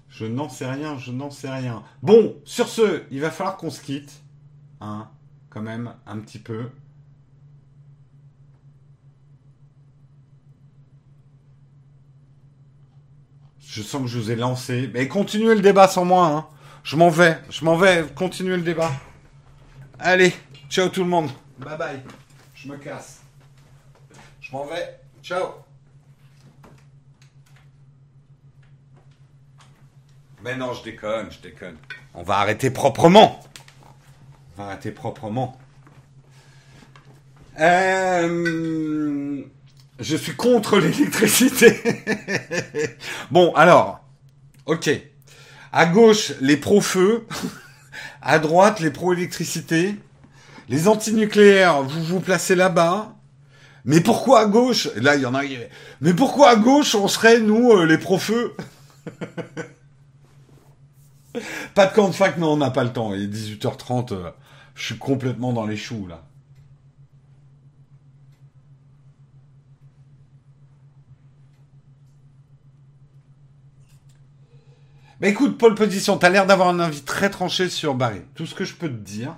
[0.09, 1.83] Je n'en sais rien, je n'en sais rien.
[2.03, 4.13] Bon, sur ce, il va falloir qu'on se quitte.
[4.81, 5.09] Hein,
[5.49, 6.69] quand même, un petit peu.
[13.73, 14.91] Je sens que je vous ai lancé.
[14.93, 16.27] Mais continuez le débat sans moi.
[16.27, 16.47] Hein.
[16.85, 17.39] Je m'en vais.
[17.49, 18.05] Je m'en vais.
[18.15, 18.93] Continuez le débat.
[19.99, 20.35] Allez.
[20.73, 21.31] Ciao tout le monde.
[21.59, 22.01] Bye bye.
[22.55, 23.21] Je me casse.
[24.41, 25.01] Je m'en vais.
[25.23, 25.49] Ciao.
[30.43, 31.77] Mais non, je déconne, je déconne.
[32.15, 33.45] On va arrêter proprement.
[34.57, 35.61] On va arrêter proprement.
[37.61, 39.43] Euh,
[40.01, 41.83] je suis contre l'électricité.
[43.31, 44.03] bon, alors,
[44.65, 44.89] ok.
[45.71, 47.27] À gauche, les pro-feu.
[48.23, 49.97] À droite, les pro-électricité.
[50.73, 53.15] Les antinucléaires, vous vous placez là-bas.
[53.85, 54.89] Mais pourquoi à gauche?
[54.97, 55.43] Là, il y en a.
[56.01, 58.57] Mais pourquoi à gauche on serait nous euh, les profeux?
[61.75, 63.13] Pas de camp de fac, non, on n'a pas le temps.
[63.13, 64.15] Il est 18h30.
[64.15, 64.31] Euh,
[64.75, 66.23] je suis complètement dans les choux là.
[75.21, 78.23] Mais écoute, Paul Position, t'as l'air d'avoir un avis très tranché sur Barry.
[78.35, 79.37] Tout ce que je peux te dire,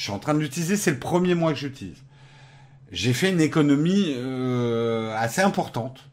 [0.00, 1.98] je suis en train de l'utiliser, c'est le premier mois que j'utilise.
[2.90, 6.08] J'ai fait une économie euh, assez importante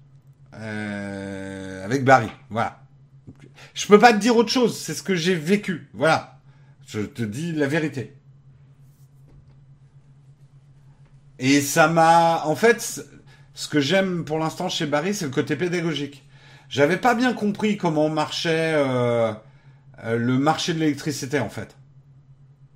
[0.56, 2.28] euh, avec Barry.
[2.50, 2.82] Voilà.
[3.74, 5.88] Je peux pas te dire autre chose, c'est ce que j'ai vécu.
[5.94, 6.42] Voilà.
[6.86, 8.14] Je te dis la vérité.
[11.40, 12.44] Et ça m'a...
[12.44, 13.02] En fait,
[13.54, 16.28] ce que j'aime pour l'instant chez Barry, c'est le côté pédagogique.
[16.68, 19.32] J'avais pas bien compris comment marchait euh,
[20.04, 21.78] le marché de l'électricité, en fait.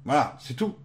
[0.05, 0.77] Voilà, c'est tout.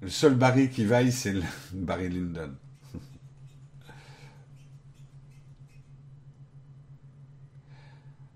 [0.00, 1.42] Le seul Barry qui vaille, c'est le
[1.72, 2.54] Barry Lyndon.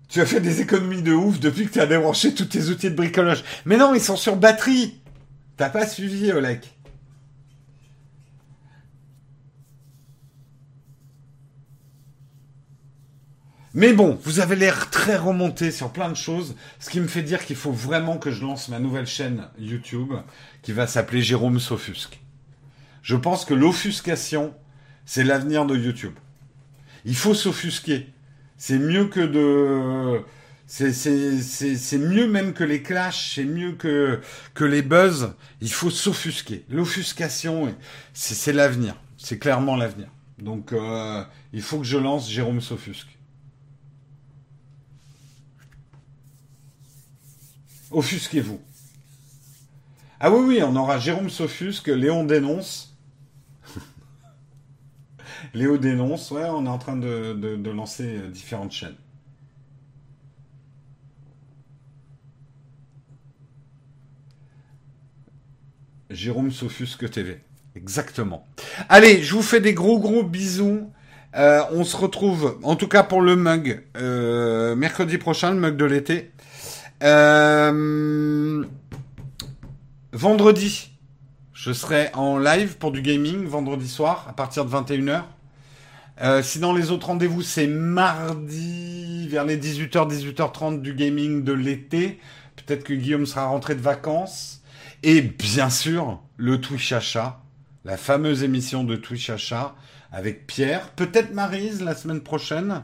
[0.09, 2.91] Tu as fait des économies de ouf depuis que tu as débranché tous tes outils
[2.91, 3.43] de bricolage.
[3.65, 5.01] Mais non, ils sont sur batterie.
[5.57, 6.72] T'as pas suivi, Olek.
[13.75, 17.23] Mais bon, vous avez l'air très remonté sur plein de choses, ce qui me fait
[17.23, 20.13] dire qu'il faut vraiment que je lance ma nouvelle chaîne YouTube
[20.61, 22.19] qui va s'appeler Jérôme Sofusque.
[23.01, 24.53] Je pense que l'offuscation,
[25.05, 26.13] c'est l'avenir de YouTube.
[27.03, 28.09] Il faut s'offusquer.
[28.57, 30.23] C'est mieux que de...
[30.67, 34.21] C'est mieux même que les clashs, c'est mieux que,
[34.53, 35.33] que les buzz.
[35.61, 36.63] Il faut s'offusquer.
[36.69, 37.75] L'offuscation,
[38.13, 38.95] c'est l'avenir.
[39.17, 40.09] C'est clairement l'avenir.
[40.37, 41.23] Donc, euh,
[41.53, 43.17] il faut que je lance Jérôme s'offusque.
[47.93, 48.59] Offusquez-vous.
[50.19, 52.97] Ah oui, oui, on aura Jérôme s'offusque, Léon dénonce.
[55.53, 58.95] Léo dénonce, ouais, on est en train de, lancer différentes chaînes.
[66.09, 67.41] Jérôme Sofusque TV.
[67.75, 68.45] Exactement.
[68.87, 70.91] Allez, je vous fais des gros gros bisous.
[71.35, 75.75] Euh, on se retrouve, en tout cas pour le mug, euh, mercredi prochain, le mug
[75.75, 76.31] de l'été.
[77.03, 78.63] Euh,
[80.13, 80.91] vendredi,
[81.53, 85.23] je serai en live pour du gaming, vendredi soir, à partir de 21h.
[86.41, 92.19] sinon, les autres rendez-vous, c'est mardi, vers les 18h, 18h30 du gaming de l'été.
[92.55, 94.61] Peut-être que Guillaume sera rentré de vacances.
[95.01, 97.41] Et bien sûr, le Twitch Achat,
[97.83, 99.75] la fameuse émission de Twitch Achat
[100.13, 102.83] avec Pierre, peut-être Marise la semaine prochaine,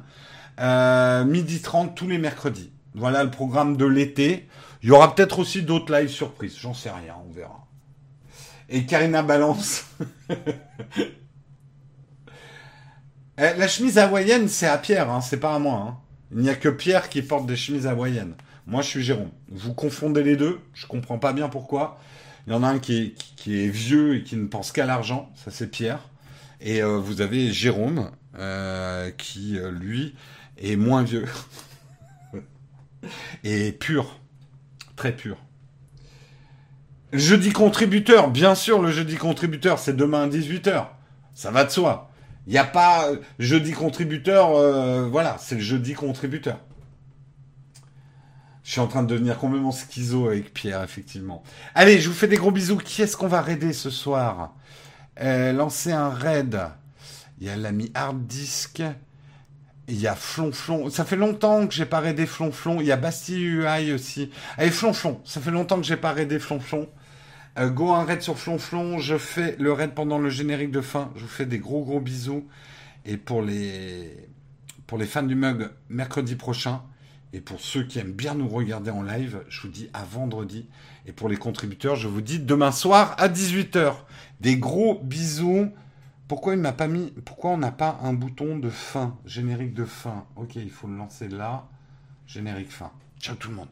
[0.60, 2.72] euh, midi 30 tous les mercredis.
[3.00, 4.48] Voilà le programme de l'été.
[4.84, 7.66] Il y aura peut-être aussi d'autres lives surprises, j'en sais rien, on verra.
[8.70, 9.86] Et Karina Balance.
[13.42, 15.86] Eh, la chemise hawaïenne, c'est à Pierre, hein, c'est pas à moi.
[15.88, 15.98] Hein.
[16.34, 18.36] Il n'y a que Pierre qui porte des chemises hawaïennes.
[18.68, 19.32] Moi, je suis Jérôme.
[19.48, 22.02] Vous confondez les deux, je comprends pas bien pourquoi.
[22.46, 24.86] Il y en a un qui est, qui est vieux et qui ne pense qu'à
[24.86, 26.02] l'argent, ça c'est Pierre.
[26.60, 30.16] Et euh, vous avez Jérôme, euh, qui euh, lui
[30.58, 31.26] est moins vieux.
[33.44, 34.20] et pur.
[34.96, 35.38] Très pur.
[37.14, 40.88] Jeudi contributeur, bien sûr, le jeudi contributeur, c'est demain à 18h.
[41.34, 42.12] Ça va de soi.
[42.46, 43.10] Il n'y a pas
[43.40, 46.60] jeudi contributeur, voilà, c'est le jeudi contributeur.
[48.70, 51.42] Je suis en train de devenir complètement schizo avec Pierre, effectivement.
[51.74, 52.78] Allez, je vous fais des gros bisous.
[52.78, 54.54] Qui est-ce qu'on va raider ce soir?
[55.22, 56.60] Euh, Lancer un raid.
[57.42, 58.84] Il y a l'ami Hard Disk.
[59.90, 60.90] Il y a Flonflon.
[60.92, 62.80] Ça fait longtemps que j'ai pas raidé Flonflon.
[62.80, 64.30] Il y a Bastille UI aussi.
[64.58, 65.20] Allez, Flonflon.
[65.26, 66.88] Ça fait longtemps que j'ai pas raidé Flonflon.
[67.58, 69.00] Euh, go un raid sur Flonflon.
[69.00, 71.12] Je fais le raid pendant le générique de fin.
[71.16, 72.48] Je vous fais des gros gros bisous.
[73.06, 74.30] Et pour les,
[74.86, 76.84] pour les fans du mug, mercredi prochain,
[77.34, 80.68] et pour ceux qui aiment bien nous regarder en live, je vous dis à vendredi.
[81.08, 83.94] Et pour les contributeurs, je vous dis demain soir à 18h.
[84.42, 85.72] Des gros bisous.
[86.30, 89.84] Pourquoi il m'a pas mis, pourquoi on n'a pas un bouton de fin, générique de
[89.84, 90.28] fin?
[90.36, 91.68] Ok, il faut le lancer là.
[92.28, 92.92] Générique fin.
[93.20, 93.68] Ciao tout le monde.